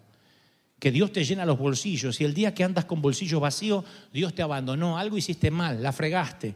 Que 0.78 0.90
Dios 0.90 1.12
te 1.12 1.24
llena 1.24 1.44
los 1.44 1.58
bolsillos 1.58 2.20
y 2.20 2.24
el 2.24 2.34
día 2.34 2.54
que 2.54 2.64
andas 2.64 2.84
con 2.84 3.02
bolsillos 3.02 3.40
vacíos, 3.40 3.84
Dios 4.12 4.34
te 4.34 4.42
abandonó. 4.42 4.96
Algo 4.96 5.18
hiciste 5.18 5.50
mal, 5.50 5.82
la 5.82 5.92
fregaste. 5.92 6.54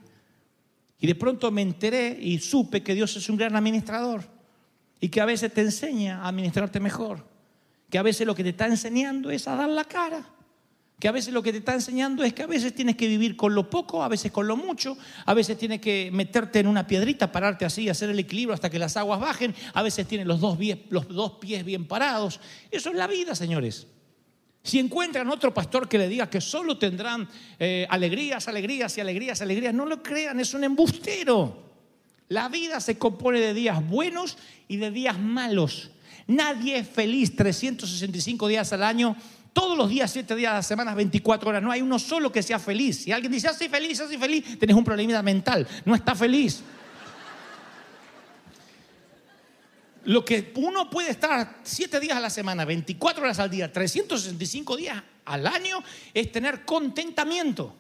Y 0.99 1.07
de 1.07 1.15
pronto 1.15 1.51
me 1.51 1.63
enteré 1.63 2.17
y 2.21 2.39
supe 2.39 2.83
que 2.83 2.95
Dios 2.95 3.17
es 3.17 3.29
un 3.29 3.37
gran 3.37 3.55
administrador 3.55 4.23
y 5.01 5.09
que 5.09 5.21
a 5.21 5.27
veces 5.27 5.53
te 5.53 5.61
enseña 5.61 6.23
a 6.23 6.29
administrarte 6.29 6.81
mejor, 6.81 7.27
que 7.91 7.99
a 7.99 8.03
veces 8.03 8.27
lo 8.27 8.35
que 8.35 8.43
te 8.43 8.51
está 8.51 8.67
enseñando 8.67 9.31
es 9.31 9.47
a 9.47 9.57
dar 9.57 9.69
la 9.69 9.85
cara, 9.85 10.27
que 10.99 11.09
a 11.09 11.13
veces 11.13 11.35
lo 11.35 11.43
que 11.43 11.53
te 11.53 11.59
está 11.59 11.75
enseñando 11.75 12.25
es 12.25 12.33
que 12.33 12.43
a 12.43 12.47
veces 12.47 12.75
tienes 12.75 12.97
que 12.97 13.07
vivir 13.07 13.37
con 13.37 13.55
lo 13.55 13.69
poco, 13.69 14.03
a 14.03 14.09
veces 14.09 14.33
con 14.33 14.47
lo 14.47 14.57
mucho, 14.57 14.97
a 15.27 15.35
veces 15.35 15.59
tienes 15.59 15.81
que 15.81 16.11
meterte 16.13 16.61
en 16.61 16.67
una 16.67 16.87
piedrita, 16.87 17.31
pararte 17.31 17.67
así, 17.67 17.89
hacer 17.89 18.09
el 18.09 18.19
equilibrio 18.19 18.55
hasta 18.55 18.71
que 18.71 18.79
las 18.79 18.97
aguas 18.97 19.21
bajen, 19.21 19.55
a 19.75 19.83
veces 19.83 20.07
tienes 20.07 20.27
los 20.27 20.41
dos, 20.41 20.57
pies, 20.57 20.79
los 20.89 21.07
dos 21.09 21.33
pies 21.33 21.65
bien 21.65 21.87
parados. 21.87 22.41
Eso 22.71 22.91
es 22.91 22.97
la 22.97 23.07
vida, 23.07 23.35
señores. 23.35 23.87
Si 24.63 24.79
encuentran 24.79 25.29
otro 25.29 25.53
pastor 25.53 25.89
que 25.89 25.99
le 25.99 26.09
diga 26.09 26.31
que 26.31 26.41
solo 26.41 26.79
tendrán 26.79 27.29
eh, 27.59 27.87
alegrías, 27.91 28.49
alegrías 28.49 28.97
y 28.97 29.01
alegrías, 29.01 29.41
alegrías, 29.43 29.75
no 29.75 29.85
lo 29.87 30.03
crean, 30.03 30.41
es 30.41 30.55
un 30.55 30.65
embustero. 30.65 31.63
La 32.29 32.49
vida 32.49 32.81
se 32.81 32.99
compone 32.99 33.39
de 33.39 33.55
días 33.55 33.87
buenos 33.87 34.39
y 34.67 34.79
de 34.79 34.91
días 34.91 35.21
malos. 35.21 35.91
Nadie 36.27 36.79
es 36.79 36.89
feliz 36.89 37.37
365 37.37 38.49
días 38.49 38.73
al 38.73 38.83
año, 38.83 39.17
todos 39.57 39.75
los 39.75 39.89
días, 39.89 40.11
7 40.13 40.37
días 40.37 40.53
a 40.53 40.57
la 40.57 40.63
semana, 40.63 40.95
24 40.95 41.49
horas. 41.49 41.63
No 41.63 41.73
hay 41.73 41.81
uno 41.81 41.99
solo 41.99 42.31
que 42.31 42.43
sea 42.43 42.59
feliz. 42.59 43.05
Si 43.05 43.11
alguien 43.11 43.33
dice, 43.33 43.49
así 43.49 43.71
feliz, 43.71 43.99
así 44.01 44.19
feliz, 44.19 44.59
tenés 44.59 44.77
un 44.77 44.85
problema 44.85 45.23
mental. 45.23 45.67
No 45.87 45.95
está 45.95 46.15
feliz. 46.15 46.61
Lo 50.05 50.27
que 50.27 50.53
uno 50.57 50.91
puede 50.91 51.11
estar 51.11 51.61
siete 51.63 51.99
días 51.99 52.19
a 52.19 52.21
la 52.21 52.29
semana, 52.29 52.67
24 52.67 53.25
horas 53.25 53.39
al 53.39 53.49
día, 53.49 53.73
365 53.73 54.77
días 54.77 55.03
al 55.25 55.47
año, 55.47 55.83
es 56.13 56.31
tener 56.31 56.67
contentamiento. 56.67 57.75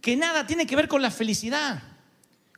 Que 0.00 0.16
nada 0.16 0.44
tiene 0.44 0.66
que 0.66 0.74
ver 0.74 0.88
con 0.88 1.02
la 1.02 1.12
felicidad. 1.12 1.84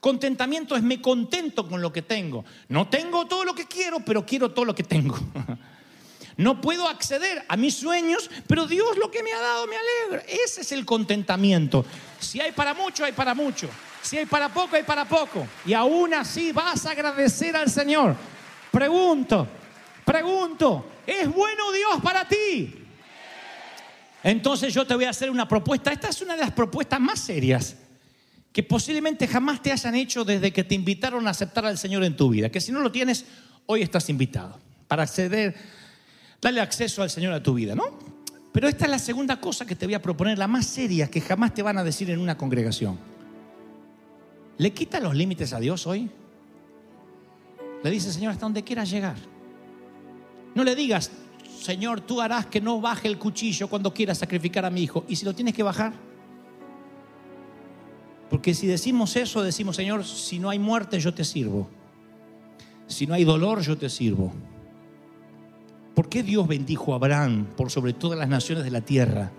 Contentamiento 0.00 0.74
es 0.74 0.82
me 0.82 1.02
contento 1.02 1.68
con 1.68 1.82
lo 1.82 1.92
que 1.92 2.00
tengo. 2.00 2.46
No 2.68 2.88
tengo 2.88 3.26
todo 3.26 3.44
lo 3.44 3.54
que 3.54 3.66
quiero, 3.66 4.00
pero 4.00 4.24
quiero 4.24 4.52
todo 4.52 4.64
lo 4.64 4.74
que 4.74 4.84
tengo. 4.84 5.18
No 6.36 6.60
puedo 6.60 6.88
acceder 6.88 7.44
a 7.48 7.56
mis 7.56 7.74
sueños, 7.74 8.30
pero 8.46 8.66
Dios 8.66 8.96
lo 8.96 9.10
que 9.10 9.22
me 9.22 9.32
ha 9.32 9.40
dado 9.40 9.66
me 9.66 9.76
alegra. 9.76 10.24
Ese 10.28 10.62
es 10.62 10.72
el 10.72 10.84
contentamiento. 10.84 11.84
Si 12.18 12.40
hay 12.40 12.52
para 12.52 12.74
mucho, 12.74 13.04
hay 13.04 13.12
para 13.12 13.34
mucho. 13.34 13.68
Si 14.02 14.16
hay 14.16 14.26
para 14.26 14.48
poco, 14.48 14.76
hay 14.76 14.82
para 14.82 15.04
poco. 15.04 15.46
Y 15.64 15.72
aún 15.74 16.14
así 16.14 16.52
vas 16.52 16.86
a 16.86 16.92
agradecer 16.92 17.56
al 17.56 17.70
Señor. 17.70 18.16
Pregunto, 18.70 19.46
pregunto, 20.04 20.86
¿es 21.06 21.28
bueno 21.32 21.70
Dios 21.72 22.00
para 22.02 22.26
ti? 22.26 22.74
Entonces 24.24 24.72
yo 24.72 24.86
te 24.86 24.94
voy 24.94 25.04
a 25.04 25.10
hacer 25.10 25.30
una 25.30 25.46
propuesta. 25.46 25.92
Esta 25.92 26.08
es 26.08 26.22
una 26.22 26.34
de 26.34 26.40
las 26.40 26.52
propuestas 26.52 27.00
más 27.00 27.20
serias 27.20 27.76
que 28.52 28.62
posiblemente 28.62 29.26
jamás 29.26 29.62
te 29.62 29.72
hayan 29.72 29.94
hecho 29.94 30.24
desde 30.24 30.52
que 30.52 30.62
te 30.62 30.74
invitaron 30.74 31.26
a 31.26 31.30
aceptar 31.30 31.64
al 31.64 31.78
Señor 31.78 32.04
en 32.04 32.16
tu 32.16 32.28
vida. 32.28 32.50
Que 32.50 32.60
si 32.60 32.70
no 32.70 32.80
lo 32.80 32.92
tienes, 32.92 33.24
hoy 33.66 33.82
estás 33.82 34.08
invitado 34.10 34.60
para 34.88 35.04
acceder, 35.04 35.54
darle 36.42 36.60
acceso 36.60 37.02
al 37.02 37.10
Señor 37.10 37.32
a 37.32 37.42
tu 37.42 37.54
vida, 37.54 37.74
¿no? 37.76 37.84
Pero 38.50 38.68
esta 38.68 38.84
es 38.84 38.90
la 38.90 38.98
segunda 38.98 39.40
cosa 39.40 39.64
que 39.64 39.76
te 39.76 39.86
voy 39.86 39.94
a 39.94 40.02
proponer, 40.02 40.36
la 40.36 40.48
más 40.48 40.66
seria 40.66 41.08
que 41.08 41.20
jamás 41.20 41.54
te 41.54 41.62
van 41.62 41.78
a 41.78 41.84
decir 41.84 42.10
en 42.10 42.18
una 42.18 42.36
congregación. 42.36 42.98
¿Le 44.58 44.72
quita 44.72 45.00
los 45.00 45.14
límites 45.14 45.52
a 45.54 45.60
Dios 45.60 45.86
hoy? 45.86 46.10
Le 47.82 47.90
dice, 47.90 48.12
Señor, 48.12 48.32
hasta 48.32 48.44
donde 48.44 48.62
quieras 48.62 48.90
llegar. 48.90 49.16
No 50.54 50.64
le 50.64 50.74
digas, 50.74 51.10
Señor, 51.60 52.02
tú 52.02 52.20
harás 52.20 52.46
que 52.46 52.60
no 52.60 52.80
baje 52.80 53.08
el 53.08 53.18
cuchillo 53.18 53.68
cuando 53.68 53.94
quieras 53.94 54.18
sacrificar 54.18 54.64
a 54.64 54.70
mi 54.70 54.82
hijo. 54.82 55.04
¿Y 55.08 55.16
si 55.16 55.24
lo 55.24 55.34
tienes 55.34 55.54
que 55.54 55.62
bajar? 55.62 55.94
Porque 58.28 58.52
si 58.52 58.66
decimos 58.66 59.16
eso, 59.16 59.42
decimos, 59.42 59.76
Señor, 59.76 60.04
si 60.04 60.38
no 60.38 60.50
hay 60.50 60.58
muerte, 60.58 61.00
yo 61.00 61.14
te 61.14 61.24
sirvo. 61.24 61.68
Si 62.86 63.06
no 63.06 63.14
hay 63.14 63.24
dolor, 63.24 63.60
yo 63.60 63.78
te 63.78 63.88
sirvo. 63.88 64.32
¿Por 65.94 66.08
qué 66.08 66.22
Dios 66.22 66.48
bendijo 66.48 66.92
a 66.92 66.96
Abraham 66.96 67.46
por 67.56 67.70
sobre 67.70 67.92
todas 67.92 68.18
las 68.18 68.28
naciones 68.28 68.64
de 68.64 68.70
la 68.70 68.80
tierra? 68.80 69.30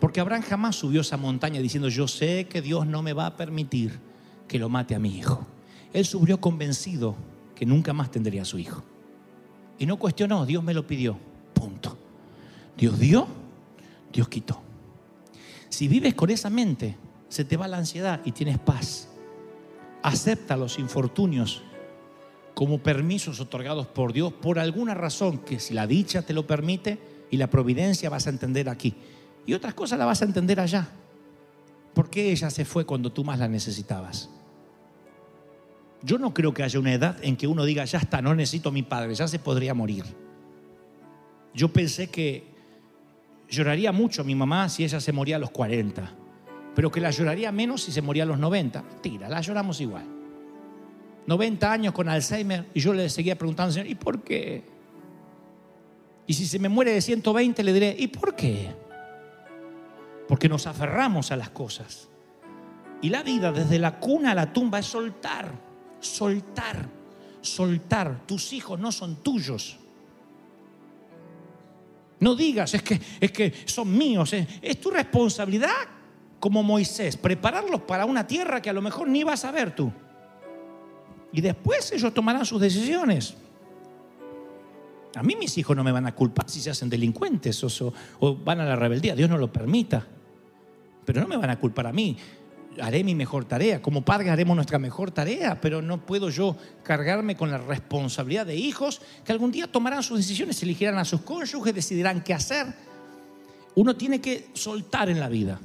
Porque 0.00 0.20
Abraham 0.20 0.42
jamás 0.42 0.76
subió 0.76 1.00
esa 1.00 1.16
montaña 1.16 1.60
diciendo, 1.60 1.88
yo 1.88 2.08
sé 2.08 2.46
que 2.48 2.60
Dios 2.60 2.86
no 2.86 3.02
me 3.02 3.12
va 3.12 3.26
a 3.26 3.36
permitir 3.36 4.00
que 4.48 4.58
lo 4.58 4.68
mate 4.68 4.94
a 4.94 4.98
mi 4.98 5.16
hijo. 5.16 5.46
Él 5.92 6.04
subió 6.04 6.40
convencido 6.40 7.16
que 7.54 7.64
nunca 7.64 7.92
más 7.92 8.10
tendría 8.10 8.42
a 8.42 8.44
su 8.44 8.58
hijo. 8.58 8.82
Y 9.78 9.86
no 9.86 9.98
cuestionó, 9.98 10.44
Dios 10.44 10.62
me 10.62 10.74
lo 10.74 10.86
pidió. 10.86 11.18
Punto. 11.54 11.96
Dios 12.76 12.98
dio, 12.98 13.26
Dios 14.12 14.28
quitó. 14.28 14.60
Si 15.68 15.88
vives 15.88 16.14
con 16.14 16.30
esa 16.30 16.50
mente, 16.50 16.96
se 17.28 17.44
te 17.44 17.56
va 17.56 17.66
la 17.68 17.78
ansiedad 17.78 18.20
y 18.24 18.32
tienes 18.32 18.58
paz. 18.58 19.08
Acepta 20.02 20.56
los 20.56 20.78
infortunios 20.78 21.62
como 22.54 22.82
permisos 22.82 23.40
otorgados 23.40 23.86
por 23.86 24.12
Dios 24.12 24.32
por 24.32 24.58
alguna 24.58 24.94
razón 24.94 25.38
que 25.38 25.58
si 25.58 25.74
la 25.74 25.86
dicha 25.86 26.22
te 26.22 26.34
lo 26.34 26.46
permite 26.46 26.98
y 27.30 27.36
la 27.36 27.48
providencia 27.48 28.10
vas 28.10 28.26
a 28.26 28.30
entender 28.30 28.68
aquí. 28.68 28.94
Y 29.46 29.54
otras 29.54 29.74
cosas 29.74 29.98
la 29.98 30.04
vas 30.04 30.22
a 30.22 30.26
entender 30.26 30.60
allá. 30.60 30.88
Porque 31.94 32.30
ella 32.30 32.50
se 32.50 32.64
fue 32.64 32.84
cuando 32.84 33.12
tú 33.12 33.24
más 33.24 33.38
la 33.38 33.48
necesitabas. 33.48 34.30
Yo 36.02 36.18
no 36.18 36.34
creo 36.34 36.52
que 36.52 36.62
haya 36.62 36.78
una 36.78 36.92
edad 36.92 37.16
en 37.22 37.36
que 37.36 37.46
uno 37.46 37.64
diga, 37.64 37.84
ya 37.84 37.98
está, 37.98 38.20
no 38.20 38.34
necesito 38.34 38.70
a 38.70 38.72
mi 38.72 38.82
padre, 38.82 39.14
ya 39.14 39.28
se 39.28 39.38
podría 39.38 39.72
morir. 39.72 40.04
Yo 41.54 41.72
pensé 41.72 42.10
que 42.10 42.44
lloraría 43.48 43.92
mucho 43.92 44.22
a 44.22 44.24
mi 44.24 44.34
mamá 44.34 44.68
si 44.68 44.84
ella 44.84 45.00
se 45.00 45.12
moría 45.12 45.36
a 45.36 45.38
los 45.38 45.50
40, 45.50 46.10
pero 46.74 46.90
que 46.90 47.00
la 47.00 47.10
lloraría 47.10 47.52
menos 47.52 47.82
si 47.82 47.92
se 47.92 48.02
moría 48.02 48.24
a 48.24 48.26
los 48.26 48.38
90. 48.38 48.82
Tira, 49.00 49.28
la 49.28 49.40
lloramos 49.40 49.80
igual. 49.80 50.21
90 51.26 51.72
años 51.72 51.92
con 51.92 52.08
Alzheimer 52.08 52.66
y 52.74 52.80
yo 52.80 52.92
le 52.92 53.08
seguía 53.08 53.36
preguntando, 53.36 53.72
Señor, 53.72 53.88
¿y 53.88 53.94
por 53.94 54.22
qué? 54.22 54.64
Y 56.26 56.34
si 56.34 56.46
se 56.46 56.58
me 56.58 56.68
muere 56.68 56.92
de 56.92 57.00
120 57.00 57.62
le 57.62 57.72
diré, 57.72 57.96
¿y 57.98 58.08
por 58.08 58.34
qué? 58.34 58.70
Porque 60.28 60.48
nos 60.48 60.66
aferramos 60.66 61.30
a 61.32 61.36
las 61.36 61.50
cosas. 61.50 62.08
Y 63.00 63.08
la 63.08 63.22
vida 63.22 63.52
desde 63.52 63.78
la 63.78 63.98
cuna 63.98 64.32
a 64.32 64.34
la 64.34 64.52
tumba 64.52 64.78
es 64.78 64.86
soltar 64.86 65.72
soltar, 66.02 66.88
soltar. 67.40 68.26
Tus 68.26 68.52
hijos 68.52 68.78
no 68.78 68.92
son 68.92 69.22
tuyos. 69.22 69.78
No 72.20 72.34
digas, 72.36 72.74
es 72.74 72.82
que, 72.82 73.00
es 73.20 73.32
que 73.32 73.52
son 73.64 73.96
míos. 73.96 74.32
Es, 74.32 74.46
es 74.60 74.80
tu 74.80 74.90
responsabilidad 74.90 75.70
como 76.38 76.62
Moisés, 76.62 77.16
prepararlos 77.16 77.82
para 77.82 78.04
una 78.04 78.26
tierra 78.26 78.60
que 78.60 78.70
a 78.70 78.72
lo 78.72 78.82
mejor 78.82 79.08
ni 79.08 79.24
vas 79.24 79.44
a 79.44 79.52
ver 79.52 79.74
tú. 79.74 79.92
Y 81.32 81.40
después 81.40 81.90
ellos 81.92 82.12
tomarán 82.12 82.44
sus 82.44 82.60
decisiones. 82.60 83.34
A 85.14 85.22
mí 85.22 85.36
mis 85.36 85.56
hijos 85.58 85.76
no 85.76 85.84
me 85.84 85.92
van 85.92 86.06
a 86.06 86.14
culpar 86.14 86.48
si 86.48 86.60
se 86.60 86.70
hacen 86.70 86.88
delincuentes 86.88 87.62
o, 87.62 87.92
van 88.36 88.60
a 88.60 88.64
la 88.64 88.76
rebeldía. 88.76 89.14
Dios 89.14 89.28
no 89.28 89.38
lo 89.38 89.52
permita. 89.52 90.06
Pero 91.04 91.20
no 91.20 91.28
me 91.28 91.36
van 91.36 91.50
a 91.50 91.58
culpar 91.58 91.86
a 91.86 91.92
mí. 91.92 92.16
Haré 92.80 93.04
mi 93.04 93.14
mejor 93.14 93.44
tarea. 93.44 93.82
Como 93.82 94.02
padre 94.02 94.30
haremos 94.30 94.54
nuestra 94.54 94.78
mejor 94.78 95.10
tarea, 95.10 95.60
pero 95.60 95.82
no 95.82 96.04
puedo 96.06 96.30
yo 96.30 96.56
cargarme 96.82 97.36
con 97.36 97.50
la 97.50 97.58
responsabilidad 97.58 98.46
de 98.46 98.56
hijos 98.56 99.02
que 99.24 99.32
algún 99.32 99.52
día 99.52 99.70
tomarán 99.70 100.02
sus 100.02 100.18
decisiones, 100.18 100.62
elegirán 100.62 100.96
a 100.96 101.04
sus 101.04 101.20
cónyuges, 101.22 101.74
decidirán 101.74 102.22
qué 102.22 102.32
hacer. 102.32 102.66
Uno 103.74 103.96
tiene 103.96 104.20
que 104.20 104.50
soltar 104.54 105.10
en 105.10 105.20
la 105.20 105.28
vida. 105.28 105.60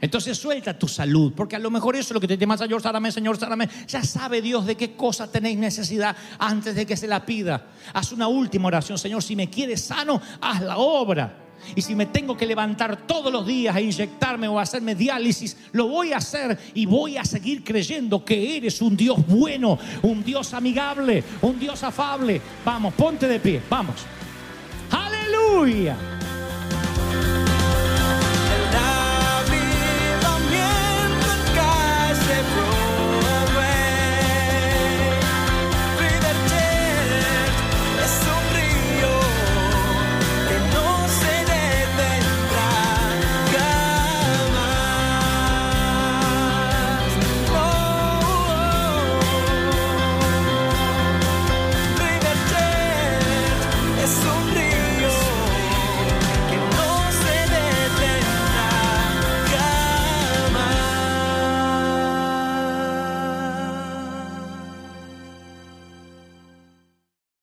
Entonces 0.00 0.38
suelta 0.38 0.78
tu 0.78 0.88
salud, 0.88 1.32
porque 1.36 1.56
a 1.56 1.58
lo 1.58 1.70
mejor 1.70 1.94
eso 1.94 2.08
es 2.08 2.14
lo 2.14 2.20
que 2.20 2.28
te 2.28 2.38
llama 2.38 2.56
Señor, 2.56 2.80
sárame, 2.80 3.12
Señor, 3.12 3.36
sárame. 3.38 3.68
Ya 3.86 4.02
sabe 4.02 4.40
Dios 4.40 4.66
de 4.66 4.76
qué 4.76 4.94
cosa 4.94 5.30
tenéis 5.30 5.58
necesidad 5.58 6.16
antes 6.38 6.74
de 6.74 6.86
que 6.86 6.96
se 6.96 7.06
la 7.06 7.24
pida. 7.26 7.66
Haz 7.92 8.12
una 8.12 8.26
última 8.26 8.68
oración, 8.68 8.98
Señor, 8.98 9.22
si 9.22 9.36
me 9.36 9.50
quieres 9.50 9.82
sano, 9.82 10.20
haz 10.40 10.62
la 10.62 10.78
obra. 10.78 11.36
Y 11.74 11.82
si 11.82 11.94
me 11.94 12.06
tengo 12.06 12.36
que 12.36 12.46
levantar 12.46 13.06
todos 13.06 13.30
los 13.30 13.46
días 13.46 13.76
a 13.76 13.80
inyectarme 13.80 14.48
o 14.48 14.58
a 14.58 14.62
hacerme 14.62 14.94
diálisis, 14.94 15.56
lo 15.72 15.88
voy 15.88 16.12
a 16.12 16.16
hacer 16.16 16.58
y 16.72 16.86
voy 16.86 17.18
a 17.18 17.24
seguir 17.24 17.62
creyendo 17.62 18.24
que 18.24 18.56
eres 18.56 18.80
un 18.80 18.96
Dios 18.96 19.18
bueno, 19.26 19.78
un 20.02 20.24
Dios 20.24 20.54
amigable, 20.54 21.22
un 21.42 21.58
Dios 21.58 21.82
afable. 21.82 22.40
Vamos, 22.64 22.94
ponte 22.94 23.28
de 23.28 23.38
pie, 23.38 23.60
vamos. 23.68 23.96
Aleluya. 24.90 26.09